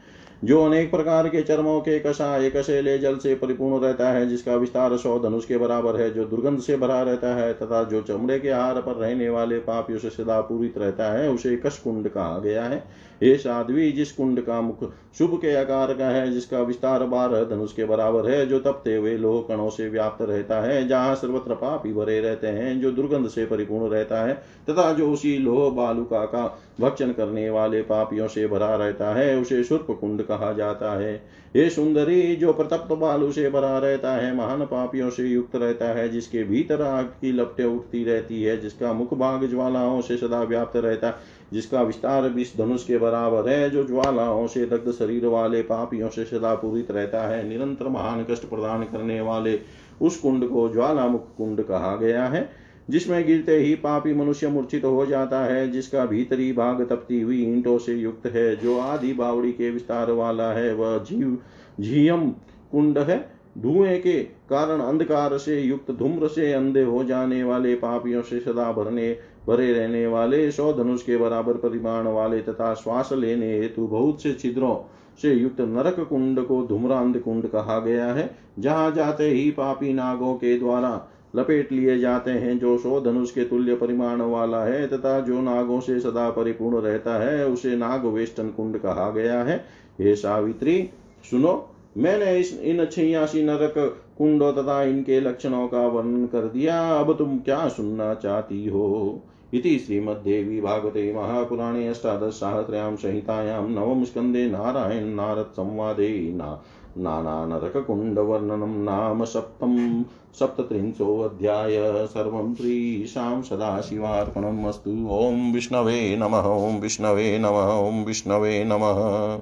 जो 0.45 0.65
अनेक 0.65 0.91
प्रकार 0.91 1.29
के 1.29 1.43
चर्मों 1.43 1.81
के 1.81 1.99
कषाय 2.01 2.51
कशेले 2.51 2.99
जल 2.99 3.17
से 3.17 3.35
परिपूर्ण 3.35 3.85
रहता 3.85 4.09
है, 4.09 4.29
जिसका 4.29 4.55
विस्तार 4.55 4.97
सौ 4.97 5.19
धनुष 5.19 5.45
के 5.45 5.59
बराबर 5.59 6.01
है, 6.01 6.15
जो 6.15 6.25
दुर्गंध 6.25 6.61
से 6.61 6.77
भरा 6.77 7.03
रहता 7.03 7.35
है, 7.35 7.53
तथा 7.55 7.85
जो 7.85 8.03
चमड़े 8.03 8.39
के 8.41 8.49
आहार 8.49 8.81
पर 8.81 8.93
रहने 8.93 9.29
वाले 9.29 9.59
पापियों 9.59 9.99
से 9.99 10.11
सदा 10.11 10.41
पूरित 10.41 10.79
रहता 10.79 11.13
है, 11.13 11.31
उसे 11.31 11.57
कश 11.57 11.79
कुंड 11.79 12.09
कहा 12.09 12.39
गया 12.39 12.65
है। 12.65 12.85
हे 13.23 13.37
साध्वी, 13.37 13.93
जिस 13.93 14.13
कुंड 14.13 14.41
का 14.41 14.61
मुख 14.61 14.93
शुभ 15.19 15.37
के 15.37 15.55
आकार 15.57 15.95
का 15.95 16.07
है, 16.07 16.33
जिसका 16.33 16.61
विस्तार 16.61 17.05
बारह 17.05 17.45
धनुष 17.45 17.73
के 17.73 17.85
बराबर 17.85 18.31
है, 18.31 18.47
जो 18.47 18.59
तपते 18.59 18.97
हुए 18.97 19.17
लोह 19.17 19.43
कणों 19.43 19.71
से 19.71 19.89
व्याप्त 19.89 20.23
रहता 20.23 20.61
है, 20.61 20.89
जहाँ 20.89 21.15
सर्वत्र 21.15 21.55
पापी 21.55 21.93
भरे 21.93 22.21
रहते 22.21 22.47
हैं, 22.47 22.81
जो 22.81 22.91
दुर्गंध 22.91 23.29
से 23.29 23.47
परिपूर्ण 23.47 23.91
रहता 23.93 24.23
है, 24.23 24.35
तथा 24.71 24.93
जो 24.93 25.13
उसी 25.13 25.39
लोह 25.39 25.71
बालुका 25.71 26.25
का 26.25 26.59
भक्षण 26.81 27.13
करने 27.13 27.51
वाले 27.51 27.83
पापियों 27.83 28.29
से 28.29 28.47
भरा 28.47 28.75
रहता 28.77 29.15
है, 29.15 29.41
उसे 29.41 29.65
शुर्प 29.65 29.87
कुंड 30.01 30.23
कहा 30.23 30.53
जाता 30.53 30.99
है। 30.99 31.43
ये 31.57 31.71
सुंदरी, 31.71 32.37
जो 32.37 32.53
प्रतप्त 32.53 32.93
बालू 32.93 33.33
से 33.33 33.51
भरा 33.51 33.79
रहता 33.79 34.13
है, 34.13 34.37
महान 34.37 34.65
पापियों 34.65 35.11
से 35.11 35.23
युक्त 35.23 35.57
रहता 35.57 35.85
है, 35.85 36.09
जिसके 36.09 36.45
भीतर 36.45 36.83
आग 36.83 37.05
की 37.05 37.33
लपटे 37.33 37.65
उठती 37.65 38.05
रहती 38.05 38.43
है, 38.43 38.61
जिसका 38.61 38.93
मुख 38.93 39.15
भाग 39.15 39.47
ज्वालाओं 39.51 40.01
से 40.01 40.17
सदा 40.17 40.43
व्याप्त 40.43 40.77
रहता 40.77 41.07
है 41.07 41.42
जिसका 41.53 41.83
विस्तार 41.83 42.29
विष 42.29 42.57
धनुष 42.57 42.85
के 42.85 42.99
बराबर 42.99 43.49
है, 43.49 43.71
जो 43.71 43.85
ज्वालाओं 43.85 44.47
से 44.47 44.67
दग्ध 44.67 44.93
शरीर 44.93 45.27
वाले, 45.27 45.63
पापियों 45.63 46.09
से 46.09 46.25
सदा 46.25 46.55
पूरित 46.55 46.91
रहता 46.91 47.23
है, 47.23 47.49
निरंतर 47.49 47.89
महान 47.89 48.27
कष्ट 48.31 48.49
प्रदान 48.49 48.83
करने 48.83 49.21
वाले, 49.21 49.61
उस 50.03 50.17
कुंड 50.17 50.49
को 50.49 50.69
ज्वालामुख 50.69 51.37
कुंड 51.37 51.63
कहा 51.63 51.97
गया 51.97 52.25
है, 52.25 52.51
जिसमें 52.91 53.27
गिरते 53.27 53.57
ही 53.57 53.75
पापी 53.75 54.15
मनुष्य 54.15 54.49
मूर्छित 54.49 54.85
हो 54.85 55.07
जाता 55.07 55.41
है, 55.41 55.71
जिसका 55.71 56.07
भीतरी 56.07 56.53
भाग 56.53 56.87
तपती 56.91 57.21
हुई 57.21 57.43
ईंटों 57.43 57.79
से 57.79 57.95
युक्त 57.95 58.27
है, 58.27 58.57
जो 58.57 58.79
आदि 58.79 59.13
बावड़ी 59.13 59.53
के 59.53 59.71
विस्तार 59.71 60.13
वाला 60.13 60.53
है, 60.53 60.75
वह 60.75 60.99
जीव 60.99 61.39
झीयम 61.81 62.31
कुंड 62.73 62.99
है। 62.99 63.33
धुएँ 63.59 63.99
के 63.99 64.23
कारण 64.23 64.81
अंधकार 64.81 65.39
से 65.39 65.61
युक्त, 65.61 65.91
धूम्र 65.91 66.29
से 66.29 66.53
अंधे 66.53 66.83
हो 66.83 67.05
जाने 67.05 67.45
वाले 67.45 67.75
पापियों 67.75 68.23
से 68.23 68.41
सदा 68.41 68.73
भरने 68.73 69.17
भरे 69.49 69.73
रहने 69.73 70.07
वाले 70.07 70.51
सौ 70.51 70.73
धनुष 70.73 71.03
के 71.03 71.17
बराबर 71.17 71.57
परिमाण 71.59 72.07
वाले 72.07 72.41
तथा 72.41 72.73
श्वास 72.75 73.13
लेने 73.13 73.53
हेतु 73.59 73.87
बहुत 73.87 74.23
से 74.23 74.33
छिद्रों 74.33 74.77
से 75.23 75.33
युक्त 75.33 75.61
नरक 75.61 76.01
कुंड 76.01 76.41
को 76.41 76.63
धूम्रांध 76.67 77.19
कुंड 77.19 77.47
कहा 77.47 77.79
गया 77.79 78.07
है, 78.07 78.31
जहाँ 78.59 78.91
जाते 78.91 79.29
ही 79.29 79.51
पापी 79.51 79.93
नागों 79.93 80.35
के 80.35 80.59
द्वारा 80.59 81.09
लपेट 81.37 81.73
लिए 81.73 81.99
जाते 81.99 82.31
हैं, 82.31 82.59
जो 82.59 82.77
सौ 82.79 83.01
धनुष 83.01 83.31
के 83.31 83.45
तुल्य 83.45 83.75
परिमाण 83.75 84.21
वाला 84.21 84.63
है 84.65 84.87
तथा 84.87 85.19
जो 85.21 85.41
नागों 85.43 85.81
से 85.81 85.99
सदा 86.01 86.29
परिपूर्ण 86.31 86.81
रहता 86.81 87.19
है, 87.23 87.47
उसे 87.47 87.77
नाग 87.77 88.05
वेष्टन 88.07 88.49
कुंड 88.49 88.79
कहा 88.79 89.11
गया 89.11 89.43
है। 89.43 89.57
हे 90.01 90.15
सावित्री, 90.17 90.91
सुनो, 91.31 91.69
मैंने 91.97 92.37
इस 92.39 92.59
इन 92.61 92.85
छियासी 92.87 93.43
नरक 93.43 94.02
कुंडों 94.19 94.53
तथा 94.53 94.83
इनके 94.83 95.21
लक्षणों 95.21 95.69
का 95.69 95.87
वर्णन 95.87 96.27
कर 96.27 96.49
दिया। 96.49 96.95
अब 96.95 97.19
तुम 97.19 97.39
क्या 97.39 97.69
सुनना 97.69 98.15
चाहती 98.15 98.69
हो? 98.69 99.21
इति 99.55 99.79
श्रीमद्देवी 99.79 100.61
भागवते 100.61 101.15
महापुराणे 101.15 101.89
अष्टादशसाहस्र्यां 101.89 102.97
संहितायां 102.97 103.69
नवमस्कन्धे 103.69 104.51
नारायण 104.51 105.05
नारद 105.05 105.51
संवादे 105.53 106.33
ना 106.33 106.63
नानानरककुण्डवर्णनं 106.99 108.85
नाम 108.85 109.25
सप्तं 109.25 110.03
सप्तत्रिंशोऽध्याय 110.35 112.07
सर्वं 112.07 112.55
श्रीशां 112.55 113.43
सदाशिवार्पणम् 113.43 114.67
अस्तु। 114.67 114.91
ॐ 115.11 115.53
विष्णवे 115.53 116.17
नमः, 116.17 116.43
ॐ 116.43 116.81
विष्णवे 116.81 117.39
नमः, 117.39 117.79
ॐ 117.89 118.05
विष्णवे 118.05 118.65
नमः। 118.65 119.41